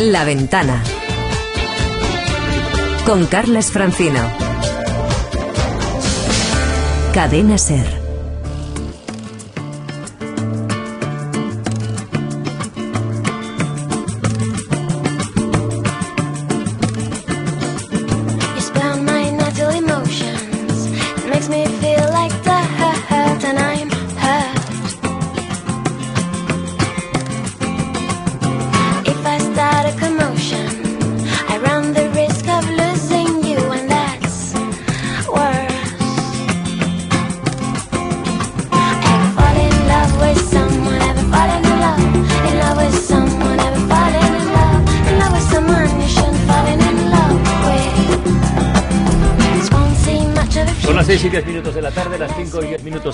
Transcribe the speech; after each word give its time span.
La 0.00 0.24
Ventana. 0.24 0.82
Con 3.04 3.26
Carles 3.26 3.70
Francino. 3.70 4.18
Cadena 7.12 7.58
Ser. 7.58 7.99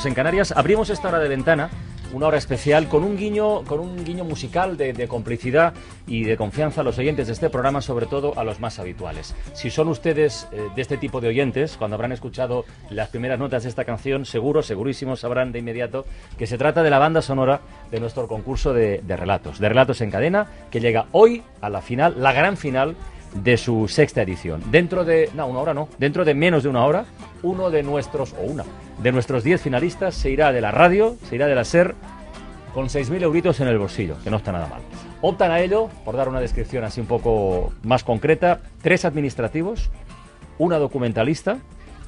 En 0.07 0.15
Canarias. 0.15 0.53
Abrimos 0.57 0.91
esta 0.91 1.09
hora 1.09 1.19
de 1.19 1.29
ventana, 1.29 1.71
una 2.13 2.29
hora 2.29 2.39
especial, 2.39 2.89
con 2.89 3.05
un 3.05 3.17
guiño, 3.17 3.65
con 3.65 3.81
un 3.81 4.05
guiño 4.05 4.25
musical 4.25 4.77
de, 4.77 5.09
complicidad 5.09 5.75
y 6.07 6.25
de 6.25 6.37
confianza 6.37 6.81
a 6.81 6.85
los 6.85 6.99
oyentes 6.99 7.27
de 7.27 7.33
este 7.33 7.51
programa, 7.51 7.81
sobre 7.81 8.07
todo 8.07 8.39
a 8.39 8.45
los 8.45 8.61
más 8.61 8.79
habituales. 8.79 9.35
Si 9.55 9.71
son 9.71 9.89
ustedes 9.89 10.49
eh, 10.53 10.69
de 10.75 10.83
este 10.83 10.97
tipo 10.97 11.21
de 11.21 11.29
oyentes, 11.29 11.77
cuando 11.77 11.97
habrán 11.97 12.13
escuchado 12.13 12.65
las 12.91 13.09
primeras 13.09 13.39
notas 13.39 13.65
de 13.65 13.69
esta 13.69 13.85
canción, 13.85 14.25
seguro, 14.25 14.63
segurísimo 14.63 15.17
sabrán 15.17 15.53
de 15.53 15.59
inmediato 15.59 16.07
que 16.39 16.47
se 16.47 16.59
trata 16.59 16.83
de 16.83 16.91
la 16.91 16.99
banda 16.99 17.21
sonora 17.21 17.61
de 17.91 18.01
nuestro 18.01 18.29
concurso 18.29 18.73
de, 18.73 19.03
de 19.03 19.17
relatos, 19.17 19.59
de 19.59 19.69
relatos 19.69 20.01
en 20.01 20.11
cadena, 20.11 20.47
que 20.71 20.81
llega 20.81 21.07
hoy 21.13 21.43
a 21.61 21.69
la 21.69 21.83
final, 21.83 22.15
la 22.19 22.33
gran 22.33 22.57
final 22.57 22.97
de 23.43 23.57
su 23.57 23.89
sexta 23.89 24.23
edición. 24.23 24.63
Dentro 24.71 25.05
de, 25.05 25.31
no, 25.35 25.47
una 25.47 25.61
hora 25.61 25.75
no, 25.75 25.89
dentro 25.99 26.25
de 26.25 26.35
menos 26.35 26.63
de 26.63 26.69
una 26.69 26.85
hora, 26.85 27.05
uno 27.43 27.71
de 27.71 27.83
nuestros, 27.83 28.35
o 28.35 28.43
una, 28.43 28.65
de 29.03 29.13
nuestros 29.13 29.45
diez 29.45 29.61
finalistas 29.61 30.15
se 30.15 30.31
irá 30.31 30.53
de 30.53 30.61
la 30.61 30.71
radio, 30.71 31.17
se 31.29 31.37
irá 31.37 31.47
de 31.47 31.55
la 31.55 31.65
SER 31.65 31.95
con 32.75 32.89
6.000 32.89 33.23
euritos 33.23 33.61
en 33.61 33.69
el 33.69 33.79
bolsillo, 33.79 34.17
que 34.23 34.31
no 34.31 34.37
está 34.37 34.53
nada 34.53 34.67
mal. 34.67 34.83
Optan 35.23 35.51
a 35.51 35.61
ello, 35.61 35.89
por 36.05 36.17
dar 36.17 36.29
una 36.29 36.41
descripción 36.41 36.85
así 36.85 37.01
un 37.01 37.07
poco 37.07 37.73
más 37.83 38.05
concreta, 38.05 38.61
tres 38.83 39.05
administrativos, 39.05 39.91
una 40.59 40.79
documentalista, 40.79 41.59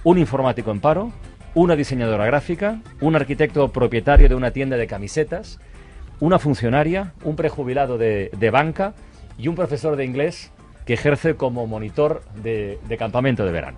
un 0.04 0.18
informático 0.18 0.70
en 0.70 0.80
paro, 0.80 1.12
una 1.54 1.74
diseñadora 1.74 2.26
gráfica, 2.26 2.80
un 3.00 3.16
arquitecto 3.16 3.68
propietario 3.68 4.28
de 4.28 4.34
una 4.34 4.50
tienda 4.50 4.76
de 4.76 4.86
camisetas, 4.86 5.58
una 6.20 6.38
funcionaria, 6.38 7.14
un 7.24 7.36
prejubilado 7.36 7.96
de, 7.96 8.30
de 8.36 8.50
banca 8.50 8.94
y 9.38 9.48
un 9.48 9.54
profesor 9.54 9.96
de 9.96 10.04
inglés 10.04 10.52
que 10.88 10.94
ejerce 10.94 11.34
como 11.34 11.66
monitor 11.66 12.22
de, 12.42 12.78
campamento 12.98 13.44
de 13.44 13.52
verano. 13.52 13.76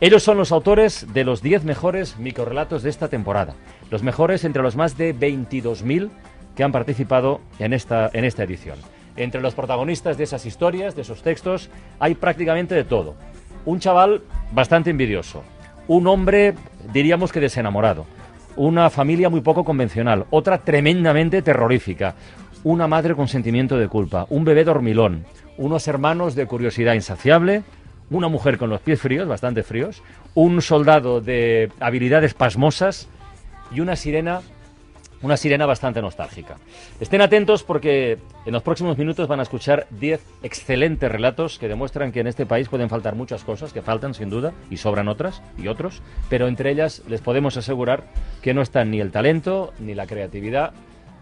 Ellos 0.00 0.22
son 0.22 0.38
los 0.38 0.52
autores 0.52 1.04
de 1.12 1.24
los 1.24 1.42
10 1.42 1.64
mejores 1.64 2.16
microrelatos 2.16 2.84
de 2.84 2.90
esta 2.90 3.08
temporada, 3.08 3.56
los 3.90 4.04
mejores 4.04 4.44
entre 4.44 4.62
los 4.62 4.76
más 4.76 4.96
de 4.96 5.16
22.000 5.16 6.10
que 6.54 6.62
han 6.62 6.70
participado 6.70 7.40
en 7.58 7.72
esta, 7.72 8.08
en 8.12 8.24
esta 8.24 8.44
edición. 8.44 8.78
Entre 9.16 9.40
los 9.40 9.56
protagonistas 9.56 10.16
de 10.16 10.22
esas 10.22 10.46
historias, 10.46 10.94
de 10.94 11.02
esos 11.02 11.24
textos, 11.24 11.70
hay 11.98 12.14
prácticamente 12.14 12.76
de 12.76 12.84
todo. 12.84 13.16
Un 13.64 13.80
chaval 13.80 14.22
bastante 14.52 14.90
envidioso, 14.90 15.42
un 15.88 16.06
hombre, 16.06 16.54
diríamos 16.92 17.32
que 17.32 17.40
desenamorado, 17.40 18.06
una 18.54 18.90
familia 18.90 19.28
muy 19.28 19.40
poco 19.40 19.64
convencional, 19.64 20.26
otra 20.30 20.58
tremendamente 20.58 21.42
terrorífica, 21.42 22.14
una 22.62 22.86
madre 22.86 23.16
con 23.16 23.26
sentimiento 23.26 23.76
de 23.76 23.88
culpa, 23.88 24.28
un 24.30 24.44
bebé 24.44 24.62
dormilón, 24.62 25.24
unos 25.56 25.88
hermanos 25.88 26.34
de 26.34 26.46
curiosidad 26.46 26.94
insaciable, 26.94 27.62
una 28.10 28.28
mujer 28.28 28.58
con 28.58 28.70
los 28.70 28.80
pies 28.80 29.00
fríos, 29.00 29.28
bastante 29.28 29.62
fríos, 29.62 30.02
un 30.34 30.60
soldado 30.62 31.20
de 31.20 31.70
habilidades 31.80 32.34
pasmosas 32.34 33.08
y 33.70 33.80
una 33.80 33.96
sirena, 33.96 34.42
una 35.22 35.36
sirena 35.36 35.64
bastante 35.66 36.02
nostálgica. 36.02 36.58
Estén 37.00 37.22
atentos 37.22 37.62
porque 37.62 38.18
en 38.44 38.52
los 38.52 38.62
próximos 38.62 38.98
minutos 38.98 39.26
van 39.26 39.40
a 39.40 39.44
escuchar 39.44 39.86
10 39.90 40.20
excelentes 40.42 41.10
relatos 41.10 41.58
que 41.58 41.68
demuestran 41.68 42.12
que 42.12 42.20
en 42.20 42.26
este 42.26 42.46
país 42.46 42.68
pueden 42.68 42.90
faltar 42.90 43.14
muchas 43.14 43.42
cosas, 43.42 43.72
que 43.72 43.82
faltan 43.82 44.14
sin 44.14 44.28
duda 44.28 44.52
y 44.70 44.76
sobran 44.76 45.08
otras 45.08 45.42
y 45.56 45.68
otros, 45.68 46.02
pero 46.28 46.46
entre 46.46 46.70
ellas 46.70 47.02
les 47.08 47.20
podemos 47.20 47.56
asegurar 47.56 48.04
que 48.42 48.54
no 48.54 48.60
están 48.60 48.90
ni 48.90 49.00
el 49.00 49.12
talento, 49.12 49.72
ni 49.78 49.94
la 49.94 50.06
creatividad, 50.06 50.72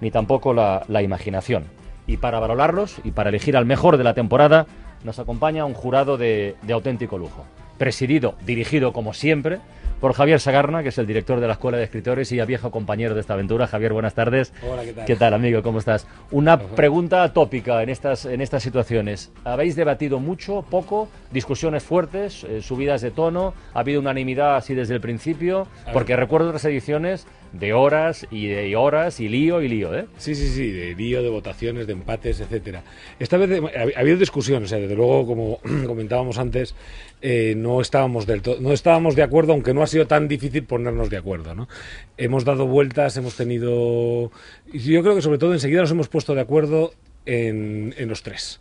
ni 0.00 0.10
tampoco 0.10 0.52
la, 0.52 0.84
la 0.88 1.02
imaginación. 1.02 1.81
Y 2.06 2.16
para 2.16 2.40
valorarlos 2.40 2.96
y 3.04 3.12
para 3.12 3.28
elegir 3.28 3.56
al 3.56 3.66
mejor 3.66 3.96
de 3.96 4.04
la 4.04 4.14
temporada, 4.14 4.66
nos 5.04 5.18
acompaña 5.18 5.64
un 5.64 5.74
jurado 5.74 6.16
de, 6.16 6.56
auténtico 6.70 7.18
lujo. 7.18 7.44
Presidido, 7.78 8.34
dirigido 8.44 8.92
como 8.92 9.12
siempre, 9.12 9.58
por 10.00 10.14
Javier 10.14 10.40
Sagarna, 10.40 10.82
que 10.82 10.88
es 10.88 10.98
el 10.98 11.06
director 11.06 11.40
de 11.40 11.46
la 11.46 11.54
Escuela 11.54 11.78
de 11.78 11.84
Escritores 11.84 12.30
y 12.32 12.36
ya 12.36 12.44
viejo 12.44 12.70
compañero 12.70 13.14
de 13.14 13.20
esta 13.20 13.34
aventura. 13.34 13.68
Javier, 13.68 13.92
buenas 13.92 14.14
tardes. 14.14 14.52
Hola, 14.68 14.82
¿qué 14.82 14.92
tal? 14.92 15.04
¿Qué 15.04 15.16
tal, 15.16 15.34
amigo? 15.34 15.62
¿Cómo 15.62 15.78
estás? 15.78 16.08
Una 16.32 16.58
pregunta 16.58 17.32
tópica 17.32 17.82
en 17.82 17.88
estas, 17.88 18.24
en 18.24 18.40
estas 18.40 18.64
situaciones. 18.64 19.30
¿Habéis 19.44 19.76
debatido 19.76 20.18
mucho, 20.18 20.64
poco, 20.68 21.08
discusiones 21.30 21.84
fuertes, 21.84 22.44
eh, 22.44 22.62
subidas 22.62 23.00
de 23.00 23.12
tono? 23.12 23.54
¿Ha 23.74 23.80
habido 23.80 24.00
unanimidad 24.00 24.56
así 24.56 24.74
desde 24.74 24.94
el 24.94 25.00
principio? 25.00 25.68
Porque 25.92 26.16
recuerdo 26.16 26.48
otras 26.48 26.64
ediciones 26.64 27.26
de 27.52 27.72
horas 27.74 28.26
y 28.30 28.46
de 28.46 28.74
horas 28.76 29.20
y 29.20 29.28
lío 29.28 29.60
y 29.60 29.68
lío, 29.68 29.94
¿eh? 29.94 30.06
Sí, 30.16 30.34
sí, 30.34 30.48
sí, 30.48 30.70
de 30.70 30.94
lío, 30.94 31.22
de 31.22 31.28
votaciones, 31.28 31.86
de 31.86 31.92
empates, 31.92 32.40
etcétera. 32.40 32.82
Esta 33.18 33.36
vez 33.36 33.60
ha, 33.60 34.00
habido 34.00 34.16
discusión, 34.16 34.64
o 34.64 34.66
sea, 34.66 34.78
desde 34.78 34.94
luego, 34.94 35.26
como 35.26 35.58
comentábamos 35.86 36.38
antes, 36.38 36.74
eh, 37.20 37.54
no 37.56 37.80
estábamos 37.80 38.26
del 38.26 38.42
no 38.60 38.72
estábamos 38.72 39.16
de 39.16 39.22
acuerdo, 39.22 39.52
aunque 39.52 39.74
no 39.74 39.82
ha 39.82 39.86
sido 39.86 40.06
tan 40.06 40.28
difícil 40.28 40.64
ponernos 40.64 41.10
de 41.10 41.18
acuerdo, 41.18 41.54
¿no? 41.54 41.68
Hemos 42.16 42.44
dado 42.44 42.66
vueltas, 42.66 43.16
hemos 43.16 43.36
tenido, 43.36 44.30
yo 44.72 45.02
creo 45.02 45.14
que 45.14 45.22
sobre 45.22 45.38
todo 45.38 45.52
enseguida 45.52 45.82
nos 45.82 45.90
hemos 45.90 46.08
puesto 46.08 46.34
de 46.34 46.40
acuerdo 46.40 46.94
en, 47.26 47.94
en 47.98 48.08
los 48.08 48.22
tres. 48.22 48.60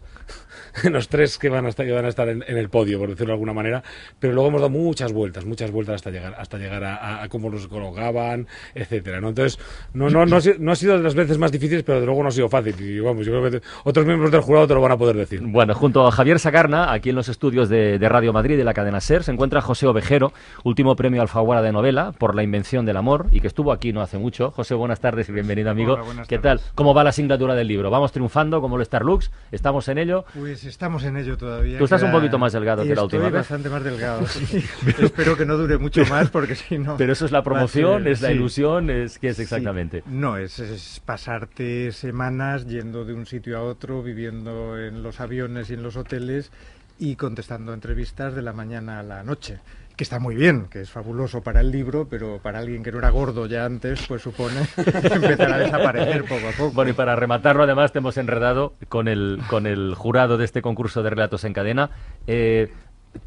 los 0.91 1.07
tres 1.07 1.37
que 1.37 1.49
van 1.49 1.65
a 1.65 1.69
estar, 1.69 1.85
que 1.85 1.91
van 1.91 2.05
a 2.05 2.09
estar 2.09 2.29
en, 2.29 2.43
el 2.47 2.69
podio, 2.69 2.99
por 2.99 3.09
decirlo 3.09 3.27
de 3.27 3.33
alguna 3.33 3.53
manera, 3.53 3.83
pero 4.19 4.33
luego 4.33 4.49
hemos 4.49 4.61
dado 4.61 4.71
muchas 4.71 5.13
vueltas, 5.13 5.45
muchas 5.45 5.71
vueltas 5.71 5.95
hasta 5.95 6.11
llegar, 6.11 6.35
hasta 6.37 6.57
llegar 6.57 6.83
a, 6.83 7.27
cómo 7.29 7.49
nos 7.49 7.67
colocaban, 7.67 8.47
etcétera, 8.75 9.21
¿no? 9.21 9.29
Entonces, 9.29 9.59
no, 9.93 10.09
no, 10.09 10.25
no, 10.25 10.37
ha 10.37 10.75
sido 10.75 10.97
de 10.97 11.03
las 11.03 11.15
veces 11.15 11.37
más 11.37 11.51
difíciles, 11.51 11.83
pero 11.83 11.99
de 11.99 12.05
luego 12.05 12.23
no 12.23 12.29
ha 12.29 12.31
sido 12.31 12.49
fácil. 12.49 12.75
Y 12.79 12.99
vamos, 12.99 13.25
yo 13.25 13.39
creo 13.39 13.51
que 13.51 13.67
otros 13.83 14.05
miembros 14.05 14.31
del 14.31 14.41
jurado 14.41 14.67
te 14.67 14.73
lo 14.73 14.81
van 14.81 14.91
a 14.91 14.97
poder 14.97 15.15
decir. 15.15 15.41
Bueno, 15.43 15.73
junto 15.73 16.05
a 16.07 16.11
Javier 16.11 16.39
Sacarna, 16.39 16.91
aquí 16.91 17.09
en 17.09 17.15
los 17.15 17.29
estudios 17.29 17.69
de, 17.69 17.99
Radio 18.11 18.33
Madrid 18.33 18.57
de 18.57 18.63
la 18.63 18.73
cadena 18.73 18.99
SER, 18.99 19.23
se 19.23 19.31
encuentra 19.31 19.61
José 19.61 19.87
Ovejero, 19.87 20.33
último 20.63 20.95
premio 20.95 21.21
Alfaguara 21.21 21.61
de 21.61 21.71
novela 21.71 22.11
por 22.11 22.35
la 22.35 22.43
invención 22.43 22.85
del 22.85 22.97
amor 22.97 23.27
y 23.31 23.39
que 23.39 23.47
estuvo 23.47 23.71
aquí 23.71 23.93
no 23.93 24.01
hace 24.01 24.17
mucho. 24.17 24.51
José, 24.51 24.75
buenas 24.75 24.99
tardes 24.99 25.29
y 25.29 25.31
bienvenido, 25.31 25.69
amigo. 25.69 25.97
¿Qué 26.27 26.39
tal? 26.39 26.59
¿Cómo 26.75 26.93
va 26.93 27.03
la 27.03 27.11
asignatura 27.11 27.55
del 27.55 27.67
libro? 27.67 27.89
¿Vamos 27.89 28.11
triunfando 28.11 28.59
como 28.59 28.77
el 28.77 28.85
Starlux? 28.85 29.31
¿Estamos 29.51 29.87
en 29.87 29.97
ello? 29.97 30.25
Pues 30.61 30.73
estamos 30.73 31.03
en 31.05 31.17
ello 31.17 31.39
todavía. 31.39 31.79
Tú 31.79 31.85
estás 31.85 32.03
un 32.03 32.11
poquito 32.11 32.37
más 32.37 32.53
delgado 32.53 32.83
que 32.83 32.93
la 32.93 33.01
última 33.01 33.23
vez. 33.23 33.33
bastante 33.33 33.67
más 33.67 33.83
delgado, 33.83 34.27
sí. 34.27 34.63
Espero 34.99 35.35
que 35.35 35.43
no 35.43 35.57
dure 35.57 35.79
mucho 35.79 36.05
más 36.05 36.29
porque 36.29 36.53
si 36.53 36.77
no... 36.77 36.97
Pero 36.97 37.13
eso 37.13 37.25
es 37.25 37.31
la 37.31 37.41
promoción, 37.41 38.05
es 38.05 38.21
la 38.21 38.31
ilusión, 38.31 38.91
es 38.91 39.17
¿qué 39.17 39.29
es 39.29 39.39
exactamente? 39.39 40.03
No, 40.05 40.37
es, 40.37 41.01
pasarte 41.03 41.91
semanas 41.91 42.67
yendo 42.67 43.05
de 43.05 43.15
un 43.15 43.25
sitio 43.25 43.57
a 43.57 43.63
otro, 43.63 44.03
viviendo 44.03 44.77
en 44.77 45.01
los 45.01 45.19
aviones 45.19 45.71
y 45.71 45.73
en 45.73 45.81
los 45.81 45.95
hoteles 45.97 46.51
y 46.99 47.15
contestando 47.15 47.73
entrevistas 47.73 48.35
de 48.35 48.43
la 48.43 48.53
mañana 48.53 48.99
a 48.99 49.03
la 49.03 49.23
noche 49.23 49.61
que 50.01 50.03
está 50.03 50.17
muy 50.17 50.33
bien, 50.33 50.65
que 50.65 50.81
es 50.81 50.89
fabuloso 50.89 51.43
para 51.43 51.61
el 51.61 51.69
libro, 51.69 52.07
pero 52.09 52.39
para 52.39 52.57
alguien 52.57 52.81
que 52.81 52.91
no 52.91 52.97
era 52.97 53.11
gordo 53.11 53.45
ya 53.45 53.65
antes, 53.65 54.03
pues 54.07 54.23
supone 54.23 54.61
empezar 54.77 55.53
a 55.53 55.59
desaparecer 55.59 56.23
poco 56.23 56.47
a 56.47 56.51
poco. 56.53 56.71
Bueno, 56.71 56.89
y 56.89 56.93
para 56.95 57.15
rematarlo, 57.15 57.61
además, 57.61 57.91
te 57.91 57.99
hemos 57.99 58.17
enredado 58.17 58.73
con 58.89 59.07
el, 59.07 59.39
con 59.47 59.67
el 59.67 59.93
jurado 59.93 60.39
de 60.39 60.45
este 60.45 60.63
concurso 60.63 61.03
de 61.03 61.11
relatos 61.11 61.43
en 61.43 61.53
cadena. 61.53 61.91
Eh, 62.25 62.73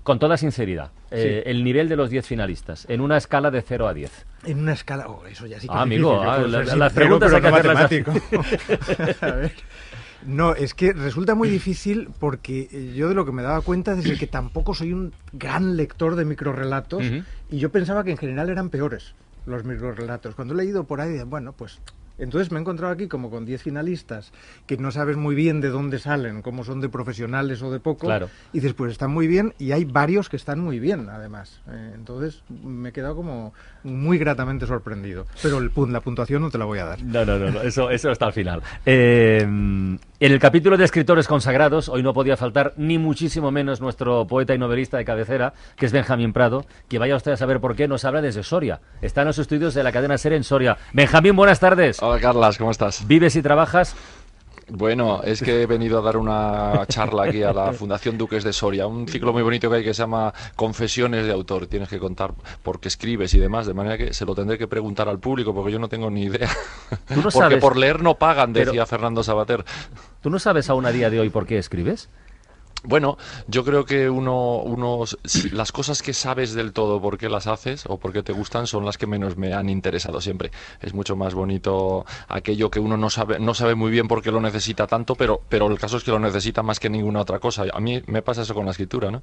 con 0.03 0.19
toda 0.19 0.37
sinceridad, 0.37 0.91
eh, 1.13 1.45
el 1.47 1.63
nivel 1.63 1.89
de 1.89 1.95
los 1.95 2.11
10 2.11 2.27
finalistas, 2.27 2.87
en 2.89 3.01
una 3.01 3.19
escala 3.19 3.53
de 3.53 3.63
0 3.63 3.87
a 3.87 3.95
10. 3.95 4.27
En 4.47 4.59
una 4.59 4.73
escala, 4.73 5.07
oh, 5.07 5.25
eso 5.27 5.47
ya 5.47 5.61
sí 5.61 5.69
que 5.69 5.75
ah, 5.75 5.77
es 5.77 5.83
amigo, 5.83 6.23
ah, 6.23 6.39
las 6.39 6.93
preguntas 6.93 7.33
hay 7.33 7.41
que 7.41 7.51
matemático. 7.53 8.11
a 9.21 9.31
ver. 9.31 9.53
No, 10.27 10.55
es 10.55 10.75
que 10.75 10.93
resulta 10.93 11.35
muy 11.35 11.49
difícil 11.49 12.09
porque 12.19 12.69
eh, 12.73 12.95
yo 12.97 13.09
de 13.09 13.15
lo 13.15 13.27
que 13.27 13.33
me 13.33 13.43
daba 13.43 13.61
cuenta 13.61 13.93
es 13.99 14.19
que 14.19 14.27
tampoco 14.27 14.75
soy 14.75 14.93
un 14.93 15.13
gran 15.33 15.77
lector 15.77 16.17
de 16.17 16.25
microrelatos 16.25 17.05
y 17.51 17.59
yo 17.59 17.71
pensaba 17.71 18.05
que 18.05 18.11
en 18.11 18.17
general 18.17 18.49
eran 18.51 18.71
peores 18.71 19.15
los 19.47 19.65
microrelatos. 19.65 20.35
Cuando 20.35 20.55
he 20.55 20.57
leído 20.57 20.85
por 20.85 21.01
ahí, 21.01 21.23
bueno, 21.25 21.53
pues 21.53 21.81
Entonces 22.17 22.53
me 22.53 22.59
he 22.59 22.61
encontrado 22.61 22.93
aquí 22.93 23.09
como 23.09 23.29
con 23.29 23.45
10 23.45 23.61
finalistas 23.63 24.33
que 24.67 24.77
no 24.77 24.93
sabes 24.93 25.17
muy 25.17 25.35
bien 25.35 25.61
de 25.61 25.69
dónde 25.69 25.99
salen, 25.99 26.43
cómo 26.43 26.63
son 26.63 26.81
de 26.81 26.89
profesionales 26.89 27.61
o 27.63 27.73
de 27.73 27.81
poco. 27.81 28.07
Claro. 28.07 28.29
Y 28.53 28.61
dices, 28.61 28.73
pues 28.75 28.93
están 28.93 29.11
muy 29.11 29.27
bien 29.27 29.53
y 29.59 29.73
hay 29.73 29.85
varios 29.85 30.29
que 30.29 30.37
están 30.37 30.61
muy 30.61 30.79
bien, 30.79 31.09
además. 31.09 31.61
Eh, 31.69 31.93
entonces 31.95 32.45
me 32.63 32.91
he 32.91 32.93
quedado 32.93 33.17
como 33.17 33.53
muy 33.83 34.17
gratamente 34.19 34.67
sorprendido. 34.67 35.27
Pero 35.43 35.59
el, 35.59 35.73
la 35.89 36.01
puntuación 36.01 36.41
no 36.43 36.51
te 36.51 36.59
la 36.59 36.67
voy 36.67 36.79
a 36.79 36.85
dar. 36.85 37.03
No, 37.03 37.25
no, 37.25 37.39
no, 37.39 37.51
no, 37.51 37.63
eso, 37.63 37.91
eso 37.91 38.11
está 38.11 38.27
al 38.27 38.33
final. 38.33 38.63
Eh, 38.87 39.45
en 40.25 40.33
el 40.33 40.39
capítulo 40.39 40.79
de 40.79 40.87
escritores 40.87 41.29
consagrados, 41.29 41.91
hoy 41.91 42.03
no 42.03 42.15
podía 42.15 42.39
faltar 42.39 42.73
ni 42.79 42.97
muchísimo 42.97 43.51
menos 43.51 43.83
nuestro 43.83 44.27
poeta 44.27 44.55
y 44.55 44.59
novelista 44.59 44.97
de 44.97 45.05
cabecera, 45.05 45.53
que 45.77 45.85
es 45.85 45.93
Benjamín 45.93 46.33
Prado, 46.33 46.65
que 46.89 46.99
vaya 46.99 47.15
usted 47.15 47.33
a 47.33 47.37
saber 47.37 47.61
por 47.61 47.77
qué 47.77 47.89
nos 47.89 48.07
habla 48.07 48.23
desde 48.23 48.43
Soria. 48.43 48.81
Está 49.03 49.21
en 49.21 49.27
los 49.27 49.39
estudios 49.39 49.75
de 49.75 49.83
la 49.83 49.93
cadena 49.93 50.17
Ser 50.17 50.33
en 50.33 50.43
Soria. 50.43 50.79
Benjamín, 50.95 51.37
buenas 51.37 51.61
tardes. 51.61 52.03
Hola 52.03 52.19
Carlas, 52.23 52.57
¿cómo 52.57 52.71
estás? 52.71 53.07
Vives 53.07 53.37
y 53.37 53.43
trabajas. 53.43 53.95
Bueno, 54.67 55.21
es 55.23 55.43
que 55.43 55.61
he 55.61 55.67
venido 55.67 55.99
a 55.99 56.01
dar 56.03 56.17
una 56.17 56.87
charla 56.89 57.25
aquí 57.25 57.43
a 57.43 57.53
la 57.53 57.75
Fundación 57.75 58.17
Duques 58.17 58.43
de 58.45 58.55
Soria, 58.55 58.87
un 58.87 59.07
ciclo 59.07 59.31
muy 59.35 59.43
bonito 59.43 59.69
que 59.69 59.77
hay 59.77 59.85
que 59.85 59.93
se 59.93 60.03
llama 60.05 60.33
Confesiones 60.57 61.27
de 61.27 61.33
autor. 61.33 61.67
Tienes 61.67 61.91
que 61.91 61.99
contar 61.99 62.33
por 62.63 62.81
qué 62.81 62.89
escribes 62.89 63.35
y 63.35 63.39
demás, 63.39 63.67
de 63.67 63.75
manera 63.75 63.99
que 63.99 64.15
se 64.15 64.25
lo 64.25 64.35
tendré 64.35 64.57
que 64.57 64.67
preguntar 64.67 65.07
al 65.07 65.19
público 65.19 65.53
porque 65.55 65.71
yo 65.71 65.79
no 65.79 65.89
tengo 65.89 66.11
ni 66.11 66.23
idea. 66.23 66.49
No 67.11 67.17
porque 67.25 67.31
sabes- 67.31 67.61
por 67.61 67.77
leer 67.77 68.03
no 68.03 68.15
pagan, 68.15 68.55
Pero- 68.55 68.71
decía 68.73 68.87
Fernando 68.87 69.23
Sabater. 69.23 69.67
¿Tú 70.25 70.31
no 70.31 70.39
sabes 70.39 70.71
aún 70.71 70.87
a 70.87 70.91
día 70.91 71.11
de 71.11 71.21
hoy 71.21 71.29
por 71.29 71.45
qué 71.47 71.59
escribes? 71.59 72.09
Bueno, 72.83 73.19
yo 73.47 73.63
creo 73.63 73.85
que 73.85 74.09
uno, 74.09 74.57
uno, 74.63 75.01
si- 75.23 75.51
las 75.51 75.71
cosas 75.71 76.01
que 76.01 76.15
sabes 76.15 76.55
del 76.55 76.73
todo 76.73 76.99
por 76.99 77.19
qué 77.19 77.29
las 77.29 77.47
haces 77.47 77.85
o 77.87 77.99
por 77.99 78.11
qué 78.15 78.23
te 78.23 78.33
gustan 78.33 78.67
son 78.67 78.87
las 78.87 78.97
que 78.97 79.07
menos 79.07 79.37
me 79.37 79.53
han 79.53 79.69
interesado 79.69 80.23
siempre. 80.23 80.51
Es 80.81 80.95
mucho 80.95 81.15
más 81.15 81.35
bonito 81.35 82.07
aquello 82.27 82.71
que 82.71 82.81
uno 82.81 82.97
no 82.97 83.11
sabe, 83.11 83.39
no 83.39 83.53
sabe 83.53 83.75
muy 83.75 83.91
bien 83.91 84.09
por 84.09 84.23
qué 84.23 84.31
lo 84.31 84.41
necesita 84.41 84.87
tanto, 84.87 85.15
pero, 85.15 85.43
pero 85.51 85.67
el 85.67 85.79
caso 85.79 85.99
es 85.99 86.05
que 86.05 86.11
lo 86.11 86.19
necesita 86.19 86.63
más 86.63 86.81
que 86.81 86.89
ninguna 86.89 87.21
otra 87.21 87.39
cosa. 87.39 87.65
A 87.71 87.81
mí 87.81 88.03
me 88.07 88.23
pasa 88.23 88.41
eso 88.41 88.55
con 88.55 88.65
la 88.65 88.71
escritura, 88.71 89.11
¿no? 89.11 89.23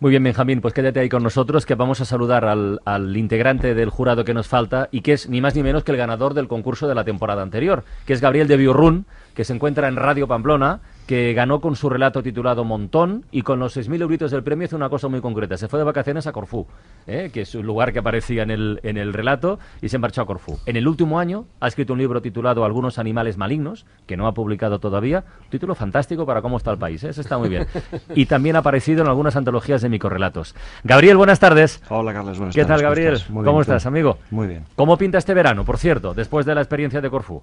Muy 0.00 0.08
bien, 0.08 0.22
Benjamín, 0.22 0.62
pues 0.62 0.72
quédate 0.72 0.98
ahí 0.98 1.10
con 1.10 1.22
nosotros, 1.22 1.66
que 1.66 1.74
vamos 1.74 2.00
a 2.00 2.06
saludar 2.06 2.46
al, 2.46 2.80
al 2.86 3.14
integrante 3.18 3.74
del 3.74 3.90
jurado 3.90 4.24
que 4.24 4.32
nos 4.32 4.48
falta 4.48 4.88
y 4.90 5.02
que 5.02 5.12
es 5.12 5.28
ni 5.28 5.42
más 5.42 5.54
ni 5.54 5.62
menos 5.62 5.84
que 5.84 5.92
el 5.92 5.98
ganador 5.98 6.32
del 6.32 6.48
concurso 6.48 6.88
de 6.88 6.94
la 6.94 7.04
temporada 7.04 7.42
anterior, 7.42 7.84
que 8.06 8.14
es 8.14 8.22
Gabriel 8.22 8.48
de 8.48 8.56
Biurrún, 8.56 9.04
que 9.34 9.44
se 9.44 9.52
encuentra 9.52 9.88
en 9.88 9.96
Radio 9.96 10.26
Pamplona, 10.26 10.80
que 11.10 11.34
ganó 11.34 11.60
con 11.60 11.74
su 11.74 11.90
relato 11.90 12.22
titulado 12.22 12.62
Montón 12.62 13.24
y 13.32 13.42
con 13.42 13.58
los 13.58 13.76
6.000 13.76 14.02
euritos 14.02 14.30
del 14.30 14.44
premio 14.44 14.66
hizo 14.66 14.76
una 14.76 14.88
cosa 14.88 15.08
muy 15.08 15.20
concreta. 15.20 15.56
Se 15.56 15.66
fue 15.66 15.80
de 15.80 15.84
vacaciones 15.84 16.28
a 16.28 16.32
Corfú, 16.32 16.68
¿eh? 17.08 17.30
que 17.32 17.40
es 17.40 17.52
un 17.56 17.66
lugar 17.66 17.92
que 17.92 17.98
aparecía 17.98 18.44
en 18.44 18.52
el, 18.52 18.78
en 18.84 18.96
el 18.96 19.12
relato, 19.12 19.58
y 19.82 19.88
se 19.88 19.98
marchó 19.98 20.22
a 20.22 20.26
Corfú. 20.26 20.60
En 20.66 20.76
el 20.76 20.86
último 20.86 21.18
año 21.18 21.46
ha 21.58 21.66
escrito 21.66 21.94
un 21.94 21.98
libro 21.98 22.22
titulado 22.22 22.64
Algunos 22.64 23.00
animales 23.00 23.36
malignos, 23.38 23.86
que 24.06 24.16
no 24.16 24.28
ha 24.28 24.34
publicado 24.34 24.78
todavía. 24.78 25.24
Un 25.42 25.50
título 25.50 25.74
fantástico 25.74 26.24
para 26.24 26.42
cómo 26.42 26.58
está 26.58 26.70
el 26.70 26.78
país, 26.78 27.02
¿eh? 27.02 27.08
Ese 27.08 27.22
está 27.22 27.38
muy 27.38 27.48
bien. 27.48 27.66
Y 28.14 28.26
también 28.26 28.54
ha 28.54 28.60
aparecido 28.60 29.02
en 29.02 29.08
algunas 29.08 29.34
antologías 29.34 29.82
de 29.82 29.88
microrelatos. 29.88 30.54
Gabriel, 30.84 31.16
buenas 31.16 31.40
tardes. 31.40 31.82
Hola 31.88 32.12
Carlos, 32.12 32.38
buenas 32.38 32.54
¿Qué 32.54 32.62
tardes. 32.62 32.76
tal, 32.76 32.82
Gabriel? 32.84 33.14
estás? 33.14 33.30
Muy 33.30 33.44
¿Cómo 33.44 33.62
estás, 33.62 33.84
amigo? 33.84 34.18
Muy 34.30 34.46
bien. 34.46 34.64
¿Cómo 34.76 34.96
pinta 34.96 35.18
este 35.18 35.34
verano, 35.34 35.64
por 35.64 35.76
cierto, 35.76 36.14
después 36.14 36.46
de 36.46 36.54
la 36.54 36.60
experiencia 36.60 37.00
de 37.00 37.10
Corfú? 37.10 37.42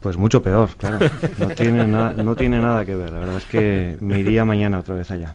Pues 0.00 0.16
mucho 0.16 0.42
peor, 0.42 0.70
claro. 0.76 0.98
No 1.38 1.48
tiene, 1.48 1.86
nada, 1.86 2.22
no 2.22 2.36
tiene 2.36 2.60
nada 2.60 2.84
que 2.84 2.94
ver. 2.94 3.10
La 3.10 3.18
verdad 3.18 3.36
es 3.36 3.44
que 3.46 3.96
me 4.00 4.20
iría 4.20 4.44
mañana 4.44 4.78
otra 4.78 4.94
vez 4.94 5.10
allá. 5.10 5.34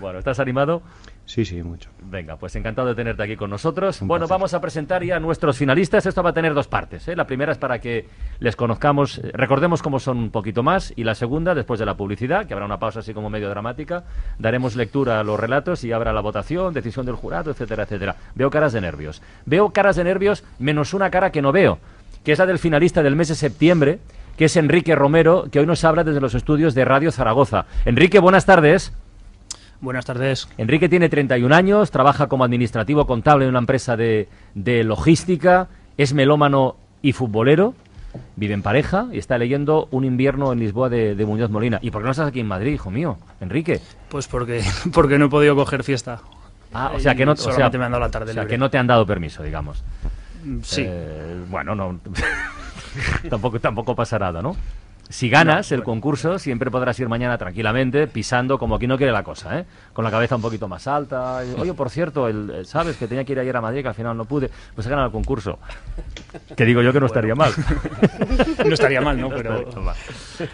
Bueno, 0.00 0.18
¿estás 0.18 0.40
animado? 0.40 0.82
Sí, 1.26 1.44
sí, 1.44 1.62
mucho. 1.62 1.90
Venga, 2.02 2.36
pues 2.36 2.56
encantado 2.56 2.88
de 2.88 2.94
tenerte 2.94 3.22
aquí 3.22 3.36
con 3.36 3.50
nosotros. 3.50 4.00
Un 4.00 4.08
bueno, 4.08 4.22
placer. 4.22 4.34
vamos 4.34 4.54
a 4.54 4.60
presentar 4.60 5.04
ya 5.04 5.16
a 5.16 5.20
nuestros 5.20 5.56
finalistas. 5.58 6.06
Esto 6.06 6.22
va 6.22 6.30
a 6.30 6.32
tener 6.32 6.54
dos 6.54 6.68
partes. 6.68 7.06
¿eh? 7.08 7.14
La 7.14 7.26
primera 7.26 7.52
es 7.52 7.58
para 7.58 7.78
que 7.78 8.06
les 8.40 8.56
conozcamos, 8.56 9.18
eh, 9.18 9.30
recordemos 9.34 9.82
cómo 9.82 10.00
son 10.00 10.18
un 10.18 10.30
poquito 10.30 10.62
más. 10.62 10.92
Y 10.96 11.04
la 11.04 11.14
segunda, 11.14 11.54
después 11.54 11.78
de 11.78 11.86
la 11.86 11.96
publicidad, 11.96 12.46
que 12.46 12.54
habrá 12.54 12.66
una 12.66 12.78
pausa 12.78 13.00
así 13.00 13.12
como 13.12 13.30
medio 13.30 13.50
dramática, 13.50 14.04
daremos 14.38 14.74
lectura 14.74 15.20
a 15.20 15.24
los 15.24 15.38
relatos 15.38 15.84
y 15.84 15.92
habrá 15.92 16.12
la 16.12 16.22
votación, 16.22 16.72
decisión 16.72 17.06
del 17.06 17.14
jurado, 17.14 17.50
etcétera, 17.50 17.84
etcétera. 17.84 18.16
Veo 18.34 18.50
caras 18.50 18.72
de 18.72 18.80
nervios. 18.80 19.22
Veo 19.44 19.70
caras 19.70 19.96
de 19.96 20.04
nervios 20.04 20.44
menos 20.58 20.92
una 20.94 21.10
cara 21.10 21.30
que 21.30 21.42
no 21.42 21.52
veo, 21.52 21.78
que 22.24 22.32
es 22.32 22.38
la 22.38 22.46
del 22.46 22.58
finalista 22.58 23.02
del 23.02 23.16
mes 23.16 23.28
de 23.28 23.34
septiembre, 23.34 23.98
que 24.36 24.46
es 24.46 24.56
Enrique 24.56 24.94
Romero, 24.94 25.46
que 25.50 25.60
hoy 25.60 25.66
nos 25.66 25.84
habla 25.84 26.04
desde 26.04 26.20
los 26.20 26.34
estudios 26.34 26.74
de 26.74 26.84
Radio 26.84 27.12
Zaragoza. 27.12 27.66
Enrique, 27.84 28.18
buenas 28.18 28.46
tardes. 28.46 28.92
Buenas 29.80 30.04
tardes. 30.04 30.48
Enrique 30.58 30.88
tiene 30.88 31.08
31 31.08 31.54
años, 31.54 31.90
trabaja 31.90 32.28
como 32.28 32.44
administrativo 32.44 33.06
contable 33.06 33.44
en 33.44 33.50
una 33.50 33.58
empresa 33.58 33.96
de, 33.96 34.28
de 34.54 34.84
logística, 34.84 35.68
es 35.98 36.14
melómano 36.14 36.76
y 37.02 37.12
futbolero, 37.12 37.74
vive 38.36 38.54
en 38.54 38.62
pareja 38.62 39.06
y 39.10 39.18
está 39.18 39.38
leyendo 39.38 39.88
Un 39.90 40.04
invierno 40.04 40.52
en 40.52 40.60
Lisboa 40.60 40.88
de, 40.88 41.16
de 41.16 41.26
Muñoz 41.26 41.50
Molina. 41.50 41.80
¿Y 41.82 41.90
por 41.90 42.02
qué 42.02 42.06
no 42.06 42.10
estás 42.12 42.28
aquí 42.28 42.38
en 42.40 42.46
Madrid, 42.46 42.74
hijo 42.74 42.90
mío? 42.92 43.18
Enrique. 43.40 43.80
Pues 44.08 44.28
porque, 44.28 44.62
porque 44.92 45.18
no 45.18 45.26
he 45.26 45.28
podido 45.28 45.56
coger 45.56 45.82
fiesta. 45.82 46.20
Ah, 46.72 46.92
o 46.94 47.00
sea 47.00 47.14
que 47.14 47.26
no, 47.26 47.32
o 47.32 47.36
sea, 47.36 47.52
Solamente 47.52 47.76
me 47.78 47.84
han 47.84 47.90
dado 47.92 48.04
la 48.04 48.10
tarde 48.10 48.30
o 48.30 48.34
sea, 48.34 48.42
libre. 48.44 48.54
que 48.54 48.58
no 48.58 48.70
te 48.70 48.78
han 48.78 48.86
dado 48.86 49.04
permiso, 49.04 49.42
digamos. 49.42 49.82
Sí. 50.62 50.84
Eh, 50.86 51.44
bueno, 51.48 51.74
no. 51.74 52.00
tampoco, 53.30 53.60
tampoco 53.60 53.94
pasa 53.94 54.18
nada, 54.18 54.42
¿no? 54.42 54.56
Si 55.08 55.28
ganas 55.28 55.72
el 55.72 55.82
concurso, 55.82 56.38
siempre 56.38 56.70
podrás 56.70 56.98
ir 56.98 57.06
mañana 57.08 57.36
tranquilamente, 57.36 58.06
pisando 58.06 58.58
como 58.58 58.76
aquí 58.76 58.86
no 58.86 58.96
quiere 58.96 59.12
la 59.12 59.22
cosa, 59.22 59.58
¿eh? 59.58 59.64
Con 59.92 60.04
la 60.04 60.10
cabeza 60.10 60.36
un 60.36 60.42
poquito 60.42 60.68
más 60.68 60.86
alta. 60.86 61.42
Oye, 61.58 61.74
por 61.74 61.90
cierto, 61.90 62.28
el, 62.28 62.64
¿sabes 62.64 62.96
que 62.96 63.06
tenía 63.06 63.22
que 63.24 63.32
ir 63.32 63.38
ayer 63.38 63.54
a 63.54 63.60
Madrid, 63.60 63.82
que 63.82 63.88
al 63.88 63.94
final 63.94 64.16
no 64.16 64.24
pude? 64.24 64.50
Pues 64.74 64.86
he 64.86 64.90
ganado 64.90 65.08
el 65.08 65.12
concurso. 65.12 65.58
Que 66.56 66.64
digo 66.64 66.80
yo 66.80 66.92
que 66.94 67.00
no 67.00 67.06
estaría 67.06 67.34
mal. 67.34 67.52
No 68.64 68.74
estaría 68.74 69.00
mal, 69.00 69.20
¿no? 69.20 69.28
No 69.30 69.36
Pero 69.36 69.58
estaría 69.58 69.84
mal. 69.84 69.96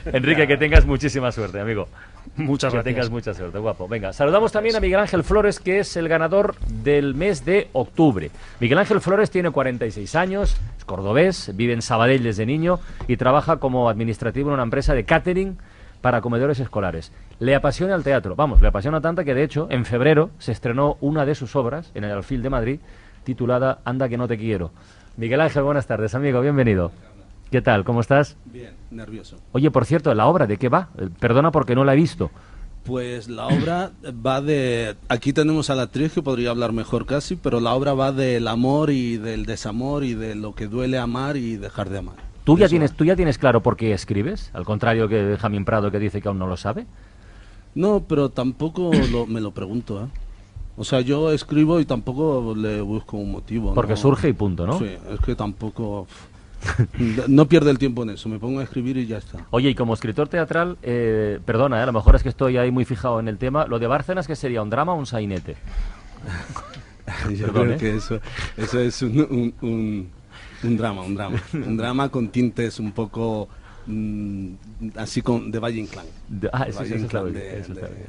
Enrique, 0.06 0.46
que 0.46 0.56
tengas 0.56 0.84
muchísima 0.86 1.30
suerte, 1.30 1.60
amigo. 1.60 1.88
muchas 2.36 2.72
que 2.72 2.78
gracias. 2.78 2.94
tengas 2.94 3.10
mucha 3.10 3.34
suerte, 3.34 3.58
guapo. 3.58 3.86
Venga, 3.86 4.12
saludamos 4.12 4.50
también 4.50 4.74
a 4.76 4.80
Miguel 4.80 5.00
Ángel 5.00 5.22
Flores, 5.24 5.60
que 5.60 5.80
es 5.80 5.96
el 5.96 6.08
ganador 6.08 6.56
del 6.66 7.14
mes 7.14 7.44
de 7.44 7.68
octubre. 7.74 8.30
Miguel 8.60 8.78
Ángel 8.78 9.00
Flores 9.00 9.30
tiene 9.30 9.50
46 9.50 10.14
años, 10.16 10.56
es 10.78 10.84
cordobés, 10.84 11.52
vive 11.54 11.74
en 11.74 11.82
Sabadell 11.82 12.22
desde 12.22 12.46
niño 12.46 12.80
y 13.06 13.16
trabaja 13.16 13.58
como 13.58 13.88
administrativo 13.88 14.37
en 14.46 14.54
una 14.54 14.62
empresa 14.62 14.94
de 14.94 15.04
catering 15.04 15.58
para 16.00 16.20
comedores 16.20 16.60
escolares. 16.60 17.12
Le 17.40 17.54
apasiona 17.54 17.94
el 17.94 18.04
teatro, 18.04 18.36
vamos, 18.36 18.60
le 18.62 18.68
apasiona 18.68 19.00
tanto 19.00 19.24
que 19.24 19.34
de 19.34 19.42
hecho 19.42 19.66
en 19.70 19.84
febrero 19.84 20.30
se 20.38 20.52
estrenó 20.52 20.96
una 21.00 21.26
de 21.26 21.34
sus 21.34 21.56
obras 21.56 21.90
en 21.94 22.04
el 22.04 22.12
Alfil 22.12 22.42
de 22.42 22.50
Madrid 22.50 22.80
titulada 23.24 23.80
Anda 23.84 24.08
que 24.08 24.16
no 24.16 24.28
te 24.28 24.38
quiero. 24.38 24.70
Miguel 25.16 25.40
Ángel, 25.40 25.62
buenas 25.64 25.86
tardes, 25.86 26.14
amigo, 26.14 26.40
bienvenido. 26.40 26.92
¿Qué 27.50 27.62
tal? 27.62 27.84
¿Cómo 27.84 28.00
estás? 28.00 28.36
Bien, 28.44 28.74
nervioso. 28.90 29.36
Oye, 29.52 29.70
por 29.70 29.86
cierto, 29.86 30.14
¿la 30.14 30.26
obra 30.26 30.46
de 30.46 30.58
qué 30.58 30.68
va? 30.68 30.90
Eh, 30.98 31.08
Perdona 31.18 31.50
porque 31.50 31.74
no 31.74 31.84
la 31.84 31.94
he 31.94 31.96
visto. 31.96 32.30
Pues 32.84 33.28
la 33.28 33.46
obra 33.46 33.90
va 34.26 34.40
de... 34.40 34.96
Aquí 35.08 35.32
tenemos 35.32 35.70
a 35.70 35.74
la 35.74 35.82
actriz 35.82 36.12
que 36.12 36.22
podría 36.22 36.50
hablar 36.50 36.72
mejor 36.72 37.06
casi, 37.06 37.36
pero 37.36 37.60
la 37.60 37.74
obra 37.74 37.94
va 37.94 38.12
del 38.12 38.48
amor 38.48 38.90
y 38.90 39.16
del 39.16 39.46
desamor 39.46 40.04
y 40.04 40.14
de 40.14 40.34
lo 40.34 40.54
que 40.54 40.66
duele 40.66 40.98
amar 40.98 41.36
y 41.36 41.56
dejar 41.56 41.88
de 41.88 41.98
amar. 41.98 42.27
¿Tú 42.54 42.58
ya, 42.58 42.68
tienes. 42.68 42.92
¿Tú 42.92 43.04
ya 43.04 43.14
tienes 43.16 43.38
claro 43.38 43.62
por 43.62 43.76
qué 43.76 43.92
escribes? 43.92 44.50
Al 44.54 44.64
contrario 44.64 45.08
que 45.08 45.22
Benjamín 45.22 45.64
Prado 45.64 45.90
que 45.90 45.98
dice 45.98 46.20
que 46.22 46.28
aún 46.28 46.38
no 46.38 46.46
lo 46.46 46.56
sabe. 46.56 46.86
No, 47.74 48.04
pero 48.08 48.30
tampoco 48.30 48.90
lo- 49.12 49.26
me 49.26 49.40
lo 49.40 49.50
pregunto, 49.52 50.02
¿eh? 50.02 50.06
O 50.76 50.84
sea, 50.84 51.00
yo 51.00 51.32
escribo 51.32 51.80
y 51.80 51.84
tampoco 51.84 52.54
le 52.56 52.80
busco 52.80 53.16
un 53.16 53.32
motivo. 53.32 53.74
Porque 53.74 53.92
¿no? 53.92 53.96
surge 53.96 54.28
y 54.28 54.32
punto, 54.32 54.66
¿no? 54.66 54.78
Sí, 54.78 54.86
es 55.12 55.20
que 55.20 55.34
tampoco... 55.34 56.06
No 57.28 57.46
pierdo 57.46 57.70
el 57.70 57.78
tiempo 57.78 58.02
en 58.04 58.10
eso, 58.10 58.28
me 58.28 58.38
pongo 58.38 58.60
a 58.60 58.62
escribir 58.64 58.96
y 58.96 59.06
ya 59.06 59.18
está. 59.18 59.46
Oye, 59.50 59.70
y 59.70 59.74
como 59.74 59.94
escritor 59.94 60.28
teatral, 60.28 60.76
eh, 60.82 61.38
perdona, 61.44 61.78
eh, 61.78 61.82
a 61.82 61.86
lo 61.86 61.92
mejor 61.92 62.16
es 62.16 62.22
que 62.22 62.28
estoy 62.28 62.56
ahí 62.56 62.70
muy 62.70 62.84
fijado 62.84 63.20
en 63.20 63.28
el 63.28 63.38
tema. 63.38 63.66
¿Lo 63.66 63.78
de 63.78 63.86
Bárcenas 63.86 64.26
que 64.26 64.34
sería 64.36 64.62
un 64.62 64.70
drama 64.70 64.92
o 64.92 64.96
un 64.96 65.06
sainete? 65.06 65.56
Yo 67.34 67.46
Perdón, 67.46 67.64
creo 67.64 67.74
¿eh? 67.74 67.78
que 67.78 67.96
eso, 67.96 68.20
eso 68.56 68.80
es 68.80 69.02
un, 69.02 69.18
un, 69.20 69.54
un- 69.68 70.17
un 70.64 70.76
drama, 70.76 71.02
un 71.02 71.14
drama. 71.14 71.40
Un 71.52 71.76
drama 71.76 72.08
con 72.08 72.28
tintes 72.28 72.78
un 72.80 72.92
poco 72.92 73.48
mm, 73.86 74.48
así 74.96 75.22
con, 75.22 75.50
de 75.50 75.58
Valle 75.58 75.80
Inclán. 75.80 76.06
De- 76.28 76.50
ah, 76.52 76.64
eso, 76.68 76.82
eso 76.82 76.94
está 76.94 77.04
Inclán 77.18 77.24
bien, 77.24 77.34
de- 77.34 77.60
eso 77.60 77.72
está 77.72 77.86
de- 77.88 77.94
bien. 77.94 78.06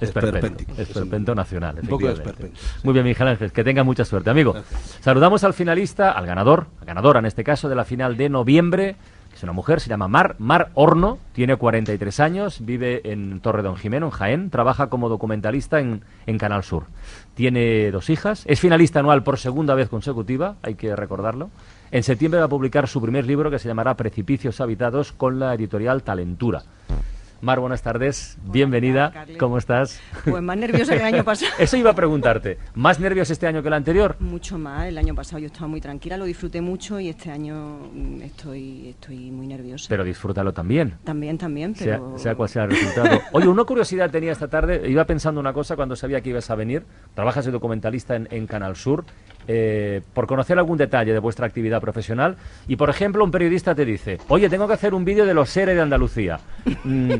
Esperpento. 0.00 0.64
Esperpento, 0.80 1.34
nacional. 1.34 1.76
Un 1.82 1.88
poco 1.88 2.08
esperpento, 2.08 2.56
sí. 2.56 2.80
Muy 2.84 2.92
bien, 2.94 3.04
Miguel 3.04 3.26
Ángel, 3.28 3.50
que 3.50 3.64
tenga 3.64 3.82
mucha 3.82 4.04
suerte, 4.04 4.30
amigo. 4.30 4.52
Gracias. 4.52 4.98
Saludamos 5.00 5.42
al 5.42 5.54
finalista, 5.54 6.12
al 6.12 6.24
ganador, 6.24 6.68
ganadora 6.86 7.18
en 7.18 7.26
este 7.26 7.42
caso 7.42 7.68
de 7.68 7.74
la 7.74 7.84
final 7.84 8.16
de 8.16 8.28
noviembre, 8.28 8.94
es 9.34 9.42
una 9.42 9.52
mujer, 9.52 9.80
se 9.80 9.88
llama 9.88 10.08
Mar, 10.08 10.34
Mar 10.38 10.70
Horno, 10.74 11.18
tiene 11.32 11.56
43 11.56 12.20
años, 12.20 12.64
vive 12.64 13.00
en 13.04 13.40
Torre 13.40 13.62
Don 13.62 13.76
Jimeno, 13.76 14.06
en 14.06 14.12
Jaén, 14.12 14.50
trabaja 14.50 14.88
como 14.88 15.08
documentalista 15.08 15.78
en, 15.78 16.02
en 16.26 16.38
Canal 16.38 16.64
Sur. 16.64 16.86
Tiene 17.34 17.90
dos 17.90 18.10
hijas, 18.10 18.42
es 18.46 18.58
finalista 18.58 18.98
anual 19.00 19.22
por 19.22 19.38
segunda 19.38 19.74
vez 19.74 19.88
consecutiva, 19.88 20.56
hay 20.62 20.74
que 20.74 20.96
recordarlo. 20.96 21.50
En 21.90 22.02
septiembre 22.02 22.40
va 22.40 22.46
a 22.46 22.50
publicar 22.50 22.88
su 22.88 23.00
primer 23.00 23.26
libro 23.26 23.50
que 23.50 23.58
se 23.58 23.68
llamará 23.68 23.94
Precipicios 23.94 24.60
Habitados 24.60 25.12
con 25.12 25.38
la 25.38 25.54
editorial 25.54 26.02
Talentura. 26.02 26.64
Mar, 27.40 27.60
buenas 27.60 27.82
tardes, 27.82 28.36
bienvenida, 28.42 29.12
Carles. 29.12 29.38
¿cómo 29.38 29.58
estás? 29.58 30.00
Pues 30.24 30.42
más 30.42 30.56
nerviosa 30.56 30.94
que 30.94 30.98
el 30.98 31.14
año 31.14 31.22
pasado. 31.22 31.52
Eso 31.60 31.76
iba 31.76 31.90
a 31.90 31.94
preguntarte, 31.94 32.58
¿más 32.74 32.98
nervios 32.98 33.30
este 33.30 33.46
año 33.46 33.62
que 33.62 33.68
el 33.68 33.74
anterior? 33.74 34.16
Mucho 34.18 34.58
más. 34.58 34.86
El 34.86 34.98
año 34.98 35.14
pasado 35.14 35.38
yo 35.38 35.46
estaba 35.46 35.68
muy 35.68 35.80
tranquila, 35.80 36.16
lo 36.16 36.24
disfruté 36.24 36.60
mucho 36.60 36.98
y 36.98 37.08
este 37.08 37.30
año 37.30 37.90
mm, 37.92 38.22
estoy, 38.22 38.88
estoy 38.88 39.30
muy 39.30 39.46
nerviosa. 39.46 39.86
Pero 39.88 40.02
disfrútalo 40.02 40.52
también. 40.52 40.98
También, 41.04 41.38
también, 41.38 41.76
Sea, 41.76 41.98
pero... 41.98 42.18
sea 42.18 42.34
cual 42.34 42.48
sea 42.48 42.64
el 42.64 42.70
resultado. 42.70 43.20
Oye, 43.32 43.46
una 43.46 43.62
curiosidad 43.62 44.10
tenía 44.10 44.32
esta 44.32 44.48
tarde, 44.48 44.90
iba 44.90 45.04
pensando 45.04 45.38
una 45.40 45.52
cosa 45.52 45.76
cuando 45.76 45.94
sabía 45.94 46.20
que 46.20 46.30
ibas 46.30 46.50
a 46.50 46.56
venir, 46.56 46.86
trabajas 47.14 47.44
de 47.44 47.52
documentalista 47.52 48.16
en, 48.16 48.26
en 48.32 48.48
Canal 48.48 48.74
Sur, 48.74 49.04
eh, 49.48 50.02
por 50.14 50.26
conocer 50.26 50.58
algún 50.58 50.78
detalle 50.78 51.12
de 51.12 51.18
vuestra 51.18 51.46
actividad 51.46 51.80
profesional, 51.80 52.36
y 52.68 52.76
por 52.76 52.90
ejemplo 52.90 53.24
un 53.24 53.30
periodista 53.30 53.74
te 53.74 53.84
dice, 53.84 54.18
oye, 54.28 54.48
tengo 54.48 54.68
que 54.68 54.74
hacer 54.74 54.94
un 54.94 55.04
vídeo 55.04 55.26
de 55.26 55.34
los 55.34 55.48
seres 55.48 55.74
de 55.74 55.82
Andalucía. 55.82 56.38
Mm, 56.84 57.14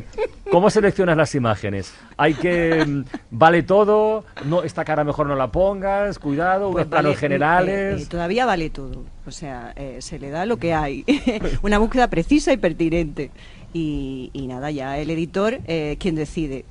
¿Cómo 0.51 0.71
seleccionas 0.71 1.17
las 1.17 1.35
imágenes? 1.35 1.93
Hay 2.17 2.35
que... 2.35 2.85
mm, 2.87 3.05
¿Vale 3.31 3.63
todo? 3.63 4.25
No, 4.45 4.63
esta 4.63 4.85
cara 4.85 5.05
mejor 5.05 5.27
no 5.27 5.35
la 5.35 5.49
pongas, 5.49 6.19
cuidado, 6.19 6.71
Pues 6.71 6.85
unos 6.87 6.91
planos 6.91 7.05
vale, 7.05 7.15
eh, 7.15 7.19
generales... 7.19 8.03
eh, 8.03 8.07
todavía 8.09 8.47
vale 8.47 8.71
todo. 8.71 9.05
O 9.27 9.31
sea, 9.31 9.73
eh, 9.77 9.99
se 10.01 10.19
le 10.19 10.31
da 10.31 10.47
lo 10.47 10.57
que 10.59 10.73
hay. 10.75 11.05
Una 11.63 11.79
búsqueda 11.79 12.09
precisa 12.09 12.53
y 12.53 12.57
pertinente. 12.57 13.31
Y, 13.75 14.31
y 14.33 14.47
nada, 14.47 14.71
ya 14.71 14.99
el 14.99 15.11
editor 15.11 15.59
eh, 15.67 15.97
quien 16.01 16.15
decide. 16.15 16.65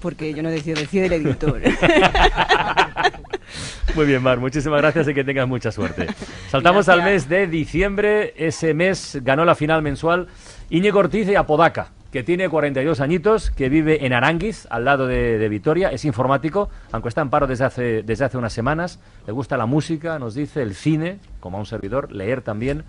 Porque 0.00 0.32
yo 0.34 0.42
no 0.42 0.50
decido, 0.50 0.78
decide 0.80 1.06
el 1.06 1.12
editor. 1.14 1.60
Muy 3.94 4.06
bien, 4.06 4.22
Mar, 4.22 4.38
muchísimas 4.38 4.80
gracias 4.80 5.08
y 5.08 5.14
que 5.14 5.24
tengas 5.24 5.48
mucha 5.48 5.70
suerte. 5.72 6.06
Saltamos 6.50 6.88
al 6.88 6.98
mes 6.98 7.28
Gracias. 7.28 7.28
de 7.28 7.46
diciembre. 7.46 8.34
Ese 8.36 8.74
mes 8.74 9.18
ganó 9.22 9.44
la 9.44 9.54
final 9.54 9.82
mensual 9.82 10.28
Íñigo 10.70 10.98
Ortiz 10.98 11.26
de 11.26 11.36
Apodaca, 11.36 11.90
que 12.10 12.22
tiene 12.22 12.48
42 12.48 13.00
añitos, 13.00 13.50
que 13.50 13.68
vive 13.68 14.06
en 14.06 14.12
Aranguiz, 14.12 14.66
al 14.70 14.84
lado 14.84 15.06
de, 15.06 15.38
de 15.38 15.48
Vitoria. 15.48 15.90
Es 15.90 16.04
informático, 16.04 16.70
aunque 16.90 17.08
está 17.08 17.20
en 17.20 17.30
paro 17.30 17.46
desde 17.46 17.64
hace, 17.64 18.02
desde 18.02 18.24
hace 18.24 18.38
unas 18.38 18.52
semanas. 18.52 19.00
Le 19.26 19.32
gusta 19.32 19.56
la 19.56 19.66
música, 19.66 20.18
nos 20.18 20.34
dice, 20.34 20.62
el 20.62 20.74
cine, 20.74 21.18
como 21.40 21.58
a 21.58 21.60
un 21.60 21.66
servidor, 21.66 22.12
leer 22.12 22.40
también. 22.42 22.84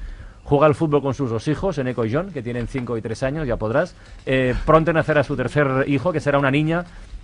Juega 0.45 0.65
al 0.65 0.75
fútbol 0.75 1.01
con 1.01 1.13
sus 1.13 1.29
dos 1.29 1.47
hijos, 1.47 1.77
Eneco 1.77 2.03
y 2.05 2.13
John, 2.13 2.31
que 2.33 2.41
tienen 2.43 2.67
5 2.67 2.97
y 2.97 3.01
3 3.01 3.23
años, 3.23 3.47
ya 3.47 3.55
podrás. 3.55 3.95
Eh, 4.25 4.53
pronto 4.65 4.91
nacerá 4.91 5.23
su 5.23 5.37
tercer 5.37 5.85
hijo, 5.87 6.11
que 6.11 6.19
será 6.19 6.37
una 6.37 6.51
niña, 6.51 6.83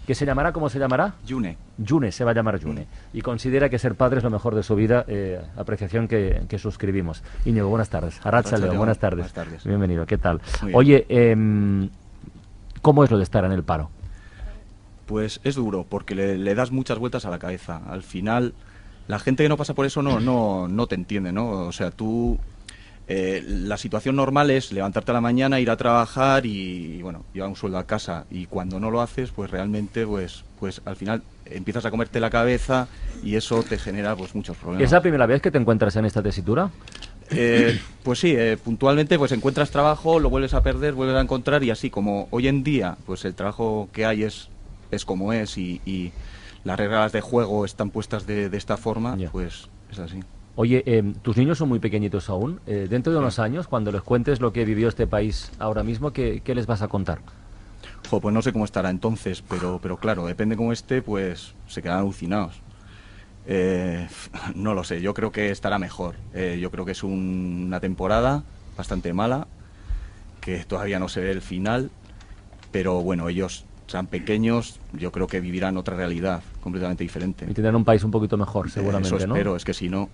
que 0.10 0.16
se 0.16 0.26
llamará, 0.26 0.52
¿cómo 0.52 0.70
se 0.70 0.80
llamará? 0.80 1.14
Yune. 1.24 1.56
Yune, 1.78 2.12
se 2.12 2.24
va 2.24 2.32
a 2.32 2.34
llamar 2.34 2.60
Yune. 2.60 2.88
Y 3.14 3.22
considera 3.22 3.70
que 3.70 3.78
ser 3.78 3.94
padre 3.94 4.18
es 4.18 4.24
lo 4.24 4.32
mejor 4.32 4.56
de 4.56 4.64
su 4.64 4.74
vida, 4.74 5.06
eh, 5.08 5.40
apreciación 5.56 6.08
que, 6.08 6.46
que 6.50 6.58
suscribimos. 6.58 7.22
Íñigo, 7.46 7.70
buenas 7.70 7.92
tardes. 7.92 8.20
León, 8.26 8.76
buenas 8.76 8.98
tardes. 8.98 9.18
buenas 9.20 9.34
tardes. 9.34 9.64
Bienvenido, 9.66 10.08
¿qué 10.08 10.18
tal? 10.18 10.42
Oye, 10.74 11.06
em, 11.10 11.92
¿cómo 12.82 13.04
es 13.04 13.12
lo 13.12 13.18
de 13.18 13.24
estar 13.24 13.46
en 13.46 13.52
el 13.52 13.62
paro? 13.62 13.92
Pues 15.06 15.42
es 15.44 15.54
duro, 15.54 15.86
porque 15.88 16.16
le, 16.16 16.40
le 16.40 16.56
das 16.56 16.72
muchas 16.72 16.98
vueltas 16.98 17.26
a 17.26 17.30
la 17.30 17.38
cabeza. 17.38 17.80
Al 17.88 18.02
final, 18.02 18.56
la 19.08 19.20
gente 19.20 19.44
que 19.44 19.50
no 19.50 19.58
pasa 19.58 19.76
por 19.76 19.86
eso 19.86 20.02
no, 20.02 20.20
no, 20.20 20.68
no 20.68 20.88
te 20.88 20.96
entiende, 20.96 21.32
¿no? 21.32 21.68
O 21.68 21.72
sea, 21.72 21.92
tú... 21.92 22.40
eh, 23.10 23.44
la 23.46 23.76
situación 23.78 24.16
normal 24.16 24.52
es 24.52 24.72
levantarte 24.72 25.10
a 25.10 25.16
la 25.16 25.22
mañana, 25.22 25.60
ir 25.60 25.72
a 25.72 25.78
trabajar 25.78 26.46
y, 26.46 26.98
y, 26.98 27.02
bueno, 27.02 27.26
llevar 27.34 27.50
un 27.50 27.56
sueldo 27.56 27.80
a 27.80 27.86
casa. 27.86 28.26
Y 28.30 28.46
cuando 28.46 28.80
no 28.80 28.92
lo 28.92 29.02
haces, 29.02 29.32
pues 29.32 29.50
realmente, 29.50 30.06
pues, 30.06 30.44
pues 30.60 30.82
al 30.86 30.96
final 30.96 31.24
empiezas 31.46 31.86
a 31.86 31.92
comerte 31.92 32.20
la 32.20 32.30
cabeza 32.30 32.88
y 33.24 33.36
eso 33.36 33.64
te 33.64 33.80
genera 33.80 34.16
pues 34.16 34.36
muchos 34.36 34.56
problemas. 34.58 34.86
¿Es 34.86 34.92
la 34.92 35.02
primera 35.02 35.26
vez 35.26 35.42
que 35.42 35.50
te 35.50 35.58
encuentras 35.58 35.96
en 35.96 36.06
esta 36.06 36.22
tesitura? 36.22 36.70
Eh, 37.32 37.80
pues 38.04 38.20
sí, 38.20 38.36
eh, 38.36 38.58
puntualmente 38.64 39.18
pues 39.18 39.32
encuentras 39.32 39.72
trabajo, 39.72 40.20
lo 40.20 40.30
vuelves 40.30 40.54
a 40.54 40.64
perder, 40.64 40.94
vuelves 40.94 41.18
a 41.18 41.22
encontrar 41.22 41.64
y 41.64 41.72
así 41.72 41.90
como 41.90 42.28
hoy 42.32 42.48
en 42.48 42.64
día 42.64 42.98
pues 43.06 43.26
el 43.26 43.36
trabajo 43.36 43.90
que 43.92 44.06
hay 44.06 44.24
es, 44.24 44.50
es 44.92 45.06
como 45.06 45.34
es 45.34 45.58
y, 45.58 45.82
y 45.86 46.12
las 46.64 46.78
reglas 46.78 47.12
de 47.12 47.22
juego 47.22 47.66
están 47.66 47.92
puestas 47.92 48.26
de, 48.26 48.50
de 48.50 48.58
esta 48.58 48.78
forma, 48.78 49.18
pues 49.32 49.70
es 49.92 50.00
así. 50.00 50.20
Oye, 50.62 50.84
em, 50.86 51.14
tus 51.14 51.38
niños 51.38 51.58
son 51.58 51.70
muy 51.70 51.80
pequeñitos 51.80 52.30
aún. 52.30 52.60
Eh, 52.68 52.88
dentro 52.90 53.14
de 53.14 53.20
unos 53.20 53.40
años, 53.40 53.66
cuando 53.70 53.94
les 53.94 54.02
cuentes 54.02 54.42
lo 54.42 54.52
que 54.52 54.66
vivió 54.66 54.90
este 54.90 55.08
país 55.08 55.54
ahora 55.58 55.84
mismo, 55.84 56.12
¿qué, 56.12 56.42
qué 56.44 56.54
les 56.54 56.68
vas 56.68 56.82
a 56.82 56.90
contar? 56.90 57.20
Jo, 58.10 58.20
pues 58.20 58.34
no 58.34 58.42
sé 58.42 58.52
cómo 58.52 58.66
estará 58.66 58.90
entonces, 58.90 59.42
pero, 59.42 59.80
pero 59.82 59.96
claro, 59.96 60.26
depende 60.26 60.58
cómo 60.58 60.74
esté, 60.74 61.02
pues 61.02 61.54
se 61.66 61.82
quedan 61.82 62.00
alucinados. 62.00 62.60
Eh, 63.46 64.06
no 64.54 64.74
lo 64.74 64.84
sé, 64.84 65.00
yo 65.00 65.14
creo 65.14 65.32
que 65.32 65.50
estará 65.50 65.80
mejor. 65.80 66.16
Eh, 66.34 66.60
yo 66.62 66.72
creo 66.72 66.84
que 66.84 66.92
es 66.92 67.04
un- 67.04 67.64
una 67.68 67.80
temporada 67.80 68.44
bastante 68.76 69.14
mala, 69.14 69.48
que 70.42 70.66
todavía 70.66 71.00
no 71.00 71.08
se 71.08 71.22
ve 71.22 71.32
el 71.32 71.42
final, 71.42 71.90
pero 72.74 73.02
bueno, 73.02 73.30
ellos 73.30 73.64
sean 73.88 74.08
pequeños, 74.08 74.82
yo 74.92 75.14
creo 75.14 75.28
que 75.28 75.40
vivirán 75.40 75.78
otra 75.78 75.96
realidad 75.96 76.44
completamente 76.60 77.06
diferente. 77.06 77.46
Y 77.50 77.54
tendrán 77.54 77.78
un 77.78 77.86
país 77.86 78.04
un 78.04 78.12
poquito 78.12 78.36
mejor, 78.36 78.70
seguramente, 78.70 79.16
Eso 79.16 79.26
¿no? 79.26 79.36
espero, 79.36 79.56
es 79.56 79.64
que 79.64 79.74
si 79.74 79.88
no, 79.88 80.10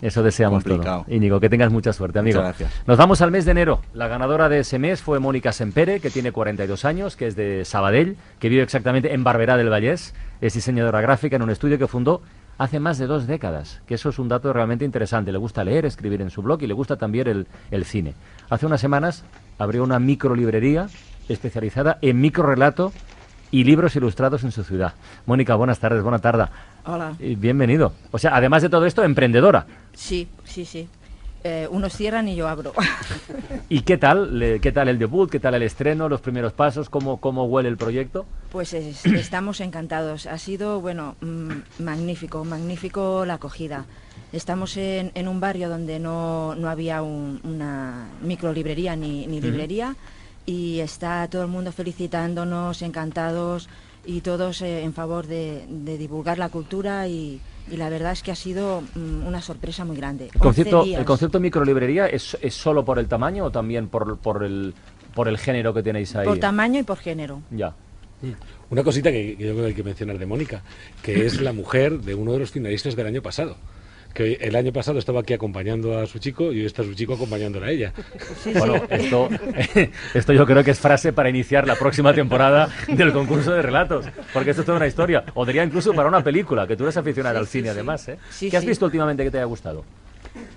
Eso 0.00 0.22
deseamos 0.22 0.62
Complicado. 0.62 1.04
todo. 1.04 1.14
Íñigo, 1.14 1.40
que 1.40 1.48
tengas 1.48 1.72
mucha 1.72 1.92
suerte, 1.92 2.18
amigo. 2.18 2.40
Muchas 2.40 2.58
gracias. 2.58 2.86
Nos 2.86 2.96
vamos 2.96 3.20
al 3.20 3.30
mes 3.30 3.44
de 3.44 3.50
enero. 3.50 3.80
La 3.94 4.06
ganadora 4.06 4.48
de 4.48 4.60
ese 4.60 4.78
mes 4.78 5.02
fue 5.02 5.18
Mónica 5.18 5.52
Sempere, 5.52 6.00
que 6.00 6.10
tiene 6.10 6.30
42 6.32 6.84
años, 6.84 7.16
que 7.16 7.26
es 7.26 7.36
de 7.36 7.64
Sabadell, 7.64 8.16
que 8.38 8.48
vive 8.48 8.62
exactamente 8.62 9.12
en 9.12 9.24
Barberá 9.24 9.56
del 9.56 9.70
Vallés. 9.70 10.14
Es 10.40 10.54
diseñadora 10.54 11.00
gráfica 11.00 11.36
en 11.36 11.42
un 11.42 11.50
estudio 11.50 11.78
que 11.78 11.88
fundó 11.88 12.22
hace 12.58 12.80
más 12.80 12.98
de 12.98 13.06
dos 13.06 13.26
décadas, 13.26 13.80
que 13.86 13.94
eso 13.94 14.08
es 14.08 14.18
un 14.18 14.28
dato 14.28 14.52
realmente 14.52 14.84
interesante. 14.84 15.32
Le 15.32 15.38
gusta 15.38 15.64
leer, 15.64 15.84
escribir 15.84 16.20
en 16.22 16.30
su 16.30 16.42
blog 16.42 16.62
y 16.62 16.66
le 16.66 16.74
gusta 16.74 16.96
también 16.96 17.26
el, 17.28 17.46
el 17.70 17.84
cine. 17.84 18.14
Hace 18.50 18.66
unas 18.66 18.80
semanas 18.80 19.24
abrió 19.58 19.82
una 19.82 19.98
microlibrería 19.98 20.88
especializada 21.28 21.98
en 22.02 22.20
microrelato 22.20 22.92
y 23.50 23.64
libros 23.64 23.96
ilustrados 23.96 24.44
en 24.44 24.52
su 24.52 24.64
ciudad. 24.64 24.94
Mónica, 25.26 25.54
buenas 25.54 25.78
tardes, 25.78 26.02
buena 26.02 26.18
tarde. 26.18 26.46
Hola. 26.84 27.14
Y 27.18 27.34
bienvenido. 27.34 27.92
O 28.10 28.18
sea, 28.18 28.36
además 28.36 28.62
de 28.62 28.68
todo 28.68 28.86
esto, 28.86 29.02
emprendedora. 29.04 29.66
Sí, 29.98 30.28
sí, 30.44 30.64
sí. 30.64 30.88
Eh, 31.44 31.68
unos 31.70 31.92
cierran 31.92 32.28
y 32.28 32.36
yo 32.36 32.48
abro. 32.48 32.72
¿Y 33.68 33.80
qué 33.82 33.98
tal? 33.98 34.38
Le- 34.38 34.60
¿Qué 34.60 34.70
tal 34.72 34.88
el 34.88 34.98
debut? 34.98 35.28
¿Qué 35.30 35.40
tal 35.40 35.54
el 35.54 35.62
estreno? 35.62 36.08
¿Los 36.08 36.20
primeros 36.20 36.52
pasos? 36.52 36.88
¿Cómo, 36.88 37.18
cómo 37.20 37.44
huele 37.46 37.68
el 37.68 37.76
proyecto? 37.76 38.24
Pues 38.50 38.72
es- 38.72 39.04
estamos 39.24 39.60
encantados. 39.60 40.26
Ha 40.26 40.38
sido, 40.38 40.80
bueno, 40.80 41.16
mm, 41.20 41.82
magnífico, 41.82 42.44
magnífico 42.44 43.24
la 43.26 43.34
acogida. 43.34 43.86
Estamos 44.32 44.76
en, 44.76 45.10
en 45.14 45.26
un 45.26 45.40
barrio 45.40 45.68
donde 45.68 45.98
no, 45.98 46.54
no 46.54 46.68
había 46.68 47.02
un- 47.02 47.40
una 47.44 48.06
microlibrería 48.22 48.94
ni, 48.94 49.26
librería 49.26 49.96
y 50.46 50.78
está 50.80 51.26
todo 51.28 51.42
el 51.42 51.48
mundo 51.48 51.72
felicitándonos, 51.72 52.82
encantados 52.82 53.68
y 54.06 54.20
todos 54.20 54.62
eh, 54.62 54.82
en 54.84 54.92
favor 54.94 55.26
de, 55.26 55.64
de 55.68 55.98
divulgar 55.98 56.38
la 56.38 56.48
cultura 56.50 57.06
y, 57.08 57.40
y 57.70 57.76
la 57.76 57.88
verdad 57.88 58.12
es 58.12 58.22
que 58.22 58.30
ha 58.30 58.36
sido 58.36 58.82
mm, 58.94 59.26
una 59.26 59.40
sorpresa 59.40 59.84
muy 59.84 59.96
grande. 59.96 60.30
¿El 60.32 60.40
concepto, 60.40 60.78
11 60.80 60.88
días. 60.88 61.00
el 61.00 61.06
concepto 61.06 61.40
microlibrería 61.40 62.06
es, 62.06 62.36
es 62.40 62.54
solo 62.54 62.84
por 62.84 62.98
el 62.98 63.08
tamaño 63.08 63.44
o 63.44 63.50
también 63.50 63.88
por, 63.88 64.18
por, 64.18 64.44
el, 64.44 64.74
por 65.14 65.28
el 65.28 65.38
género 65.38 65.74
que 65.74 65.82
tenéis 65.82 66.14
ahí? 66.16 66.26
Por 66.26 66.38
tamaño 66.38 66.80
y 66.80 66.82
por 66.82 66.98
género. 66.98 67.42
Ya. 67.50 67.74
Una 68.70 68.82
cosita 68.82 69.12
que, 69.12 69.36
que 69.36 69.44
yo 69.44 69.52
creo 69.52 69.62
que 69.62 69.68
hay 69.68 69.74
que 69.74 69.84
mencionar 69.84 70.18
de 70.18 70.26
Mónica, 70.26 70.62
que 71.02 71.24
es 71.24 71.40
la 71.40 71.52
mujer 71.52 72.00
de 72.00 72.14
uno 72.14 72.32
de 72.32 72.40
los 72.40 72.50
finalistas 72.50 72.96
del 72.96 73.06
año 73.06 73.22
pasado. 73.22 73.56
Que 74.14 74.32
el 74.40 74.56
año 74.56 74.72
pasado 74.72 74.98
estaba 74.98 75.20
aquí 75.20 75.32
acompañando 75.32 75.98
a 75.98 76.06
su 76.06 76.18
chico 76.18 76.52
y 76.52 76.60
hoy 76.60 76.66
está 76.66 76.82
su 76.82 76.94
chico 76.94 77.14
acompañándola 77.14 77.66
a 77.66 77.70
ella. 77.70 77.92
Bueno, 78.58 78.74
esto, 78.90 79.28
esto 80.14 80.32
yo 80.32 80.44
creo 80.46 80.64
que 80.64 80.72
es 80.72 80.80
frase 80.80 81.12
para 81.12 81.28
iniciar 81.28 81.66
la 81.66 81.76
próxima 81.76 82.12
temporada 82.12 82.68
del 82.88 83.12
concurso 83.12 83.52
de 83.52 83.62
relatos, 83.62 84.06
porque 84.32 84.50
esto 84.50 84.62
es 84.62 84.66
toda 84.66 84.78
una 84.78 84.86
historia. 84.86 85.24
O 85.34 85.46
diría 85.46 85.62
incluso 85.62 85.92
para 85.94 86.08
una 86.08 86.24
película, 86.24 86.66
que 86.66 86.76
tú 86.76 86.84
eres 86.84 86.96
aficionada 86.96 87.34
Sí, 87.36 87.40
al 87.40 87.46
sí, 87.46 87.52
cine 87.58 87.64
sí. 87.68 87.70
además. 87.70 88.08
¿eh? 88.08 88.18
Sí, 88.30 88.50
¿Qué 88.50 88.56
has 88.56 88.62
sí. 88.64 88.68
visto 88.68 88.86
últimamente 88.86 89.22
que 89.22 89.30
te 89.30 89.36
haya 89.38 89.44
gustado? 89.46 89.84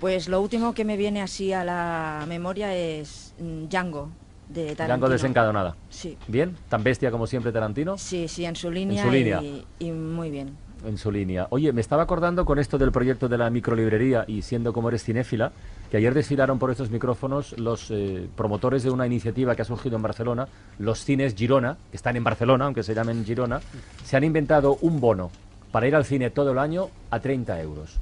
Pues 0.00 0.28
lo 0.28 0.40
último 0.40 0.74
que 0.74 0.84
me 0.84 0.96
viene 0.96 1.22
así 1.22 1.52
a 1.52 1.62
la 1.64 2.24
memoria 2.26 2.74
es 2.74 3.34
mm, 3.38 3.68
Django 3.68 4.10
de 4.48 4.62
Tarantino. 4.74 4.86
Django 4.86 5.08
desencadenada. 5.08 5.76
Sí. 5.88 6.16
¿Bien? 6.26 6.56
¿Tan 6.68 6.82
bestia 6.82 7.10
como 7.10 7.26
siempre 7.26 7.52
Tarantino? 7.52 7.96
Sí, 7.96 8.28
sí, 8.28 8.44
en 8.44 8.56
su 8.56 8.70
línea, 8.70 9.04
su 9.04 9.10
línea. 9.10 9.40
Y, 9.42 9.64
y 9.78 9.90
muy 9.92 10.30
bien. 10.30 10.56
En 10.84 10.98
su 10.98 11.12
línea. 11.12 11.46
Oye, 11.50 11.72
me 11.72 11.80
estaba 11.80 12.02
acordando 12.02 12.44
con 12.44 12.58
esto 12.58 12.76
del 12.76 12.90
proyecto 12.90 13.28
de 13.28 13.38
la 13.38 13.48
microlibrería 13.50 14.24
y 14.26 14.42
siendo 14.42 14.72
como 14.72 14.88
eres 14.88 15.04
cinéfila, 15.04 15.52
que 15.90 15.96
ayer 15.96 16.12
desfilaron 16.12 16.58
por 16.58 16.70
estos 16.70 16.90
micrófonos 16.90 17.56
los 17.58 17.90
eh, 17.90 18.28
promotores 18.36 18.82
de 18.82 18.90
una 18.90 19.06
iniciativa 19.06 19.54
que 19.54 19.62
ha 19.62 19.64
surgido 19.64 19.96
en 19.96 20.02
Barcelona, 20.02 20.48
los 20.78 21.04
cines 21.04 21.34
Girona, 21.36 21.76
que 21.90 21.96
están 21.96 22.16
en 22.16 22.24
Barcelona, 22.24 22.64
aunque 22.64 22.82
se 22.82 22.94
llamen 22.94 23.24
Girona, 23.24 23.60
se 24.04 24.16
han 24.16 24.24
inventado 24.24 24.76
un 24.80 25.00
bono 25.00 25.30
para 25.70 25.86
ir 25.86 25.94
al 25.94 26.04
cine 26.04 26.30
todo 26.30 26.52
el 26.52 26.58
año 26.58 26.88
a 27.10 27.20
30 27.20 27.60
euros. 27.62 27.96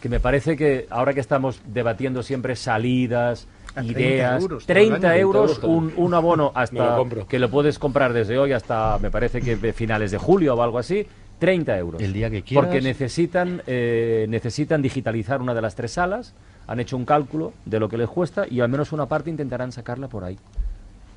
Que 0.00 0.08
me 0.08 0.20
parece 0.20 0.56
que 0.56 0.86
ahora 0.90 1.14
que 1.14 1.20
estamos 1.20 1.60
debatiendo 1.64 2.22
siempre 2.22 2.56
salidas, 2.56 3.46
A 3.74 3.82
30 3.82 4.00
ideas, 4.00 4.42
euros 4.42 4.66
todo 4.66 4.78
el 4.78 4.88
30 4.88 5.08
año. 5.08 5.18
euros 5.20 5.50
Todo, 5.52 5.60
todo. 5.62 5.70
un, 5.70 5.92
un 5.96 6.14
abono 6.14 6.52
hasta 6.56 6.96
lo 6.98 7.26
que 7.26 7.38
lo 7.38 7.48
puedes 7.50 7.78
comprar 7.78 8.12
desde 8.12 8.36
hoy 8.38 8.52
hasta, 8.52 8.98
me 9.00 9.10
parece 9.10 9.40
que 9.40 9.56
de 9.56 9.72
finales 9.72 10.10
de 10.10 10.18
julio 10.18 10.54
o 10.54 10.62
algo 10.62 10.78
así, 10.78 11.06
30 11.42 11.76
euros. 11.78 12.00
El 12.00 12.12
día 12.12 12.30
que 12.30 12.42
quieras. 12.42 12.64
Porque 12.66 12.80
necesitan, 12.80 13.62
eh, 13.66 14.26
necesitan 14.28 14.80
digitalizar 14.80 15.42
una 15.42 15.54
de 15.54 15.60
las 15.60 15.74
tres 15.74 15.90
salas, 15.92 16.34
han 16.68 16.78
hecho 16.80 16.96
un 16.96 17.04
cálculo 17.04 17.52
de 17.64 17.80
lo 17.80 17.88
que 17.88 17.98
les 17.98 18.08
cuesta 18.08 18.46
y 18.48 18.60
al 18.60 18.68
menos 18.68 18.92
una 18.92 19.06
parte 19.06 19.28
intentarán 19.30 19.72
sacarla 19.72 20.06
por 20.08 20.22
ahí. 20.24 20.38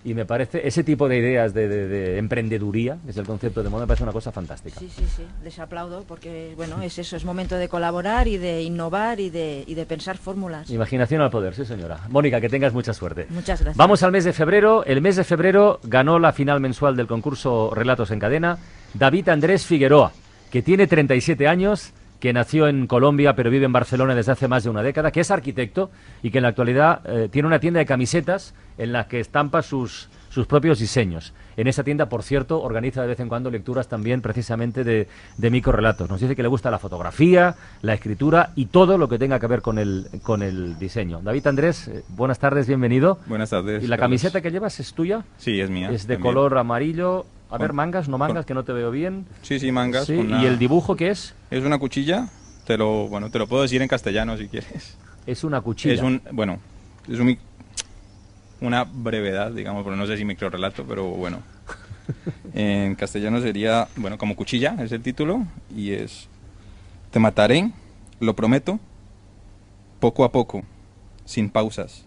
y 0.08 0.13
me 0.13 0.24
parece 0.24 0.67
ese 0.67 0.84
tipo 0.84 1.10
de 1.10 1.17
ideas 1.17 1.51
de, 1.55 1.67
de- 1.67 1.88
de 1.88 2.17
emprendeduría, 2.20 3.00
que 3.03 3.10
es 3.10 3.17
el 3.17 3.25
concepto 3.25 3.63
de 3.63 3.70
moda, 3.70 3.86
me 3.86 3.88
parece 3.88 4.03
una 4.03 4.12
cosa 4.13 4.32
fantástica. 4.32 4.79
Sí, 4.79 4.88
sí, 4.88 5.03
sí, 5.15 5.24
les 5.44 5.58
aplaudo 5.58 6.03
porque, 6.08 6.53
bueno, 6.55 6.79
es 6.84 7.00
eso, 7.00 7.15
es 7.17 7.25
momento 7.25 7.55
de 7.55 7.67
colaborar 7.70 8.27
y 8.27 8.38
de 8.38 8.62
innovar 8.62 9.20
y 9.20 9.32
de, 9.32 9.63
y 9.65 9.74
de 9.74 9.86
pensar 9.88 10.17
fórmulas. 10.20 10.70
Imaginación 10.70 11.22
al 11.22 11.32
poder, 11.32 11.55
sí 11.55 11.65
señora. 11.65 12.01
Mónica, 12.10 12.39
que 12.39 12.50
tengas 12.50 12.72
mucha 12.72 12.94
suerte. 12.94 13.25
Muchas 13.32 13.62
gracias. 13.62 13.77
Vamos 13.77 14.03
al 14.03 14.12
mes 14.12 14.25
de 14.25 14.34
febrero. 14.34 14.86
El 14.86 15.01
mes 15.01 15.15
de 15.15 15.24
febrero 15.24 15.79
ganó 15.84 16.20
la 16.20 16.34
final 16.34 16.60
mensual 16.60 16.96
del 16.96 17.08
concurso 17.08 17.72
Relatos 17.74 18.12
en 18.12 18.20
Cadena 18.20 18.60
David 18.98 19.30
Andrés 19.30 19.66
Figueroa, 19.66 20.12
que 20.52 20.62
tiene 20.62 20.88
37 20.88 21.48
años, 21.48 21.92
que 22.20 22.32
nació 22.34 22.68
en 22.68 22.88
Colombia 22.88 23.36
pero 23.36 23.50
vive 23.52 23.66
en 23.66 23.74
Barcelona 23.74 24.16
desde 24.16 24.32
hace 24.32 24.48
más 24.48 24.64
de 24.64 24.70
una 24.70 24.82
década, 24.82 25.12
que 25.12 25.20
es 25.20 25.32
arquitecto 25.32 25.92
y 26.24 26.32
que 26.32 26.38
en 26.40 26.44
la 26.44 26.50
actualidad 26.50 27.02
eh, 27.06 27.28
tiene 27.32 27.48
una 27.48 27.60
tienda 27.60 27.80
de 27.80 27.86
camisetas 27.86 28.54
en 28.78 28.94
la 28.94 29.08
que 29.08 29.20
estampa 29.20 29.62
sus, 29.62 30.10
sus 30.30 30.48
propios 30.48 30.80
diseños. 30.80 31.34
En 31.58 31.68
esa 31.68 31.84
tienda, 31.84 32.08
por 32.10 32.24
cierto, 32.24 32.62
organiza 32.62 33.02
de 33.02 33.08
vez 33.08 33.20
en 33.20 33.28
cuando 33.30 33.52
lecturas 33.52 33.88
también 33.88 34.22
precisamente 34.22 34.84
de, 34.84 35.08
de 35.38 35.50
microrelatos. 35.50 36.10
Nos 36.10 36.20
dice 36.22 36.36
que 36.36 36.42
le 36.42 36.48
gusta 36.50 36.72
la 36.72 36.80
fotografía, 36.80 37.56
la 37.82 37.94
escritura 37.94 38.52
y 38.56 38.68
todo 38.68 38.98
lo 38.98 39.08
que 39.08 39.20
tenga 39.20 39.40
que 39.40 39.48
ver 39.48 39.62
con 39.62 39.78
el, 39.78 40.08
con 40.24 40.42
el 40.42 40.80
diseño. 40.80 41.20
David 41.22 41.48
Andrés, 41.48 41.88
eh, 41.90 42.04
buenas 42.10 42.40
tardes, 42.40 42.66
bienvenido. 42.68 43.20
Buenas 43.28 43.50
tardes. 43.50 43.84
¿Y 43.84 43.88
la 43.88 43.98
Carlos. 43.98 44.06
camiseta 44.22 44.42
que 44.42 44.52
llevas 44.52 44.80
es 44.80 44.94
tuya? 44.94 45.24
Sí, 45.38 45.60
es 45.60 45.70
mía. 45.70 45.90
Es 45.92 46.08
de 46.08 46.16
también. 46.16 46.34
color 46.34 46.58
amarillo. 46.58 47.25
A 47.55 47.57
ver, 47.57 47.71
mangas, 47.71 48.09
no 48.09 48.17
mangas, 48.17 48.45
que 48.45 48.53
no 48.53 48.65
te 48.65 48.74
veo 48.74 48.91
bien. 48.91 49.25
Sí, 49.41 49.59
sí, 49.59 49.71
mangas. 49.71 50.07
Sí, 50.07 50.17
con 50.17 50.27
una- 50.27 50.41
¿Y 50.41 50.45
el 50.45 50.59
dibujo 50.59 50.95
qué 50.97 51.09
es? 51.12 51.33
Es 51.50 51.63
una 51.63 51.77
cuchilla. 51.77 52.27
Te 52.67 52.77
lo, 52.77 53.07
bueno, 53.07 53.29
te 53.29 53.39
lo 53.39 53.47
puedo 53.47 53.62
decir 53.62 53.81
en 53.81 53.88
castellano 53.88 54.35
si 54.38 54.47
quieres. 54.50 54.97
Es 55.25 55.43
una 55.45 55.62
cuchilla. 55.62 55.93
Es 55.93 56.01
un, 56.01 56.21
bueno, 56.31 56.59
es 57.07 57.17
un, 57.19 57.38
una 58.59 58.83
brevedad, 58.83 59.51
digamos, 59.51 59.83
pero 59.85 59.95
no 59.95 60.05
sé 60.05 60.17
si 60.17 60.25
microrelato, 60.25 60.83
pero 60.85 61.05
bueno. 61.05 61.39
En 62.53 62.95
castellano 62.95 63.41
sería, 63.41 63.88
bueno, 63.95 64.17
como 64.17 64.35
cuchilla 64.35 64.75
es 64.79 64.91
el 64.91 65.01
título 65.01 65.43
y 65.75 65.91
es 65.91 66.27
Te 67.12 67.19
mataré, 67.19 67.71
lo 68.19 68.35
prometo, 68.35 68.79
poco 70.00 70.24
a 70.24 70.31
poco, 70.31 70.63
sin 71.25 71.50
pausas, 71.50 72.05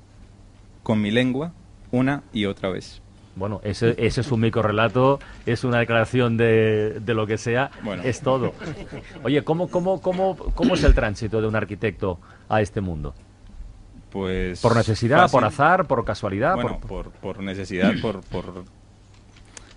con 0.83 1.01
mi 1.03 1.11
lengua, 1.11 1.53
una 1.91 2.23
y 2.33 2.45
otra 2.47 2.69
vez. 2.71 3.03
Bueno, 3.39 3.61
ese, 3.65 3.95
ese 3.99 4.21
es 4.21 4.33
un 4.33 4.41
microrelato, 4.41 5.21
es 5.47 5.65
una 5.65 5.79
declaración 5.79 6.37
de, 6.37 6.99
de 7.01 7.15
lo 7.15 7.27
que 7.27 7.39
sea, 7.39 7.71
Bueno. 7.83 8.03
es 8.03 8.21
todo. 8.21 8.53
Oye, 9.23 9.43
¿cómo, 9.45 9.69
cómo, 9.69 10.01
cómo, 10.01 10.37
¿cómo 10.37 10.75
es 10.75 10.83
el 10.85 10.95
tránsito 10.95 11.41
de 11.41 11.47
un 11.47 11.57
arquitecto 11.57 12.19
a 12.49 12.61
este 12.61 12.81
mundo? 12.81 13.15
Pues 14.11 14.61
¿Por 14.61 14.75
necesidad, 14.75 15.19
fácil. 15.19 15.33
por 15.33 15.45
azar, 15.45 15.87
por 15.87 16.05
casualidad? 16.05 16.55
Bueno, 16.55 16.81
por... 16.81 17.11
por, 17.11 17.13
por 17.13 17.43
necesidad, 17.43 17.93
por, 18.03 18.21
por 18.23 18.65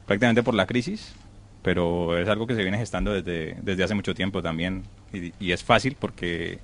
prácticamente 0.05 0.41
por 0.43 0.53
la 0.55 0.65
crisis, 0.65 1.13
pero 1.61 2.17
es 2.17 2.27
algo 2.27 2.47
que 2.47 2.55
se 2.55 2.63
viene 2.63 2.77
gestando 2.77 3.11
desde, 3.13 3.57
desde 3.61 3.83
hace 3.83 3.93
mucho 3.93 4.15
tiempo 4.15 4.41
también 4.41 4.83
y, 5.13 5.33
y 5.39 5.51
es 5.51 5.63
fácil 5.63 5.95
porque 5.99 6.59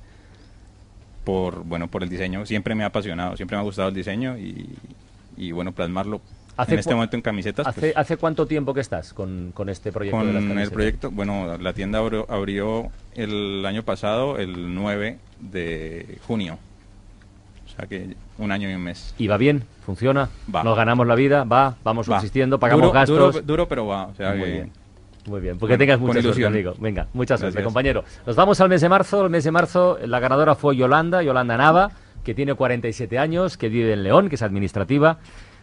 por 1.24 1.64
bueno 1.64 1.88
por 1.88 2.04
el 2.04 2.10
diseño 2.10 2.46
siempre 2.46 2.74
me 2.74 2.84
ha 2.84 2.88
apasionado, 2.88 3.36
siempre 3.36 3.58
me 3.58 3.62
ha 3.62 3.64
gustado 3.66 3.90
el 3.90 3.94
diseño 3.96 4.38
y, 4.38 4.70
y 5.36 5.52
bueno 5.52 5.72
plasmarlo 5.74 6.22
¿Hace 6.58 6.74
en 6.74 6.80
este 6.80 6.94
momento 6.94 7.16
en 7.16 7.22
camisetas. 7.22 7.68
¿Hace, 7.68 7.80
pues, 7.80 7.94
¿Hace 7.98 8.18
cuánto 8.18 8.46
tiempo 8.48 8.74
que 8.74 8.82
estás 8.82 9.14
con, 9.14 9.52
con 9.54 9.70
este 9.70 9.92
proyecto 9.92 10.20
de 10.26 10.34
las 10.34 10.44
con 10.44 10.60
el 10.60 10.72
proyecto, 10.72 11.12
bueno, 11.12 11.58
la 11.58 11.74
tienda 11.74 12.00
abrió, 12.00 12.26
abrió 12.30 12.90
el 13.16 13.66
año 13.66 13.84
pasado, 13.84 14.38
el 14.38 14.74
9 14.74 15.18
de 15.40 16.18
junio. 16.28 16.58
O 17.66 17.70
sea 17.80 17.86
que 17.88 18.16
un 18.40 18.52
año 18.52 18.70
y 18.70 18.74
un 18.74 18.82
mes. 18.82 19.14
¿Y 19.18 19.28
va 19.28 19.38
bien? 19.38 19.64
¿Funciona? 19.86 20.30
Va. 20.54 20.64
¿Nos 20.64 20.76
ganamos 20.76 21.06
la 21.06 21.16
vida? 21.16 21.44
¿Va? 21.44 21.76
¿Vamos 21.84 22.10
Va. 22.10 22.16
subsistiendo? 22.16 22.60
¿Pagamos 22.60 22.82
Duro- 22.88 22.94
gastos? 22.94 23.34
Duro, 23.34 23.46
duro, 23.46 23.68
pero 23.68 23.86
va. 23.86 24.08
O 24.08 24.16
sea 24.16 24.32
Muy 24.32 24.44
que- 24.46 24.52
bien. 24.52 24.72
Muy 25.28 25.42
bien, 25.42 25.58
porque 25.60 25.74
Con- 25.74 25.80
tengas 25.80 25.98
con 25.98 26.08
mucha 26.08 26.22
suerte, 26.22 26.46
amigo. 26.46 26.74
Venga, 26.80 27.08
mucha 27.14 27.38
suerte, 27.38 27.56
Gracias. 27.56 27.66
compañero. 27.66 28.04
Nos 28.26 28.36
vamos 28.38 28.62
al 28.62 28.70
mes 28.70 28.80
de 28.82 28.88
marzo. 28.88 29.26
El 29.26 29.30
mes 29.30 29.44
de 29.44 29.52
marzo, 29.52 30.00
la 30.06 30.20
ganadora 30.22 30.56
fue 30.56 30.76
Yolanda, 30.78 31.22
Yolanda 31.22 31.58
Nava, 31.58 31.92
que 32.24 32.34
tiene 32.34 32.54
47 32.54 33.20
años, 33.20 33.58
que 33.58 33.68
vive 33.68 33.92
en 33.92 34.04
León, 34.04 34.30
que 34.30 34.36
es 34.36 34.42
administrativa. 34.42 35.18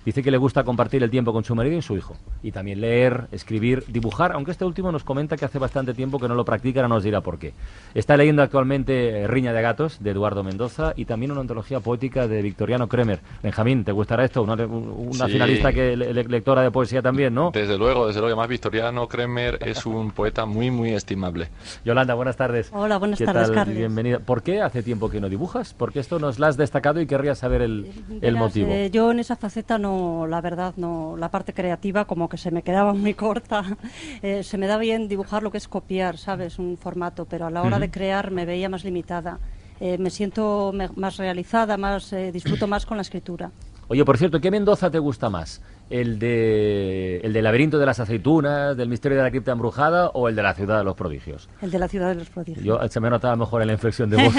Dice 0.04 0.22
que 0.22 0.30
le 0.30 0.36
gusta 0.36 0.64
compartir 0.64 1.02
el 1.02 1.10
tiempo 1.10 1.32
con 1.32 1.44
su 1.44 1.54
marido 1.54 1.76
y 1.78 1.82
su 1.82 1.96
hijo. 1.96 2.14
Y 2.42 2.52
también 2.52 2.80
leer, 2.80 3.26
escribir, 3.32 3.84
dibujar, 3.88 4.32
aunque 4.32 4.50
este 4.50 4.64
último 4.64 4.92
nos 4.92 5.02
comenta 5.02 5.36
que 5.36 5.44
hace 5.46 5.58
bastante 5.58 5.94
tiempo 5.94 6.18
que 6.18 6.28
no 6.28 6.34
lo 6.34 6.44
practica, 6.44 6.82
no 6.82 6.88
nos 6.88 7.04
dirá 7.04 7.22
por 7.22 7.38
qué. 7.38 7.54
Está 7.94 8.16
leyendo 8.16 8.42
actualmente 8.42 9.22
eh, 9.22 9.26
Riña 9.26 9.52
de 9.54 9.62
Gatos, 9.62 10.02
de 10.02 10.10
Eduardo 10.10 10.44
Mendoza, 10.44 10.92
y 10.96 11.06
también 11.06 11.32
una 11.32 11.40
antología 11.40 11.80
poética 11.80 12.28
de 12.28 12.42
Victoriano 12.42 12.86
Kremer. 12.86 13.20
Benjamín, 13.42 13.82
¿te 13.84 13.92
gustará 13.92 14.24
esto? 14.24 14.42
Una, 14.42 14.54
una 14.66 15.26
Sí. 15.26 15.32
finalista 15.32 15.72
que 15.72 15.96
le- 15.96 16.12
le- 16.12 16.24
lectora 16.24 16.60
de 16.62 16.70
poesía 16.70 17.00
también, 17.00 17.32
¿no? 17.34 17.50
Desde 17.52 17.78
luego, 17.78 18.06
desde 18.06 18.20
luego. 18.20 18.34
Además, 18.34 18.48
Victoriano 18.48 19.08
Kremer 19.08 19.58
es 19.64 19.86
un 19.86 20.10
poeta 20.10 20.44
muy, 20.44 20.70
muy 20.70 20.90
estimable. 20.92 21.48
Yolanda, 21.84 22.12
buenas 22.14 22.36
tardes. 22.36 22.68
Hola, 22.74 22.98
buenas 22.98 23.18
¿Qué 23.18 23.24
tardes, 23.24 23.46
tal? 23.46 23.54
Carles. 23.54 23.78
Bienvenida. 23.78 24.18
¿Por 24.18 24.42
qué 24.42 24.60
hace 24.60 24.82
tiempo 24.82 25.08
que 25.08 25.20
no 25.20 25.28
dibujas? 25.30 25.72
Porque 25.72 26.00
esto 26.00 26.18
nos 26.18 26.38
lo 26.38 26.46
has 26.46 26.56
destacado 26.58 27.00
y 27.00 27.06
querría 27.06 27.34
saber 27.34 27.62
el, 27.62 27.86
el 28.10 28.20
Verás, 28.20 28.38
motivo. 28.38 28.70
eh, 28.70 28.90
yo 28.90 29.10
en 29.10 29.20
esa 29.20 29.36
faceta 29.36 29.78
no, 29.78 29.93
la 30.28 30.40
verdad, 30.40 30.74
no, 30.76 31.16
la 31.16 31.28
parte 31.30 31.52
creativa 31.52 32.04
como 32.06 32.28
que 32.28 32.36
se 32.38 32.50
me 32.50 32.62
quedaba 32.62 32.92
muy 32.94 33.14
corta. 33.14 33.62
Eh, 34.22 34.42
se 34.42 34.56
me 34.58 34.66
da 34.66 34.78
bien 34.78 35.08
dibujar 35.08 35.42
lo 35.42 35.50
que 35.50 35.58
es 35.58 35.68
copiar, 35.68 36.16
¿sabes? 36.16 36.58
Un 36.58 36.76
formato, 36.78 37.24
pero 37.26 37.46
a 37.46 37.50
la 37.50 37.62
hora 37.62 37.78
de 37.78 37.90
crear 37.90 38.30
me 38.30 38.46
veía 38.46 38.68
más 38.70 38.82
limitada. 38.84 39.38
Eh, 39.80 39.98
me 39.98 40.08
siento 40.10 40.70
me- 40.72 40.88
más 40.96 41.16
realizada, 41.18 41.76
más 41.76 42.12
eh, 42.12 42.32
disfruto 42.32 42.66
más 42.66 42.86
con 42.86 42.96
la 42.96 43.02
escritura. 43.02 43.50
Oye, 43.88 44.02
por 44.04 44.16
cierto, 44.16 44.40
¿qué 44.40 44.50
Mendoza 44.50 44.90
te 44.90 44.98
gusta 44.98 45.28
más? 45.28 45.60
¿El 45.90 46.18
de 46.18 47.18
el 47.22 47.32
del 47.34 47.44
laberinto 47.44 47.78
de 47.78 47.84
las 47.86 48.00
aceitunas, 48.00 48.74
del 48.76 48.88
misterio 48.88 49.18
de 49.18 49.24
la 49.24 49.30
cripta 49.30 49.52
embrujada 49.52 50.08
o 50.08 50.28
el 50.28 50.34
de 50.34 50.42
la 50.42 50.54
ciudad 50.54 50.78
de 50.78 50.84
los 50.84 50.94
prodigios? 50.94 51.48
El 51.60 51.70
de 51.70 51.78
la 51.78 51.88
ciudad 51.88 52.08
de 52.08 52.14
los 52.16 52.30
prodigios. 52.30 52.64
Yo 52.64 52.80
se 52.88 53.00
me 53.00 53.10
notaba 53.10 53.36
mejor 53.36 53.60
en 53.60 53.66
la 53.68 53.74
inflexión 53.74 54.08
de 54.08 54.16
voz. 54.24 54.34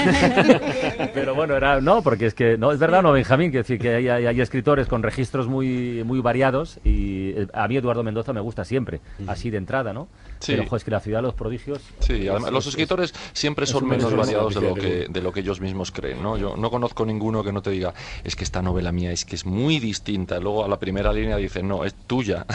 Pero 1.13 1.35
bueno, 1.35 1.55
era 1.55 1.79
no, 1.81 2.01
porque 2.01 2.25
es 2.25 2.33
que 2.33 2.57
no 2.57 2.71
es 2.71 2.79
verdad, 2.79 3.03
no 3.03 3.11
Benjamín, 3.11 3.51
que 3.51 3.57
decir 3.59 3.79
que 3.79 3.93
hay, 3.95 4.07
hay- 4.07 4.25
hay 4.25 4.41
escritores 4.41 4.87
con 4.87 5.03
registros 5.03 5.47
muy 5.47 6.03
muy 6.03 6.19
variados 6.19 6.79
y 6.83 7.29
eh, 7.31 7.47
a 7.53 7.67
mí 7.67 7.77
Eduardo 7.77 8.03
Mendoza 8.03 8.33
me 8.33 8.41
gusta 8.41 8.65
siempre, 8.65 9.01
así 9.27 9.49
de 9.49 9.57
entrada, 9.57 9.93
¿no? 9.93 10.07
Sí. 10.39 10.51
Pero 10.53 10.63
ojo, 10.63 10.75
es 10.75 10.83
que 10.83 10.91
la 10.91 10.99
ciudad 10.99 11.19
de 11.19 11.23
los 11.23 11.33
prodigios 11.35 11.79
Sí, 11.99 12.23
es- 12.25 12.29
además, 12.29 12.51
los 12.51 12.65
es- 12.65 12.69
escritores 12.73 13.13
siempre 13.33 13.65
es 13.65 13.69
son 13.69 13.87
menos 13.87 14.13
variados 14.15 14.55
de 14.55 14.61
lo, 14.61 14.73
que, 14.73 15.07
de 15.09 15.21
lo 15.21 15.31
que 15.31 15.39
ellos 15.41 15.61
mismos 15.61 15.91
creen, 15.91 16.21
¿no? 16.21 16.37
Yo 16.37 16.55
no 16.57 16.69
conozco 16.69 17.05
ninguno 17.05 17.43
que 17.43 17.51
no 17.53 17.61
te 17.61 17.69
diga, 17.69 17.93
es 18.23 18.35
que 18.35 18.43
esta 18.43 18.61
novela 18.61 18.91
mía 18.91 19.11
es 19.11 19.25
que 19.25 19.35
es 19.35 19.45
muy 19.45 19.79
distinta. 19.79 20.39
Luego 20.39 20.65
a 20.65 20.67
la 20.67 20.79
primera 20.79 21.13
línea 21.13 21.34
dice, 21.37 21.63
no, 21.63 21.83
es 21.83 21.93
tuya. 21.93 22.45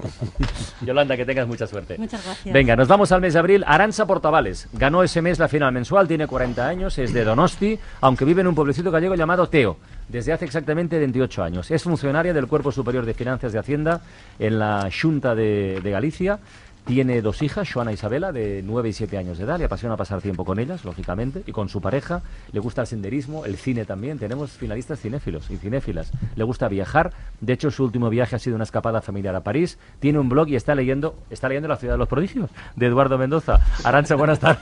Yolanda, 0.82 1.16
que 1.16 1.24
tengas 1.24 1.46
mucha 1.46 1.66
suerte. 1.66 1.96
Muchas 1.98 2.24
gracias. 2.24 2.52
Venga, 2.52 2.76
nos 2.76 2.88
vamos 2.88 3.12
al 3.12 3.20
mes 3.20 3.34
de 3.34 3.38
abril. 3.38 3.64
Aranza 3.66 4.06
Portavales 4.06 4.68
ganó 4.72 5.02
ese 5.02 5.22
mes 5.22 5.38
la 5.38 5.48
final 5.48 5.72
mensual, 5.72 6.08
tiene 6.08 6.26
40 6.26 6.66
años, 6.66 6.98
es 6.98 7.12
de 7.12 7.24
Donosti, 7.24 7.78
aunque 8.00 8.24
vive 8.24 8.40
en 8.40 8.48
un 8.48 8.54
pueblecito 8.54 8.90
gallego 8.90 9.14
llamado 9.14 9.48
Teo, 9.48 9.76
desde 10.08 10.32
hace 10.32 10.44
exactamente 10.44 10.98
28 10.98 11.42
años. 11.42 11.70
Es 11.70 11.82
funcionaria 11.82 12.32
del 12.32 12.46
Cuerpo 12.46 12.72
Superior 12.72 13.04
de 13.04 13.14
Finanzas 13.14 13.52
de 13.52 13.58
Hacienda 13.58 14.00
en 14.38 14.58
la 14.58 14.88
Junta 14.90 15.34
de, 15.34 15.80
de 15.82 15.90
Galicia. 15.90 16.38
Tiene 16.84 17.22
dos 17.22 17.42
hijas, 17.42 17.70
Joana 17.72 17.92
e 17.92 17.94
Isabela, 17.94 18.32
de 18.32 18.62
9 18.64 18.88
y 18.88 18.92
7 18.92 19.16
años 19.18 19.38
de 19.38 19.44
edad. 19.44 19.58
Le 19.58 19.66
apasiona 19.66 19.96
pasar 19.96 20.20
tiempo 20.20 20.44
con 20.44 20.58
ellas, 20.58 20.84
lógicamente, 20.84 21.42
y 21.46 21.52
con 21.52 21.68
su 21.68 21.80
pareja. 21.80 22.22
Le 22.52 22.58
gusta 22.60 22.80
el 22.80 22.86
senderismo, 22.86 23.44
el 23.44 23.56
cine 23.56 23.84
también. 23.84 24.18
Tenemos 24.18 24.50
finalistas 24.52 24.98
cinéfilos 25.00 25.50
y 25.50 25.56
cinéfilas. 25.56 26.10
Le 26.34 26.44
gusta 26.44 26.68
viajar. 26.68 27.12
De 27.40 27.52
hecho, 27.52 27.70
su 27.70 27.84
último 27.84 28.10
viaje 28.10 28.34
ha 28.34 28.38
sido 28.38 28.56
una 28.56 28.64
escapada 28.64 29.02
familiar 29.02 29.36
a 29.36 29.42
París. 29.42 29.78
Tiene 30.00 30.18
un 30.18 30.28
blog 30.28 30.48
y 30.48 30.56
está 30.56 30.74
leyendo, 30.74 31.14
está 31.30 31.48
leyendo 31.48 31.68
La 31.68 31.76
ciudad 31.76 31.94
de 31.94 31.98
los 31.98 32.08
prodigios, 32.08 32.50
de 32.74 32.86
Eduardo 32.86 33.18
Mendoza. 33.18 33.60
Arancha, 33.84 34.16
buenas 34.16 34.40
tardes. 34.40 34.60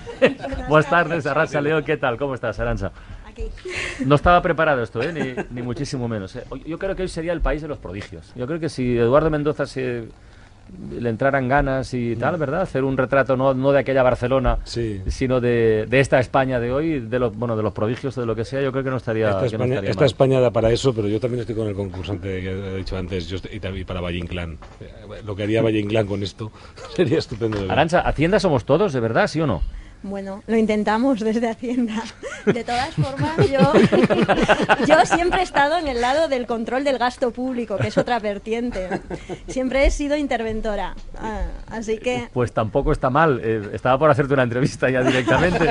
buenas 0.69 0.91
tardes, 0.91 1.27
Arancha 1.27 1.61
León. 1.61 1.83
¿Qué 1.85 1.97
tal? 1.97 2.19
¿Cómo 2.19 2.35
estás, 2.35 2.59
Arancha? 2.61 2.93
No 4.05 4.17
estaba 4.17 4.43
preparado 4.43 4.83
esto, 4.83 5.01
¿eh? 5.01 5.13
ni, 5.13 5.35
ni 5.55 5.63
muchísimo 5.63 6.09
menos. 6.09 6.35
¿eh? 6.37 6.45
Yo 6.67 6.79
creo 6.79 6.97
que 6.97 7.03
hoy 7.03 7.09
sería 7.09 7.33
el 7.33 7.41
país 7.41 7.63
de 7.63 7.69
los 7.69 7.79
prodigios. 7.79 8.33
Yo 8.35 8.47
creo 8.47 8.59
que 8.59 8.69
si 8.69 8.99
Eduardo 8.99 9.31
Mendoza 9.31 9.65
se 9.65 10.09
le 10.99 11.09
entraran 11.09 11.49
ganas 11.49 11.93
y 11.95 12.17
tal, 12.17 12.37
¿verdad? 12.37 12.63
Hacer 12.63 12.85
un 12.85 12.97
retrato 12.97 13.37
no, 13.37 13.55
no 13.55 13.73
de 13.73 13.79
aquella 13.81 14.03
Barcelona, 14.03 14.59
sino 15.09 15.41
de, 15.41 15.87
de 15.89 16.01
esta 16.01 16.19
España 16.21 16.61
de 16.61 16.73
hoy, 16.73 17.01
de 17.01 17.19
los, 17.19 17.37
bueno, 17.37 17.57
de 17.57 17.63
los 17.63 17.73
prodigios, 17.73 18.15
de 18.15 18.27
lo 18.27 18.35
que 18.37 18.45
sea, 18.45 18.61
yo 18.63 18.71
creo 18.73 18.85
que 18.85 18.91
no 18.91 18.97
estaría, 18.97 19.29
Esta 19.31 19.39
que 19.41 19.59
no 19.59 19.65
España, 19.65 19.75
estaría 19.75 19.91
esta. 19.91 20.05
España 20.05 20.41
da 20.41 20.51
para 20.51 20.71
eso, 20.71 20.95
pero 20.95 21.09
yo 21.09 21.19
también 21.21 21.41
estoy 21.41 21.55
con 21.57 21.69
el 21.69 21.75
concursante 21.75 22.41
que 22.41 22.51
he 22.51 22.77
dicho 22.77 22.97
antes, 22.97 23.29
yo 23.29 23.37
estoy- 23.37 23.57
y 23.57 23.61
también 23.61 23.87
para 23.87 24.01
Valle 24.01 24.19
Inclán. 24.19 24.59
Eh, 24.81 25.23
Lo 25.27 25.35
que 25.35 25.43
haría 25.45 25.63
Valle 25.63 25.79
Inclán 25.81 26.07
con 26.07 26.23
esto 26.23 26.51
sería 26.97 27.19
estupendo. 27.19 27.59
Arancha, 27.71 28.01
Hacienda 28.01 28.39
somos 28.41 28.65
todos, 28.65 28.93
¿de 28.93 29.01
verdad, 29.01 29.27
sí 29.27 29.41
o 29.41 29.47
no? 29.47 29.63
Bueno, 30.03 30.43
lo 30.47 30.57
intentamos 30.57 31.21
desde 31.21 31.49
Hacienda. 31.51 32.03
De 32.47 32.63
todas 32.65 32.95
formas, 32.95 33.37
yo, 33.51 33.59
yo 34.87 35.05
siempre 35.07 35.41
he 35.41 35.43
estado 35.43 35.77
en 35.77 35.89
el 35.89 36.01
lado 36.01 36.29
del 36.29 36.47
control 36.47 36.85
del 36.85 36.99
gasto 36.99 37.31
público, 37.33 37.77
que 37.77 37.89
es 37.89 37.99
otra 37.99 38.19
vertiente. 38.21 38.89
Siempre 39.49 39.85
he 39.87 39.91
sido 39.91 40.17
interventora. 40.17 40.95
Ah, 41.21 41.43
así 41.71 41.99
que, 41.99 42.29
Pues 42.33 42.53
tampoco 42.53 42.93
está 42.93 43.11
mal. 43.11 43.41
eh, 43.43 43.71
estaba 43.75 43.99
por 43.99 44.09
hacerte 44.11 44.33
una 44.35 44.45
entrevista 44.45 44.89
ya 44.89 45.03
directamente, 45.03 45.65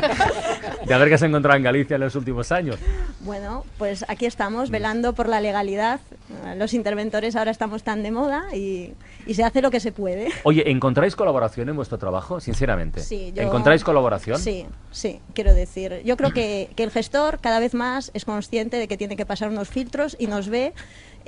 de 0.86 0.94
a 0.94 0.98
ver 0.98 1.10
qué 1.10 1.18
se 1.18 1.26
ha 1.26 1.28
encontrado 1.30 1.58
en 1.58 1.63
Galicia 1.63 1.96
en 1.96 2.02
los 2.02 2.16
últimos 2.16 2.52
años. 2.52 2.78
bueno, 3.22 3.63
pues 3.78 4.06
aquí 4.10 4.26
estamos 4.26 4.70
velando 4.70 5.13
por 5.13 5.30
la 5.30 5.42
legalidad 5.42 6.00
Los 6.58 6.74
interventores 6.74 7.36
ahora 7.36 7.52
estamos 7.52 7.84
tan 7.84 8.04
de 8.04 8.12
moda 8.12 8.44
y, 8.54 8.92
y 9.26 9.34
se 9.34 9.44
hace 9.44 9.62
lo 9.62 9.72
que 9.72 9.80
se 9.80 9.92
puede. 9.92 10.28
Oye, 10.44 10.70
¿encontráis 10.70 11.16
colaboración 11.16 11.70
en 11.70 11.76
vuestro 11.78 11.98
trabajo? 11.98 12.40
Sinceramente. 12.40 13.00
Sí, 13.00 13.32
yo- 13.34 13.42
¿Encontráis 13.44 13.84
colaboración? 13.84 14.16
Sí, 14.38 14.65
sí, 14.91 15.19
quiero 15.34 15.53
decir. 15.53 16.01
Yo 16.06 16.17
creo 16.17 16.32
que, 16.32 16.69
que 16.75 16.84
el 16.84 16.91
gestor 16.91 17.39
cada 17.39 17.60
vez 17.60 17.73
más 17.73 18.12
es 18.13 18.25
consciente 18.25 18.77
de 18.77 18.88
que 18.88 18.97
tiene 18.97 19.15
que 19.15 19.25
pasar 19.25 19.49
unos 19.49 19.69
filtros 19.69 20.15
y 20.19 20.27
nos 20.27 20.49
ve 20.49 20.73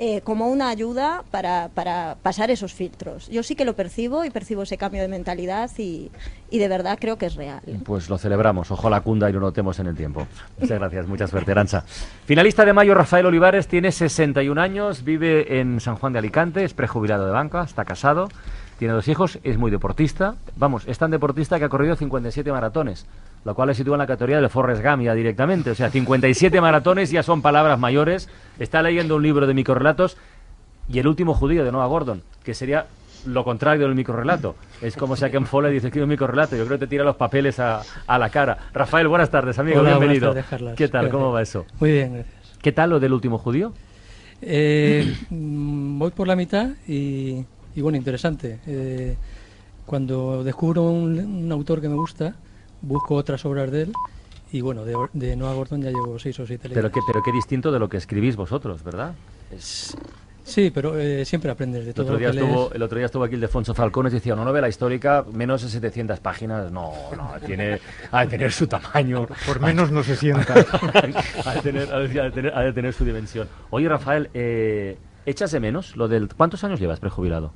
eh, 0.02 0.22
como 0.22 0.48
una 0.48 0.70
ayuda 0.70 1.24
para, 1.30 1.68
para 1.74 2.16
pasar 2.22 2.50
esos 2.50 2.72
filtros. 2.72 3.28
Yo 3.28 3.42
sí 3.42 3.54
que 3.54 3.66
lo 3.66 3.74
percibo 3.74 4.24
y 4.24 4.30
percibo 4.30 4.62
ese 4.62 4.78
cambio 4.78 5.02
de 5.02 5.08
mentalidad 5.08 5.70
y, 5.76 6.10
y 6.48 6.58
de 6.58 6.68
verdad 6.68 6.96
creo 6.98 7.18
que 7.18 7.26
es 7.26 7.34
real. 7.34 7.60
Pues 7.84 8.08
lo 8.08 8.16
celebramos. 8.16 8.70
Ojalá 8.70 9.02
cunda 9.02 9.28
y 9.28 9.34
lo 9.34 9.40
notemos 9.40 9.78
en 9.78 9.88
el 9.88 9.96
tiempo. 9.96 10.26
Muchas 10.58 10.78
gracias, 10.78 11.06
mucha 11.06 11.26
suerte, 11.26 11.52
Arancha. 11.52 11.84
Finalista 12.24 12.64
de 12.64 12.72
mayo, 12.72 12.94
Rafael 12.94 13.26
Olivares, 13.26 13.68
tiene 13.68 13.92
61 13.92 14.58
años, 14.58 15.04
vive 15.04 15.60
en 15.60 15.80
San 15.80 15.96
Juan 15.96 16.14
de 16.14 16.20
Alicante, 16.20 16.64
es 16.64 16.72
prejubilado 16.72 17.26
de 17.26 17.32
banca, 17.32 17.62
está 17.62 17.84
casado, 17.84 18.30
tiene 18.80 18.94
dos 18.94 19.08
hijos, 19.08 19.38
es 19.42 19.58
muy 19.58 19.70
deportista. 19.70 20.36
Vamos, 20.56 20.84
es 20.88 20.96
tan 20.96 21.10
deportista 21.10 21.58
que 21.58 21.66
ha 21.66 21.68
corrido 21.68 21.96
57 21.96 22.50
maratones, 22.50 23.06
lo 23.44 23.54
cual 23.54 23.68
le 23.68 23.74
sitúa 23.74 23.96
en 23.96 23.98
la 23.98 24.06
categoría 24.06 24.40
de 24.40 24.48
Forrest 24.48 24.82
Gump 24.82 25.02
ya 25.02 25.12
directamente. 25.12 25.70
O 25.70 25.74
sea, 25.74 25.90
57 25.90 26.58
maratones 26.62 27.10
ya 27.10 27.22
son 27.22 27.42
palabras 27.42 27.78
mayores. 27.78 28.30
Está 28.58 28.80
leyendo 28.80 29.16
un 29.16 29.22
libro 29.22 29.46
de 29.46 29.52
microrelatos 29.52 30.16
y 30.88 30.98
el 30.98 31.06
último 31.06 31.34
judío 31.34 31.62
de 31.62 31.70
Noah 31.70 31.88
Gordon, 31.88 32.22
que 32.42 32.54
sería 32.54 32.86
lo 33.26 33.44
contrario 33.44 33.84
del 33.84 33.94
microrelato. 33.94 34.56
Es 34.80 34.96
como 34.96 35.14
si 35.14 35.26
a 35.26 35.30
Ken 35.30 35.44
Follett 35.44 35.72
dice 35.74 35.90
que 35.90 35.98
es 35.98 36.02
un 36.02 36.08
microrelato. 36.08 36.56
Yo 36.56 36.64
creo 36.64 36.78
que 36.78 36.86
te 36.86 36.88
tira 36.88 37.04
los 37.04 37.16
papeles 37.16 37.60
a, 37.60 37.82
a 38.06 38.18
la 38.18 38.30
cara. 38.30 38.56
Rafael, 38.72 39.08
buenas 39.08 39.28
tardes, 39.28 39.58
amigo. 39.58 39.80
Hola, 39.80 39.98
bienvenido. 39.98 40.32
tardes. 40.32 40.46
¿Qué 40.74 40.88
tal? 40.88 41.02
Gracias. 41.02 41.12
¿Cómo 41.12 41.32
va 41.32 41.42
eso? 41.42 41.66
Muy 41.80 41.92
bien, 41.92 42.14
gracias. 42.14 42.58
¿Qué 42.62 42.72
tal 42.72 42.88
lo 42.88 42.98
del 42.98 43.12
último 43.12 43.36
judío? 43.36 43.74
Eh, 44.40 45.14
voy 45.28 46.12
por 46.12 46.26
la 46.26 46.34
mitad 46.34 46.70
y, 46.88 47.44
y 47.80 47.82
bueno, 47.82 47.96
interesante. 47.96 48.60
Eh, 48.66 49.16
cuando 49.86 50.44
descubro 50.44 50.82
un, 50.82 51.18
un 51.18 51.50
autor 51.52 51.80
que 51.80 51.88
me 51.88 51.94
gusta, 51.96 52.34
busco 52.82 53.14
otras 53.14 53.42
obras 53.46 53.70
de 53.70 53.82
él 53.82 53.92
y 54.52 54.60
bueno, 54.60 54.84
de, 54.84 54.94
de 55.14 55.34
Noah 55.34 55.54
Gordon 55.54 55.80
ya 55.80 55.88
llevo 55.90 56.18
seis 56.18 56.38
o 56.40 56.46
siete 56.46 56.68
Pero 56.68 56.82
libros. 56.82 56.92
qué, 56.92 57.00
pero 57.06 57.22
qué 57.24 57.32
distinto 57.32 57.72
de 57.72 57.78
lo 57.78 57.88
que 57.88 57.96
escribís 57.96 58.36
vosotros, 58.36 58.84
¿verdad? 58.84 59.14
Es- 59.50 59.96
Sí, 60.42 60.70
pero 60.74 60.98
eh, 60.98 61.24
siempre 61.24 61.50
aprendes 61.50 61.84
de 61.84 61.90
El 61.90 61.94
todo 61.94 62.04
otro, 62.06 62.14
lo 62.14 62.18
día 62.18 62.30
que 62.32 62.38
estuvo, 62.38 62.60
lees. 62.62 62.74
el 62.74 62.82
otro 62.82 62.96
día 62.98 63.06
estuvo 63.06 63.22
aquí 63.24 63.34
el 63.36 63.40
Defonso 63.40 63.72
Falcones 63.72 64.12
y 64.12 64.16
decía, 64.16 64.34
una 64.34 64.44
novela 64.44 64.68
histórica, 64.68 65.24
menos 65.32 65.62
de 65.62 65.68
700 65.68 66.18
páginas, 66.18 66.72
no, 66.72 66.92
no, 67.16 67.30
tiene, 67.46 67.78
ha 68.10 68.22
de 68.22 68.26
tener 68.26 68.50
su 68.50 68.66
tamaño. 68.66 69.26
Por 69.46 69.60
menos 69.60 69.92
no 69.92 70.02
se 70.02 70.16
sienta. 70.16 70.54
ha, 71.44 71.54
de 71.54 71.60
tener, 71.60 71.92
ha 71.94 71.98
de 72.00 72.30
tener- 72.32 72.52
ha 72.54 72.60
de 72.62 72.72
tener 72.72 72.92
su 72.92 73.04
dimensión. 73.04 73.48
Oye, 73.70 73.88
Rafael, 73.88 74.28
eh, 74.34 74.98
¿echas 75.24 75.52
de 75.52 75.60
menos 75.60 75.94
lo 75.96 76.08
del... 76.08 76.28
¿Cuántos 76.34 76.64
años 76.64 76.80
llevas 76.80 76.98
prejubilado? 76.98 77.52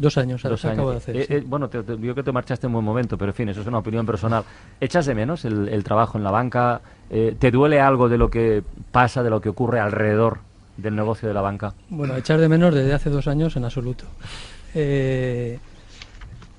Dos 0.00 0.16
años, 0.18 0.42
Dos 0.42 0.64
acabo 0.64 0.90
de 0.90 0.96
años. 0.96 1.02
hacer. 1.02 1.16
Eh, 1.16 1.24
sí. 1.26 1.34
eh, 1.34 1.44
bueno, 1.46 1.68
te, 1.68 1.82
te- 1.82 1.98
yo 1.98 2.14
que 2.14 2.22
te 2.22 2.32
marchaste 2.32 2.66
en 2.66 2.72
buen 2.72 2.84
momento, 2.84 3.18
pero 3.18 3.32
en 3.32 3.34
fin, 3.34 3.48
eso 3.50 3.60
es 3.60 3.66
una 3.66 3.78
opinión 3.78 4.06
personal. 4.06 4.44
¿Echas 4.80 5.04
de 5.06 5.14
menos 5.14 5.44
el, 5.44 5.68
el 5.68 5.84
trabajo 5.84 6.16
en 6.16 6.24
la 6.24 6.30
banca? 6.30 6.80
Eh, 7.10 7.36
¿Te 7.38 7.50
duele 7.50 7.80
algo 7.80 8.08
de 8.08 8.16
lo 8.16 8.30
que 8.30 8.62
pasa, 8.92 9.22
de 9.22 9.30
lo 9.30 9.40
que 9.40 9.48
ocurre 9.50 9.78
alrededor 9.80 10.38
del 10.78 10.96
negocio 10.96 11.28
de 11.28 11.34
la 11.34 11.42
banca? 11.42 11.74
Bueno, 11.90 12.16
echar 12.16 12.40
de 12.40 12.48
menos 12.48 12.74
desde 12.74 12.94
hace 12.94 13.10
dos 13.10 13.28
años 13.28 13.56
en 13.56 13.64
absoluto. 13.64 14.04
Eh, 14.74 15.58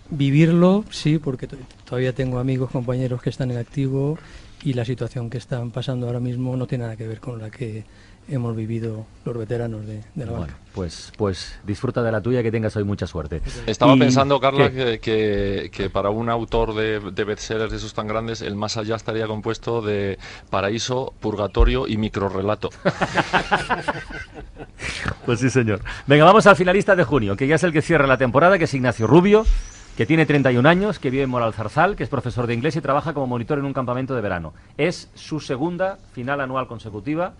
vivirlo, 0.09 0.83
sí, 0.89 1.17
porque 1.17 1.47
to- 1.47 1.55
todavía 1.85 2.13
tengo 2.13 2.39
amigos, 2.39 2.69
compañeros 2.71 3.21
que 3.21 3.29
están 3.29 3.51
en 3.51 3.57
activo 3.57 4.17
y 4.63 4.73
la 4.73 4.85
situación 4.85 5.29
que 5.29 5.37
están 5.37 5.71
pasando 5.71 6.05
ahora 6.07 6.19
mismo 6.19 6.55
no 6.55 6.67
tiene 6.67 6.83
nada 6.83 6.95
que 6.97 7.07
ver 7.07 7.19
con 7.19 7.39
la 7.39 7.49
que 7.49 7.85
hemos 8.27 8.55
vivido 8.55 9.05
los 9.25 9.37
veteranos 9.37 9.85
de, 9.85 9.97
de 10.15 10.25
la 10.25 10.31
Bueno, 10.31 10.39
banca. 10.41 10.55
pues, 10.73 11.11
pues 11.17 11.59
disfruta 11.65 12.01
de 12.03 12.11
la 12.11 12.21
tuya, 12.21 12.41
que 12.43 12.51
tengas 12.51 12.75
hoy 12.75 12.83
mucha 12.83 13.05
suerte. 13.07 13.41
Estaba 13.67 13.95
Y- 13.95 13.99
pensando, 13.99 14.39
Carla, 14.39 14.71
que, 14.71 14.99
que- 14.99 15.69
que 15.71 15.89
para 15.89 16.09
un 16.09 16.29
autor 16.29 16.73
de, 16.75 16.99
de 17.11 17.23
bestsellers 17.23 17.71
de 17.71 17.77
esos 17.77 17.93
tan 17.93 18.07
grandes, 18.07 18.41
el 18.41 18.55
más 18.55 18.77
allá 18.77 18.95
estaría 18.95 19.27
compuesto 19.27 19.81
de 19.81 20.17
paraíso, 20.49 21.13
purgatorio 21.19 21.87
y 21.87 21.97
microrelato. 21.97 22.69
Pues 25.25 25.39
sí, 25.39 25.49
señor. 25.49 25.81
Venga, 26.07 26.25
vamos 26.25 26.47
al 26.47 26.55
finalista 26.55 26.95
de 26.95 27.03
junio, 27.03 27.35
que 27.37 27.47
ya 27.47 27.55
es 27.55 27.63
el 27.63 27.71
que 27.71 27.81
cierra 27.81 28.07
la 28.07 28.17
temporada, 28.17 28.57
que 28.57 28.63
es 28.63 28.73
Ignacio 28.73 29.05
Rubio, 29.07 29.45
que 29.95 30.05
tiene 30.05 30.25
31 30.25 30.67
años, 30.67 30.97
que 30.99 31.09
vive 31.11 31.23
en 31.23 31.29
Moral 31.29 31.53
Zarzal, 31.53 31.95
que 31.95 32.03
es 32.03 32.09
profesor 32.09 32.47
de 32.47 32.53
inglés 32.55 32.75
y 32.75 32.81
trabaja 32.81 33.13
como 33.13 33.27
monitor 33.27 33.59
en 33.59 33.65
un 33.65 33.73
campamento 33.73 34.15
de 34.15 34.21
verano. 34.21 34.53
Es 34.77 35.09
su 35.13 35.39
segunda 35.39 35.99
final 36.13 36.41
anual 36.41 36.67
consecutiva. 36.67 37.33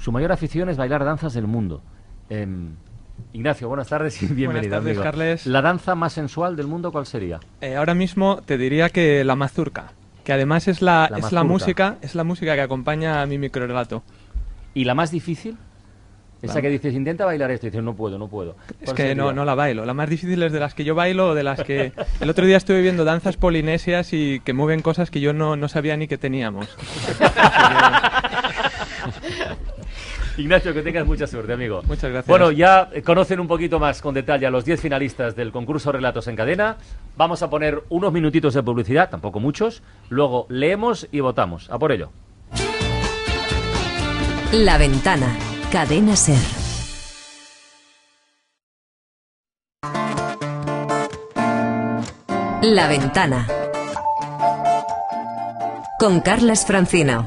Su 0.00 0.12
mayor 0.12 0.32
afición 0.32 0.70
es 0.70 0.78
bailar 0.78 1.04
danzas 1.04 1.34
del 1.34 1.46
mundo. 1.46 1.82
Em, 2.30 2.70
Ignacio, 3.34 3.68
buenas 3.68 3.88
tardes 3.88 4.22
y 4.22 4.26
bienvenido. 4.26 4.76
tardes, 4.76 4.96
amigo. 4.96 5.02
Carles. 5.02 5.46
¿La 5.46 5.60
danza 5.60 5.94
más 5.94 6.14
sensual 6.14 6.56
del 6.56 6.66
mundo 6.66 6.90
cuál 6.90 7.04
sería? 7.04 7.38
Eh, 7.60 7.76
ahora 7.76 7.92
mismo 7.92 8.40
te 8.46 8.56
diría 8.56 8.88
que 8.88 9.24
la 9.24 9.36
mazurca, 9.36 9.92
que 10.24 10.32
además 10.32 10.68
es 10.68 10.80
la, 10.80 11.08
La 11.10 11.18
es 11.18 11.32
la 11.32 11.44
música, 11.44 11.98
es 12.00 12.14
la 12.14 12.24
música 12.24 12.54
que 12.54 12.62
acompaña 12.62 13.20
a 13.20 13.26
mi 13.26 13.36
microrelato. 13.36 14.02
¿Y 14.72 14.84
la 14.84 14.94
más 14.94 15.10
difícil? 15.10 15.58
Esa 16.40 16.62
que 16.62 16.70
dices, 16.70 16.94
intenta 16.94 17.26
bailar 17.26 17.50
esto, 17.50 17.66
y 17.66 17.70
dices, 17.70 17.84
no 17.84 17.94
puedo, 17.94 18.18
no 18.18 18.28
puedo. 18.28 18.56
Es 18.80 18.86
¿Cuál 18.86 18.96
que 18.96 19.14
no, 19.14 19.34
no 19.34 19.44
la 19.44 19.54
bailo. 19.54 19.84
La 19.84 19.92
más 19.92 20.08
difícil 20.08 20.42
es 20.42 20.52
de 20.52 20.60
las 20.60 20.72
que 20.72 20.84
yo 20.84 20.94
bailo 20.94 21.28
o 21.28 21.34
de 21.34 21.42
las 21.42 21.62
que... 21.62 21.92
El 22.20 22.30
otro 22.30 22.46
día 22.46 22.56
estuve 22.56 22.80
viendo 22.80 23.04
danzas 23.04 23.36
polinesias 23.36 24.14
y 24.14 24.40
que 24.40 24.54
mueven 24.54 24.80
cosas 24.80 25.10
que 25.10 25.20
yo 25.20 25.34
no, 25.34 25.56
no 25.56 25.68
sabía 25.68 25.98
ni 25.98 26.08
que 26.08 26.16
teníamos. 26.16 26.66
Ignacio, 30.40 30.74
que 30.74 30.82
tengas 30.82 31.06
mucha 31.06 31.26
suerte, 31.26 31.52
amigo. 31.52 31.82
Muchas 31.86 32.10
gracias. 32.10 32.26
Bueno, 32.26 32.50
ya 32.50 32.88
eh, 32.92 33.02
conocen 33.02 33.40
un 33.40 33.48
poquito 33.48 33.78
más 33.78 34.00
con 34.00 34.14
detalle 34.14 34.46
a 34.46 34.50
los 34.50 34.64
10 34.64 34.80
finalistas 34.80 35.36
del 35.36 35.52
concurso 35.52 35.92
Relatos 35.92 36.26
en 36.28 36.36
Cadena. 36.36 36.76
Vamos 37.16 37.42
a 37.42 37.50
poner 37.50 37.82
unos 37.88 38.12
minutitos 38.12 38.54
de 38.54 38.62
publicidad, 38.62 39.10
tampoco 39.10 39.40
muchos. 39.40 39.82
Luego 40.08 40.46
leemos 40.48 41.08
y 41.12 41.20
votamos. 41.20 41.70
A 41.70 41.78
por 41.78 41.92
ello. 41.92 42.10
La 44.52 44.78
ventana. 44.78 45.36
Cadena 45.70 46.16
Ser. 46.16 46.36
La 52.62 52.88
ventana. 52.88 53.46
Con 55.98 56.20
Carlas 56.20 56.66
Francino. 56.66 57.24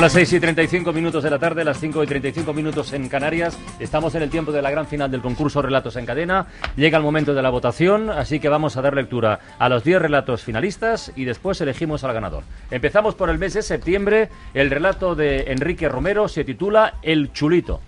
Son 0.00 0.06
las 0.06 0.12
6 0.14 0.32
y 0.32 0.40
35 0.40 0.94
minutos 0.94 1.22
de 1.22 1.28
la 1.28 1.38
tarde, 1.38 1.62
las 1.62 1.78
5 1.78 2.02
y 2.02 2.06
35 2.06 2.54
minutos 2.54 2.94
en 2.94 3.06
Canarias. 3.10 3.58
Estamos 3.78 4.14
en 4.14 4.22
el 4.22 4.30
tiempo 4.30 4.50
de 4.50 4.62
la 4.62 4.70
gran 4.70 4.86
final 4.86 5.10
del 5.10 5.20
concurso 5.20 5.60
Relatos 5.60 5.94
en 5.96 6.06
Cadena. 6.06 6.46
Llega 6.74 6.96
el 6.96 7.04
momento 7.04 7.34
de 7.34 7.42
la 7.42 7.50
votación, 7.50 8.08
así 8.08 8.40
que 8.40 8.48
vamos 8.48 8.78
a 8.78 8.80
dar 8.80 8.94
lectura 8.94 9.40
a 9.58 9.68
los 9.68 9.84
10 9.84 10.00
relatos 10.00 10.42
finalistas 10.42 11.12
y 11.16 11.26
después 11.26 11.60
elegimos 11.60 12.02
al 12.02 12.14
ganador. 12.14 12.44
Empezamos 12.70 13.14
por 13.14 13.28
el 13.28 13.36
mes 13.36 13.52
de 13.52 13.60
septiembre. 13.60 14.30
El 14.54 14.70
relato 14.70 15.14
de 15.14 15.52
Enrique 15.52 15.86
Romero 15.86 16.28
se 16.28 16.44
titula 16.44 16.94
El 17.02 17.34
Chulito. 17.34 17.82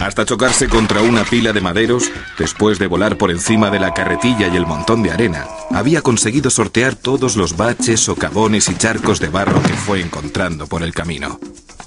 Hasta 0.00 0.24
chocarse 0.24 0.66
contra 0.66 1.02
una 1.02 1.24
pila 1.24 1.52
de 1.52 1.60
maderos, 1.60 2.10
después 2.38 2.78
de 2.78 2.86
volar 2.86 3.18
por 3.18 3.30
encima 3.30 3.70
de 3.70 3.78
la 3.78 3.92
carretilla 3.92 4.48
y 4.48 4.56
el 4.56 4.66
montón 4.66 5.02
de 5.02 5.10
arena, 5.10 5.46
había 5.70 6.00
conseguido 6.00 6.48
sortear 6.48 6.94
todos 6.96 7.36
los 7.36 7.56
baches, 7.58 8.00
socavones 8.00 8.70
y 8.70 8.76
charcos 8.76 9.20
de 9.20 9.28
barro 9.28 9.62
que 9.62 9.74
fue 9.74 10.00
encontrando 10.00 10.66
por 10.66 10.82
el 10.82 10.94
camino. 10.94 11.38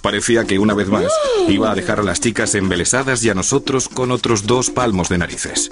Parecía 0.03 0.45
que 0.45 0.59
una 0.59 0.75
vez 0.75 0.89
más 0.89 1.05
iba 1.47 1.71
a 1.71 1.75
dejar 1.75 2.01
a 2.01 2.03
las 2.03 2.19
chicas 2.19 2.53
embelesadas 2.53 3.23
y 3.23 3.31
a 3.31 3.33
nosotros 3.33 3.89
con 3.89 4.11
otros 4.11 4.45
dos 4.45 4.69
palmos 4.69 5.09
de 5.09 5.17
narices. 5.17 5.71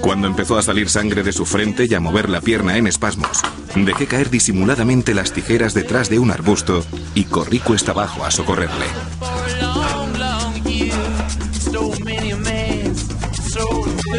Cuando 0.00 0.26
empezó 0.26 0.58
a 0.58 0.62
salir 0.62 0.88
sangre 0.88 1.22
de 1.22 1.32
su 1.32 1.46
frente 1.46 1.86
y 1.88 1.94
a 1.94 2.00
mover 2.00 2.30
la 2.30 2.40
pierna 2.40 2.78
en 2.78 2.88
espasmos, 2.88 3.42
dejé 3.76 4.06
caer 4.06 4.30
disimuladamente 4.30 5.14
las 5.14 5.32
tijeras 5.32 5.72
detrás 5.72 6.08
de 6.08 6.18
un 6.18 6.32
arbusto 6.32 6.84
y 7.14 7.24
corrí 7.24 7.60
cuesta 7.60 7.92
abajo 7.92 8.24
a 8.24 8.32
socorrerle. 8.32 8.86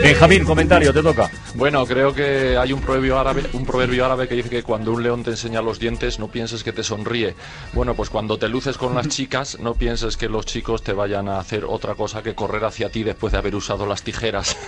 Benjamín, 0.01 0.43
comentario, 0.45 0.93
te 0.93 1.01
toca. 1.01 1.29
Bueno, 1.55 1.85
creo 1.85 2.13
que 2.13 2.57
hay 2.57 2.73
un 2.73 2.81
proverbio 2.81 3.19
árabe, 3.19 3.43
un 3.53 3.65
proverbio 3.65 4.05
árabe 4.05 4.27
que 4.27 4.35
dice 4.35 4.49
que 4.49 4.63
cuando 4.63 4.91
un 4.93 5.03
león 5.03 5.23
te 5.23 5.31
enseña 5.31 5.61
los 5.61 5.79
dientes, 5.79 6.19
no 6.19 6.27
pienses 6.27 6.63
que 6.63 6.71
te 6.71 6.83
sonríe. 6.83 7.35
Bueno, 7.73 7.95
pues 7.95 8.09
cuando 8.09 8.37
te 8.37 8.47
luces 8.47 8.77
con 8.77 8.95
las 8.95 9.07
chicas, 9.07 9.59
no 9.59 9.73
pienses 9.73 10.17
que 10.17 10.29
los 10.29 10.45
chicos 10.45 10.83
te 10.83 10.93
vayan 10.93 11.27
a 11.27 11.39
hacer 11.39 11.65
otra 11.65 11.95
cosa 11.95 12.23
que 12.23 12.35
correr 12.35 12.65
hacia 12.65 12.89
ti 12.89 13.03
después 13.03 13.31
de 13.33 13.39
haber 13.39 13.55
usado 13.55 13.85
las 13.85 14.03
tijeras. 14.03 14.57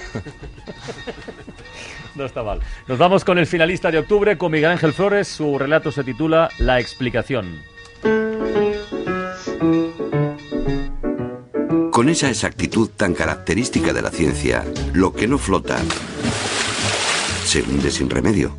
No 2.16 2.26
está 2.26 2.44
mal. 2.44 2.60
Nos 2.88 2.98
vamos 2.98 3.24
con 3.24 3.38
el 3.38 3.48
finalista 3.48 3.92
de 3.92 4.00
octubre, 4.00 4.38
con 4.38 4.52
Miguel 4.52 4.72
Ángel 4.72 4.92
Flores. 4.92 5.28
Su 5.28 5.58
relato 5.58 5.92
se 5.92 6.04
titula 6.04 6.50
La 6.58 6.80
explicación. 6.80 7.62
Con 12.00 12.08
esa 12.08 12.30
exactitud 12.30 12.92
tan 12.96 13.14
característica 13.14 13.92
de 13.92 14.02
la 14.02 14.10
ciencia, 14.10 14.64
lo 14.94 15.12
que 15.12 15.28
no 15.28 15.38
flota 15.38 15.78
se 17.44 17.62
hunde 17.62 17.92
sin 17.92 18.10
remedio. 18.10 18.56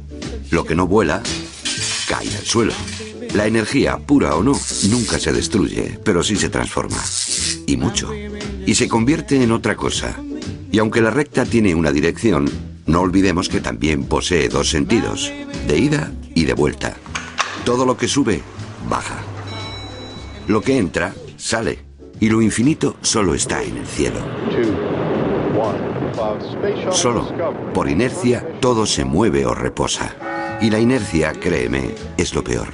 Lo 0.50 0.66
que 0.66 0.74
no 0.74 0.86
vuela 0.86 1.22
cae 2.06 2.36
al 2.36 2.44
suelo. 2.44 2.74
La 3.32 3.46
energía, 3.46 3.96
pura 3.96 4.34
o 4.34 4.42
no, 4.42 4.52
nunca 4.90 5.18
se 5.18 5.32
destruye, 5.32 5.98
pero 6.04 6.22
sí 6.22 6.36
se 6.36 6.50
transforma. 6.50 7.02
Y 7.66 7.78
mucho. 7.78 8.12
Y 8.66 8.74
se 8.74 8.88
convierte 8.88 9.42
en 9.42 9.52
otra 9.52 9.74
cosa. 9.74 10.20
Y 10.70 10.78
aunque 10.78 11.00
la 11.00 11.10
recta 11.10 11.46
tiene 11.46 11.74
una 11.74 11.92
dirección, 11.92 12.44
no 12.84 13.00
olvidemos 13.00 13.48
que 13.48 13.62
también 13.62 14.04
posee 14.04 14.50
dos 14.50 14.68
sentidos, 14.68 15.32
de 15.66 15.78
ida 15.78 16.12
y 16.34 16.44
de 16.44 16.52
vuelta. 16.52 16.94
Todo 17.64 17.86
lo 17.86 17.96
que 17.96 18.06
sube, 18.06 18.42
baja. 18.86 19.16
Lo 20.46 20.60
que 20.60 20.76
entra, 20.76 21.14
sale. 21.38 21.89
Y 22.20 22.28
lo 22.28 22.42
infinito 22.42 22.96
solo 23.00 23.34
está 23.34 23.62
en 23.62 23.78
el 23.78 23.86
cielo. 23.86 24.18
Solo, 26.90 27.32
por 27.72 27.88
inercia, 27.88 28.46
todo 28.60 28.84
se 28.84 29.06
mueve 29.06 29.46
o 29.46 29.54
reposa. 29.54 30.14
Y 30.60 30.68
la 30.68 30.78
inercia, 30.78 31.32
créeme, 31.32 31.94
es 32.18 32.34
lo 32.34 32.44
peor. 32.44 32.68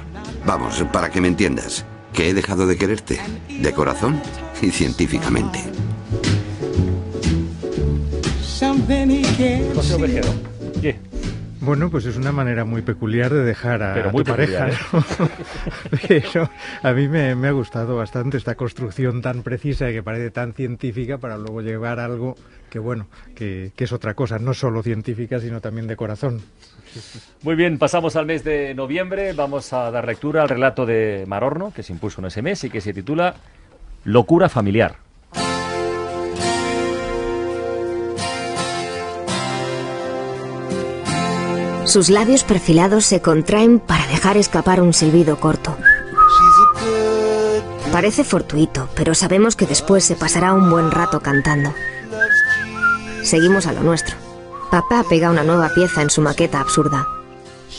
Vamos, 0.45 0.83
para 0.91 1.09
que 1.09 1.21
me 1.21 1.29
entiendas, 1.29 1.85
que 2.11 2.29
he 2.29 2.33
dejado 2.33 2.67
de 2.67 2.77
quererte, 2.77 3.21
de 3.47 3.73
corazón 3.73 4.21
y 4.61 4.71
científicamente. 4.71 5.63
José. 9.73 10.21
Bueno, 11.67 11.89
pues 11.89 12.05
es 12.05 12.15
una 12.15 12.31
manera 12.31 12.63
muy 12.63 12.81
peculiar 12.81 13.29
de 13.29 13.43
dejar 13.43 13.83
a, 13.83 13.93
Pero 13.93 14.11
muy 14.11 14.23
tu 14.23 14.31
pareja. 14.31 14.69
Pero 16.07 16.49
a 16.81 16.93
mí 16.93 17.09
me, 17.09 17.35
me 17.35 17.49
ha 17.49 17.51
gustado 17.51 17.97
bastante 17.97 18.37
esta 18.37 18.55
construcción 18.55 19.21
tan 19.21 19.43
precisa 19.43 19.89
y 19.89 19.93
que 19.93 20.01
parece 20.01 20.31
tan 20.31 20.53
científica 20.53 21.17
para 21.17 21.37
luego 21.37 21.61
llevar 21.61 21.99
algo 21.99 22.35
que, 22.69 22.79
bueno, 22.79 23.07
que, 23.35 23.73
que 23.75 23.83
es 23.83 23.91
otra 23.91 24.13
cosa, 24.13 24.39
no 24.39 24.53
solo 24.53 24.81
científica, 24.81 25.41
sino 25.41 25.59
también 25.59 25.87
de 25.87 25.97
corazón. 25.97 26.41
Muy 27.41 27.55
bien, 27.55 27.77
pasamos 27.77 28.15
al 28.15 28.25
mes 28.27 28.45
de 28.45 28.73
noviembre. 28.73 29.33
Vamos 29.33 29.73
a 29.73 29.91
dar 29.91 30.07
lectura 30.07 30.43
al 30.43 30.47
relato 30.47 30.85
de 30.85 31.25
Marorno, 31.27 31.73
que 31.75 31.83
se 31.83 31.91
impuso 31.91 32.21
en 32.21 32.27
ese 32.27 32.41
mes 32.41 32.63
y 32.63 32.69
que 32.69 32.79
se 32.79 32.93
titula 32.93 33.35
Locura 34.05 34.47
familiar. 34.47 35.06
Sus 41.87 42.09
labios 42.09 42.43
perfilados 42.43 43.05
se 43.05 43.21
contraen 43.21 43.79
para 43.79 44.05
dejar 44.07 44.35
escapar 44.35 44.81
un 44.81 44.93
silbido 44.93 45.39
corto. 45.39 45.77
Parece 47.93 48.25
fortuito, 48.25 48.89
pero 48.93 49.15
sabemos 49.15 49.55
que 49.55 49.65
después 49.65 50.03
se 50.03 50.15
pasará 50.15 50.53
un 50.53 50.69
buen 50.69 50.91
rato 50.91 51.21
cantando. 51.21 51.73
Seguimos 53.23 53.67
a 53.67 53.71
lo 53.71 53.83
nuestro. 53.83 54.17
Papá 54.69 55.05
pega 55.09 55.31
una 55.31 55.43
nueva 55.43 55.69
pieza 55.73 56.01
en 56.01 56.09
su 56.09 56.21
maqueta 56.21 56.59
absurda. 56.59 57.07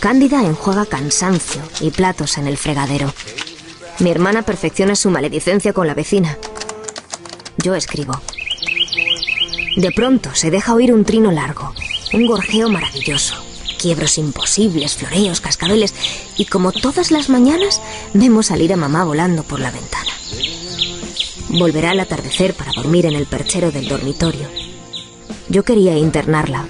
Cándida 0.00 0.42
enjuaga 0.42 0.86
cansancio 0.86 1.60
y 1.80 1.90
platos 1.90 2.38
en 2.38 2.46
el 2.46 2.56
fregadero. 2.56 3.12
Mi 3.98 4.10
hermana 4.10 4.40
perfecciona 4.40 4.96
su 4.96 5.10
maledicencia 5.10 5.74
con 5.74 5.86
la 5.86 5.92
vecina. 5.92 6.38
Yo 7.58 7.74
escribo. 7.74 8.18
De 9.76 9.90
pronto 9.92 10.30
se 10.32 10.50
deja 10.50 10.72
oír 10.72 10.94
un 10.94 11.04
trino 11.04 11.30
largo, 11.30 11.74
un 12.14 12.26
gorjeo 12.26 12.70
maravilloso, 12.70 13.36
quiebros 13.78 14.18
imposibles, 14.18 14.96
floreos, 14.96 15.40
cascabeles, 15.40 15.94
y 16.36 16.44
como 16.44 16.72
todas 16.72 17.10
las 17.10 17.30
mañanas, 17.30 17.80
vemos 18.12 18.46
salir 18.46 18.72
a 18.72 18.76
mamá 18.76 19.04
volando 19.04 19.44
por 19.44 19.60
la 19.60 19.70
ventana. 19.70 20.12
Volverá 21.48 21.92
al 21.92 22.00
atardecer 22.00 22.52
para 22.54 22.72
dormir 22.72 23.06
en 23.06 23.14
el 23.14 23.26
perchero 23.26 23.70
del 23.70 23.88
dormitorio. 23.88 24.48
Yo 25.48 25.62
quería 25.64 25.96
internarla, 25.96 26.66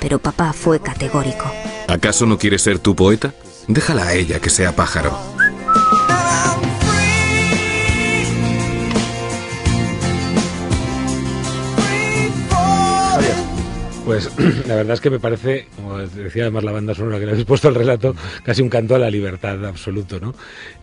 pero 0.00 0.18
papá 0.18 0.52
fue 0.52 0.80
categórico. 0.80 1.50
¿Acaso 1.88 2.26
no 2.26 2.36
quieres 2.36 2.62
ser 2.62 2.78
tu 2.78 2.94
poeta? 2.94 3.32
Déjala 3.66 4.08
a 4.08 4.14
ella 4.14 4.40
que 4.40 4.50
sea 4.50 4.76
pájaro. 4.76 5.35
Pues 14.06 14.30
la 14.68 14.76
verdad 14.76 14.94
es 14.94 15.00
que 15.00 15.10
me 15.10 15.18
parece, 15.18 15.66
como 15.74 15.98
decía 15.98 16.44
además 16.44 16.62
la 16.62 16.70
banda 16.70 16.94
sonora 16.94 17.18
que 17.18 17.26
le 17.26 17.32
habéis 17.32 17.44
puesto 17.44 17.66
al 17.66 17.74
relato, 17.74 18.14
casi 18.44 18.62
un 18.62 18.68
canto 18.68 18.94
a 18.94 19.00
la 19.00 19.10
libertad 19.10 19.64
absoluto, 19.66 20.20
¿no? 20.20 20.32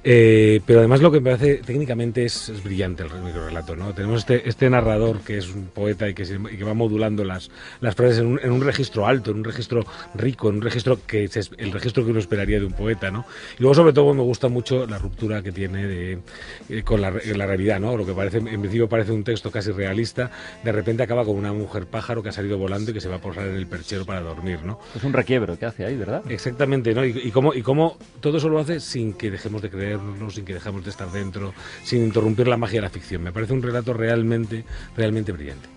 Eh, 0.03 0.59
pero 0.65 0.79
además 0.79 0.99
lo 1.01 1.09
que 1.09 1.21
me 1.21 1.31
parece 1.31 1.61
técnicamente 1.63 2.25
es, 2.25 2.49
es 2.49 2.61
brillante 2.61 3.03
el 3.03 3.21
microrelato, 3.23 3.77
¿no? 3.77 3.93
Tenemos 3.93 4.19
este, 4.19 4.49
este 4.49 4.69
narrador 4.69 5.21
que 5.21 5.37
es 5.37 5.47
un 5.49 5.67
poeta 5.67 6.09
y 6.09 6.13
que, 6.13 6.25
se- 6.25 6.35
y 6.51 6.57
que 6.57 6.65
va 6.65 6.73
modulando 6.73 7.23
las, 7.23 7.49
las 7.79 7.95
frases 7.95 8.19
en 8.19 8.25
un, 8.25 8.39
en 8.43 8.51
un 8.51 8.59
registro 8.61 9.07
alto, 9.07 9.31
en 9.31 9.37
un 9.37 9.43
registro 9.45 9.85
rico, 10.15 10.49
en 10.49 10.55
un 10.55 10.61
registro 10.61 10.99
que 11.07 11.23
es 11.23 11.49
el 11.57 11.71
registro 11.71 12.03
que 12.03 12.11
uno 12.11 12.19
esperaría 12.19 12.59
de 12.59 12.65
un 12.65 12.73
poeta, 12.73 13.09
¿no? 13.09 13.25
Y 13.57 13.61
luego 13.61 13.73
sobre 13.73 13.93
todo 13.93 14.13
me 14.13 14.21
gusta 14.23 14.49
mucho 14.49 14.85
la 14.85 14.97
ruptura 14.97 15.41
que 15.41 15.53
tiene 15.53 15.87
de, 15.87 16.19
eh, 16.67 16.83
con 16.83 16.99
la, 16.99 17.09
la 17.11 17.45
realidad, 17.45 17.79
¿no? 17.79 17.95
Lo 17.95 18.05
que 18.05 18.11
parece, 18.13 18.39
en 18.39 18.59
principio 18.59 18.89
parece 18.89 19.13
un 19.13 19.23
texto 19.23 19.49
casi 19.49 19.71
realista, 19.71 20.29
de 20.61 20.73
repente 20.73 21.03
acaba 21.03 21.23
con 21.23 21.37
una 21.37 21.53
mujer 21.53 21.85
pájaro 21.85 22.21
que 22.21 22.27
ha 22.27 22.33
salido 22.33 22.57
volando 22.57 22.91
y 22.91 22.93
que 22.93 22.99
se 22.99 23.12
va 23.13 23.19
a 23.19 23.21
posar 23.21 23.47
en 23.47 23.55
el 23.55 23.67
perchero 23.67 24.05
para 24.05 24.21
dormir, 24.21 24.59
¿no? 24.63 24.79
Es 24.95 25.03
un 25.03 25.13
requiebro 25.13 25.57
que 25.57 25.65
hace 25.65 25.85
ahí, 25.85 25.95
¿verdad? 25.95 26.23
Exactamente, 26.29 26.93
¿no? 26.93 27.05
Y, 27.05 27.17
y 27.23 27.31
cómo, 27.31 27.53
y 27.53 27.61
cómo 27.61 27.97
todo 28.19 28.37
eso 28.37 28.49
lo 28.49 28.59
hace 28.59 28.79
sin 28.79 29.13
que 29.13 29.31
dejemos 29.31 29.61
de 29.61 29.69
creerlo, 29.69 30.29
sin 30.29 30.45
que 30.45 30.53
dejemos 30.53 30.83
de 30.83 30.89
estar 30.89 31.11
dentro, 31.11 31.53
sin 31.83 32.03
interrumpir 32.03 32.47
la 32.47 32.57
magia 32.57 32.77
de 32.77 32.87
la 32.87 32.89
ficción. 32.89 33.23
Me 33.23 33.31
parece 33.31 33.53
un 33.53 33.61
relato 33.61 33.93
realmente, 33.93 34.65
realmente 34.97 35.31
brillante. 35.31 35.69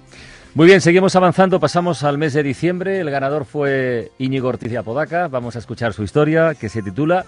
Muy 0.54 0.66
bien, 0.66 0.80
seguimos 0.80 1.14
avanzando, 1.14 1.60
pasamos 1.60 2.02
al 2.02 2.16
mes 2.16 2.32
de 2.32 2.42
diciembre. 2.42 3.00
El 3.00 3.10
ganador 3.10 3.44
fue 3.44 4.10
Íñigo 4.18 4.48
Ortiz 4.48 4.70
de 4.70 4.78
Apodaca. 4.78 5.28
Vamos 5.28 5.54
a 5.54 5.58
escuchar 5.58 5.92
su 5.92 6.02
historia 6.02 6.54
que 6.54 6.70
se 6.70 6.82
titula 6.82 7.26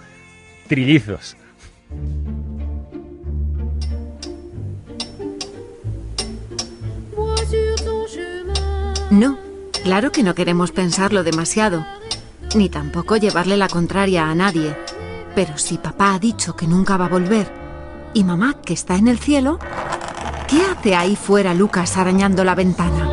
Trillizos. 0.67 1.37
No, 9.11 9.37
claro 9.83 10.11
que 10.11 10.23
no 10.23 10.35
queremos 10.35 10.71
pensarlo 10.71 11.23
demasiado, 11.23 11.85
ni 12.55 12.69
tampoco 12.69 13.17
llevarle 13.17 13.57
la 13.57 13.67
contraria 13.67 14.29
a 14.29 14.35
nadie. 14.35 14.75
Pero 15.35 15.57
si 15.57 15.77
papá 15.77 16.13
ha 16.15 16.19
dicho 16.19 16.55
que 16.55 16.67
nunca 16.67 16.97
va 16.97 17.05
a 17.05 17.09
volver 17.09 17.47
y 18.13 18.23
mamá 18.23 18.55
que 18.65 18.73
está 18.73 18.95
en 18.95 19.07
el 19.07 19.19
cielo, 19.19 19.59
¿qué 20.47 20.61
hace 20.61 20.95
ahí 20.95 21.15
fuera 21.15 21.53
Lucas 21.53 21.97
arañando 21.97 22.43
la 22.43 22.55
ventana? 22.55 23.07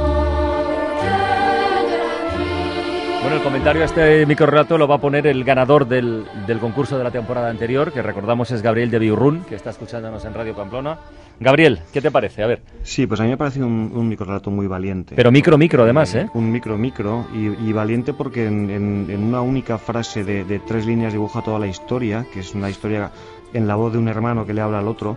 Bueno, 3.20 3.36
el 3.38 3.42
comentario 3.42 3.82
a 3.82 3.86
este 3.86 4.24
microrelato 4.24 4.78
lo 4.78 4.86
va 4.86 4.96
a 4.96 5.00
poner 5.00 5.26
el 5.26 5.42
ganador 5.42 5.88
del, 5.88 6.24
del 6.46 6.60
concurso 6.60 6.96
de 6.96 7.02
la 7.02 7.10
temporada 7.10 7.50
anterior, 7.50 7.92
que 7.92 8.00
recordamos 8.00 8.52
es 8.52 8.62
Gabriel 8.62 8.88
de 8.90 9.00
Biurrún, 9.00 9.42
que 9.48 9.56
está 9.56 9.70
escuchándonos 9.70 10.24
en 10.24 10.32
Radio 10.32 10.54
Pamplona. 10.54 10.96
Gabriel, 11.38 11.80
¿qué 11.92 12.00
te 12.00 12.10
parece? 12.10 12.42
A 12.42 12.46
ver. 12.46 12.62
Sí, 12.82 13.06
pues 13.06 13.20
a 13.20 13.24
mí 13.24 13.28
me 13.28 13.34
ha 13.34 13.38
parecido 13.38 13.66
un, 13.66 13.92
un 13.94 14.08
microrelato 14.08 14.50
muy 14.50 14.66
valiente. 14.66 15.14
Pero 15.14 15.30
micro, 15.30 15.58
micro 15.58 15.82
además, 15.82 16.14
¿eh? 16.14 16.28
Un 16.34 16.50
micro, 16.50 16.78
micro 16.78 17.26
y, 17.34 17.68
y 17.68 17.72
valiente 17.72 18.12
porque 18.14 18.46
en, 18.46 18.70
en- 18.70 19.06
en 19.10 19.22
una 19.22 19.42
única 19.42 19.76
frase 19.76 20.24
de, 20.24 20.44
de 20.44 20.58
tres 20.60 20.86
líneas 20.86 21.12
dibuja 21.12 21.42
toda 21.42 21.58
la 21.58 21.66
historia, 21.66 22.24
que 22.32 22.40
es 22.40 22.54
una 22.54 22.70
historia 22.70 23.10
en 23.52 23.66
la 23.66 23.74
voz 23.76 23.92
de 23.92 23.98
un 23.98 24.08
hermano 24.08 24.46
que 24.46 24.54
le 24.54 24.62
habla 24.62 24.78
al 24.78 24.88
otro 24.88 25.16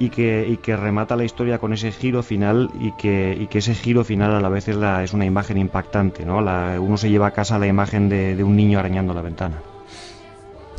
y 0.00 0.08
que, 0.10 0.46
y 0.48 0.56
que 0.56 0.76
remata 0.76 1.14
la 1.14 1.24
historia 1.24 1.58
con 1.58 1.72
ese 1.72 1.92
giro 1.92 2.24
final 2.24 2.70
y 2.80 2.90
que, 2.92 3.36
y 3.40 3.46
que 3.46 3.58
ese 3.58 3.74
giro 3.74 4.02
final 4.02 4.34
a 4.34 4.40
la 4.40 4.48
vez 4.48 4.66
es, 4.66 4.76
la, 4.76 5.04
es 5.04 5.12
una 5.12 5.26
imagen 5.26 5.58
impactante, 5.58 6.24
¿no? 6.26 6.40
La- 6.40 6.78
uno 6.80 6.96
se 6.96 7.08
lleva 7.08 7.28
a 7.28 7.30
casa 7.30 7.58
la 7.60 7.68
imagen 7.68 8.08
de, 8.08 8.34
de 8.34 8.42
un 8.42 8.56
niño 8.56 8.80
arañando 8.80 9.14
la 9.14 9.22
ventana. 9.22 9.62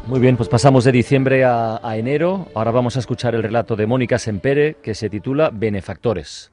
Muy 0.05 0.19
bien, 0.19 0.35
pues 0.35 0.49
pasamos 0.49 0.83
de 0.83 0.91
diciembre 0.91 1.45
a, 1.45 1.79
enero. 1.95 2.47
Ahora 2.55 2.71
vamos 2.71 2.97
a 2.97 2.99
escuchar 2.99 3.35
el 3.35 3.43
relato 3.43 3.77
de 3.77 3.87
Mónica 3.87 4.19
Sempere, 4.19 4.75
que 4.83 4.95
se 4.95 5.09
titula 5.09 5.49
Benefactores. 5.51 6.51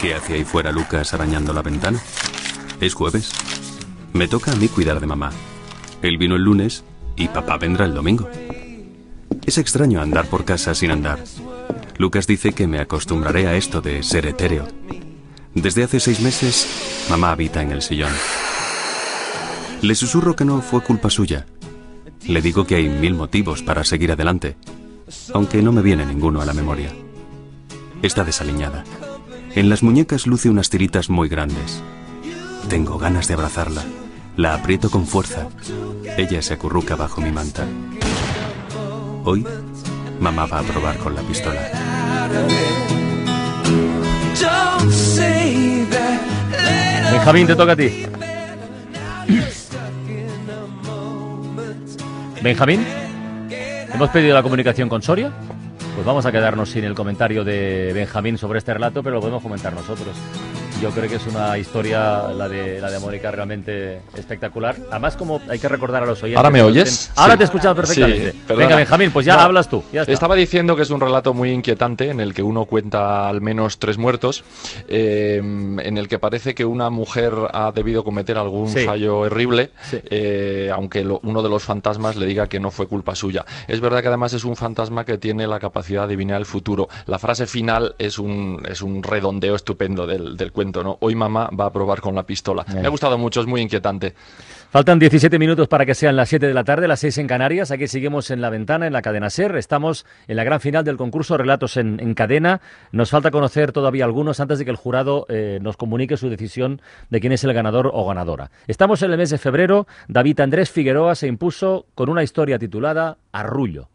¿Qué 0.00 0.14
hace 0.14 0.34
ahí 0.34 0.44
fuera 0.44 0.70
Lucas 0.72 1.14
arañando 1.14 1.54
la 1.54 1.62
ventana? 1.62 1.98
Es 2.82 2.92
jueves. 2.92 3.32
Me 4.12 4.28
toca 4.28 4.52
a 4.52 4.56
mí 4.56 4.68
cuidar 4.68 5.00
de 5.00 5.06
mamá. 5.06 5.30
Él 6.02 6.18
vino 6.18 6.36
el 6.36 6.42
lunes 6.42 6.84
y 7.16 7.28
papá 7.28 7.56
vendrá 7.56 7.86
el 7.86 7.94
domingo. 7.94 8.28
Es 9.46 9.56
extraño 9.56 10.02
andar 10.02 10.26
por 10.26 10.44
casa 10.44 10.74
sin 10.74 10.90
andar. 10.90 11.18
Lucas 11.96 12.26
dice 12.26 12.52
que 12.52 12.66
me 12.66 12.80
acostumbraré 12.80 13.46
a 13.46 13.54
esto 13.54 13.80
de 13.80 14.02
ser 14.02 14.26
etéreo. 14.26 14.68
Desde 15.54 15.84
hace 15.84 16.00
seis 16.00 16.20
meses, 16.20 16.66
mamá 17.08 17.30
habita 17.30 17.62
en 17.62 17.70
el 17.70 17.80
sillón. 17.80 18.12
Le 19.82 19.94
susurro 19.94 20.34
que 20.34 20.44
no 20.44 20.60
fue 20.62 20.82
culpa 20.82 21.10
suya. 21.10 21.46
Le 22.26 22.42
digo 22.42 22.66
que 22.66 22.76
hay 22.76 22.88
mil 22.88 23.14
motivos 23.14 23.62
para 23.62 23.84
seguir 23.84 24.10
adelante, 24.10 24.56
aunque 25.32 25.62
no 25.62 25.72
me 25.72 25.82
viene 25.82 26.06
ninguno 26.06 26.40
a 26.40 26.46
la 26.46 26.54
memoria. 26.54 26.90
Está 28.02 28.24
desaliñada. 28.24 28.84
En 29.54 29.68
las 29.68 29.82
muñecas 29.82 30.26
luce 30.26 30.50
unas 30.50 30.70
tiritas 30.70 31.08
muy 31.08 31.28
grandes. 31.28 31.82
Tengo 32.68 32.98
ganas 32.98 33.28
de 33.28 33.34
abrazarla. 33.34 33.84
La 34.36 34.54
aprieto 34.54 34.90
con 34.90 35.06
fuerza. 35.06 35.48
Ella 36.16 36.42
se 36.42 36.54
acurruca 36.54 36.96
bajo 36.96 37.20
mi 37.20 37.30
manta. 37.30 37.66
Hoy, 39.24 39.46
mamá 40.18 40.46
va 40.46 40.58
a 40.58 40.62
probar 40.62 40.98
con 40.98 41.14
la 41.14 41.22
pistola. 41.22 42.83
Benjamín, 47.12 47.46
te 47.46 47.56
toca 47.56 47.72
a 47.72 47.76
ti. 47.76 48.06
Benjamín, 52.42 52.84
¿hemos 53.94 54.10
pedido 54.10 54.34
la 54.34 54.42
comunicación 54.42 54.90
con 54.90 55.00
Soria? 55.00 55.32
Pues 55.94 56.04
vamos 56.04 56.26
a 56.26 56.32
quedarnos 56.32 56.68
sin 56.68 56.84
el 56.84 56.94
comentario 56.94 57.44
de 57.44 57.92
Benjamín 57.94 58.36
sobre 58.36 58.58
este 58.58 58.74
relato, 58.74 59.02
pero 59.02 59.14
lo 59.14 59.20
podemos 59.20 59.42
comentar 59.42 59.72
nosotros. 59.72 60.14
Yo 60.82 60.90
creo 60.90 61.08
que 61.08 61.16
es 61.16 61.26
una 61.26 61.56
historia, 61.56 62.28
la 62.28 62.46
de, 62.46 62.78
la 62.78 62.90
de 62.90 62.98
Mónica, 62.98 63.30
realmente 63.30 64.02
espectacular. 64.18 64.76
Además, 64.90 65.16
como 65.16 65.40
hay 65.48 65.58
que 65.58 65.68
recordar 65.68 66.02
a 66.02 66.06
los 66.06 66.22
oyentes... 66.22 66.36
¿Ahora 66.36 66.50
me 66.50 66.62
oyes? 66.62 67.10
Ahora 67.16 67.32
Sí. 67.34 67.38
te 67.38 67.44
he 67.44 67.46
escuchado 67.46 67.74
perfectamente. 67.74 68.32
Sí. 68.32 68.38
Venga, 68.54 68.76
Benjamín, 68.76 69.10
pues 69.10 69.24
ya 69.24 69.36
No, 69.36 69.42
hablas 69.42 69.70
tú. 69.70 69.82
Ya. 69.92 70.02
Estaba 70.02 70.34
diciendo 70.34 70.76
que 70.76 70.82
es 70.82 70.90
un 70.90 71.00
relato 71.00 71.32
muy 71.32 71.52
inquietante 71.52 72.10
en 72.10 72.20
el 72.20 72.34
que 72.34 72.42
uno 72.42 72.66
cuenta 72.66 73.28
al 73.30 73.40
menos 73.40 73.78
tres 73.78 73.96
muertos, 73.96 74.44
eh, 74.88 75.36
en 75.38 75.96
el 75.96 76.06
que 76.08 76.18
parece 76.18 76.54
que 76.54 76.66
una 76.66 76.90
mujer 76.90 77.32
ha 77.52 77.72
debido 77.72 78.04
cometer 78.04 78.36
algún 78.36 78.68
Sí. 78.68 78.84
fallo 78.84 79.20
horrible, 79.20 79.70
eh, 80.10 80.70
aunque 80.74 81.02
lo- 81.02 81.20
uno 81.22 81.42
de 81.42 81.48
los 81.48 81.62
fantasmas 81.62 82.16
le 82.16 82.26
diga 82.26 82.46
que 82.48 82.60
no 82.60 82.70
fue 82.70 82.86
culpa 82.88 83.14
suya. 83.14 83.46
Es 83.68 83.80
verdad 83.80 84.02
que 84.02 84.08
además 84.08 84.34
es 84.34 84.44
un 84.44 84.56
fantasma 84.56 85.04
que 85.06 85.16
tiene 85.16 85.46
la 85.46 85.60
capacidad 85.60 86.00
de 86.02 86.06
adivinar 86.14 86.38
el 86.40 86.46
futuro. 86.46 86.88
La 87.06 87.18
frase 87.18 87.46
final 87.46 87.94
es 87.98 88.18
un, 88.18 88.60
es 88.68 88.82
un 88.82 89.02
redondeo 89.02 89.54
estupendo 89.54 90.06
del, 90.06 90.36
del 90.36 90.52
cuento, 90.52 90.63
¿no? 90.72 90.96
Hoy 91.00 91.14
mamá 91.14 91.50
va 91.58 91.66
a 91.66 91.72
probar 91.72 92.00
con 92.00 92.14
la 92.14 92.24
pistola. 92.24 92.64
Me 92.72 92.86
ha 92.86 92.90
gustado 92.90 93.18
mucho, 93.18 93.40
es 93.40 93.46
muy 93.46 93.60
inquietante. 93.60 94.14
Faltan 94.70 94.98
17 94.98 95.38
minutos 95.38 95.68
para 95.68 95.86
que 95.86 95.94
sean 95.94 96.16
las 96.16 96.28
7 96.28 96.48
de 96.48 96.54
la 96.54 96.64
tarde, 96.64 96.88
las 96.88 96.98
6 97.00 97.18
en 97.18 97.26
Canarias. 97.28 97.70
Aquí 97.70 97.86
seguimos 97.86 98.30
en 98.30 98.40
la 98.40 98.50
ventana, 98.50 98.86
en 98.88 98.92
la 98.92 99.02
cadena 99.02 99.30
SER. 99.30 99.56
Estamos 99.56 100.04
en 100.26 100.36
la 100.36 100.42
gran 100.42 100.60
final 100.60 100.82
del 100.82 100.96
concurso 100.96 101.36
Relatos 101.36 101.76
en, 101.76 102.00
en 102.00 102.14
Cadena. 102.14 102.60
Nos 102.90 103.10
falta 103.10 103.30
conocer 103.30 103.70
todavía 103.70 104.04
algunos 104.04 104.40
antes 104.40 104.58
de 104.58 104.64
que 104.64 104.72
el 104.72 104.76
jurado 104.76 105.26
eh, 105.28 105.58
nos 105.62 105.76
comunique 105.76 106.16
su 106.16 106.28
decisión 106.28 106.82
de 107.08 107.20
quién 107.20 107.32
es 107.32 107.44
el 107.44 107.52
ganador 107.52 107.90
o 107.92 108.04
ganadora. 108.06 108.50
Estamos 108.66 109.00
en 109.02 109.12
el 109.12 109.18
mes 109.18 109.30
de 109.30 109.38
febrero. 109.38 109.86
David 110.08 110.40
Andrés 110.40 110.70
Figueroa 110.70 111.14
se 111.14 111.28
impuso 111.28 111.86
con 111.94 112.08
una 112.08 112.24
historia 112.24 112.58
titulada 112.58 113.18
Arrullo. 113.30 113.90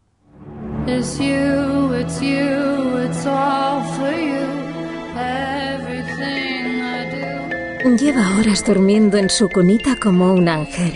It's 0.88 1.20
you, 1.20 1.94
it's 1.94 2.22
you, 2.22 2.98
it's 3.04 3.26
all 3.26 3.84
for 3.96 4.12
you. 4.12 4.48
Everything 5.18 5.18
I 5.18 5.64
do. 5.66 5.69
Lleva 7.98 8.38
horas 8.38 8.64
durmiendo 8.66 9.18
en 9.18 9.30
su 9.30 9.50
cunita 9.50 9.96
como 9.96 10.32
un 10.32 10.48
ángel. 10.48 10.94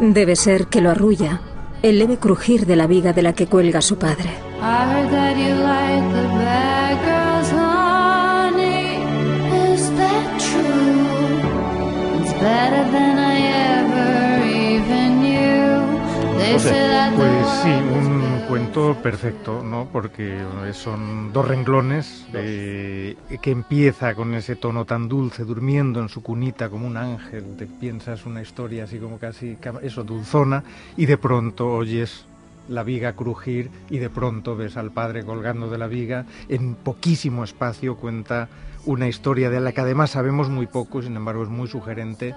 Debe 0.00 0.36
ser 0.36 0.66
que 0.66 0.80
lo 0.80 0.90
arrulla 0.90 1.40
el 1.82 1.98
leve 1.98 2.16
crujir 2.16 2.64
de 2.64 2.76
la 2.76 2.86
viga 2.86 3.12
de 3.12 3.22
la 3.22 3.32
que 3.32 3.46
cuelga 3.48 3.82
su 3.82 3.98
padre. 3.98 4.30
Pues 17.14 17.46
sí, 17.62 18.01
cuento 18.52 18.94
perfecto, 19.02 19.62
¿no? 19.62 19.88
Porque 19.92 20.38
son 20.72 21.32
dos 21.32 21.46
renglones 21.48 22.26
eh, 22.34 23.16
que 23.40 23.50
empieza 23.50 24.14
con 24.14 24.34
ese 24.34 24.56
tono 24.56 24.84
tan 24.84 25.08
dulce, 25.08 25.44
durmiendo 25.44 26.00
en 26.00 26.08
su 26.08 26.22
cunita 26.22 26.68
como 26.68 26.86
un 26.86 26.96
ángel, 26.96 27.56
te 27.56 27.66
piensas 27.66 28.26
una 28.26 28.42
historia 28.42 28.84
así 28.84 28.98
como 28.98 29.18
casi, 29.18 29.56
ca- 29.56 29.80
eso, 29.82 30.04
dulzona, 30.04 30.64
y 30.96 31.06
de 31.06 31.16
pronto 31.18 31.68
oyes 31.72 32.26
la 32.68 32.82
viga 32.82 33.14
crujir 33.14 33.70
y 33.90 33.98
de 33.98 34.08
pronto 34.10 34.54
ves 34.56 34.76
al 34.76 34.90
padre 34.92 35.24
colgando 35.24 35.68
de 35.70 35.78
la 35.78 35.86
viga. 35.86 36.26
En 36.48 36.74
poquísimo 36.74 37.44
espacio 37.44 37.96
cuenta 37.96 38.48
una 38.84 39.08
historia 39.08 39.50
de 39.50 39.60
la 39.60 39.72
que 39.72 39.80
además 39.80 40.10
sabemos 40.10 40.48
muy 40.48 40.66
poco, 40.66 41.02
sin 41.02 41.16
embargo 41.16 41.42
es 41.42 41.48
muy 41.48 41.68
sugerente, 41.68 42.34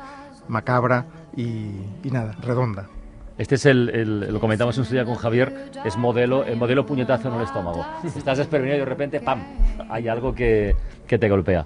macabra 0.47 1.05
y, 1.35 1.43
y 2.03 2.11
nada, 2.11 2.35
redonda. 2.41 2.87
Este 3.37 3.55
es 3.55 3.65
el, 3.65 4.31
lo 4.31 4.39
comentamos 4.39 4.77
en 4.77 4.85
su 4.85 4.93
día 4.93 5.03
con 5.03 5.15
Javier, 5.15 5.69
es 5.83 5.97
modelo, 5.97 6.45
el 6.45 6.55
modelo 6.55 6.85
puñetazo 6.85 7.27
en 7.27 7.35
el 7.35 7.41
estómago. 7.41 7.85
Estás 8.03 8.37
desprevenido 8.37 8.77
y 8.77 8.79
de 8.79 8.85
repente, 8.85 9.19
¡pam! 9.19 9.43
Hay 9.89 10.07
algo 10.07 10.33
que, 10.33 10.75
que 11.05 11.17
te 11.17 11.27
golpea. 11.27 11.65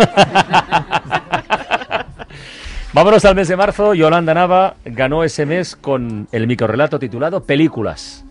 Vámonos 2.92 3.24
al 3.24 3.36
mes 3.36 3.48
de 3.48 3.56
marzo. 3.56 3.94
Yolanda 3.94 4.34
Nava 4.34 4.74
ganó 4.84 5.24
ese 5.24 5.46
mes 5.46 5.76
con 5.76 6.28
el 6.32 6.46
microrelato 6.46 6.98
titulado 6.98 7.44
Películas. 7.44 8.24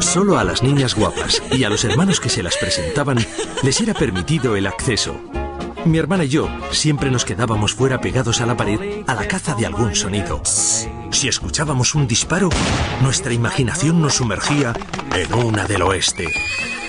Solo 0.00 0.38
a 0.38 0.44
las 0.44 0.62
niñas 0.62 0.94
guapas 0.94 1.42
y 1.52 1.64
a 1.64 1.68
los 1.68 1.84
hermanos 1.84 2.20
que 2.20 2.28
se 2.28 2.42
las 2.42 2.56
presentaban 2.56 3.18
les 3.62 3.80
era 3.80 3.94
permitido 3.94 4.56
el 4.56 4.66
acceso. 4.66 5.20
Mi 5.84 5.98
hermana 5.98 6.24
y 6.24 6.28
yo 6.28 6.48
siempre 6.70 7.10
nos 7.10 7.24
quedábamos 7.24 7.74
fuera 7.74 8.00
pegados 8.00 8.40
a 8.40 8.46
la 8.46 8.56
pared 8.56 9.04
a 9.06 9.14
la 9.14 9.28
caza 9.28 9.54
de 9.54 9.66
algún 9.66 9.94
sonido. 9.94 10.40
Si 10.44 11.28
escuchábamos 11.28 11.94
un 11.94 12.06
disparo, 12.06 12.48
nuestra 13.02 13.32
imaginación 13.32 14.00
nos 14.00 14.14
sumergía 14.14 14.72
en 15.14 15.34
una 15.34 15.66
del 15.66 15.82
oeste. 15.82 16.28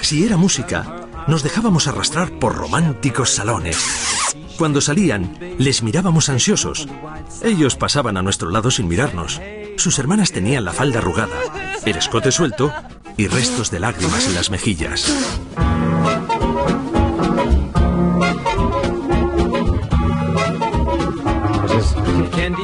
Si 0.02 0.26
era 0.26 0.38
música, 0.38 1.08
nos 1.28 1.44
dejábamos 1.44 1.88
arrastrar 1.88 2.32
por 2.40 2.56
románticos 2.56 3.32
salones. 3.32 3.78
Cuando 4.58 4.80
salían, 4.80 5.38
les 5.58 5.84
mirábamos 5.84 6.30
ansiosos. 6.30 6.88
Ellos 7.44 7.76
pasaban 7.76 8.16
a 8.16 8.22
nuestro 8.22 8.50
lado 8.50 8.72
sin 8.72 8.88
mirarnos. 8.88 9.42
Sus 9.76 10.00
hermanas 10.00 10.32
tenían 10.32 10.64
la 10.64 10.72
falda 10.72 11.00
arrugada, 11.00 11.36
el 11.86 11.98
escote 11.98 12.32
suelto 12.32 12.74
y 13.18 13.28
restos 13.28 13.72
de 13.72 13.82
lágrimas 13.82 14.26
en 14.28 14.36
las 14.36 14.50
mejillas. 14.50 15.12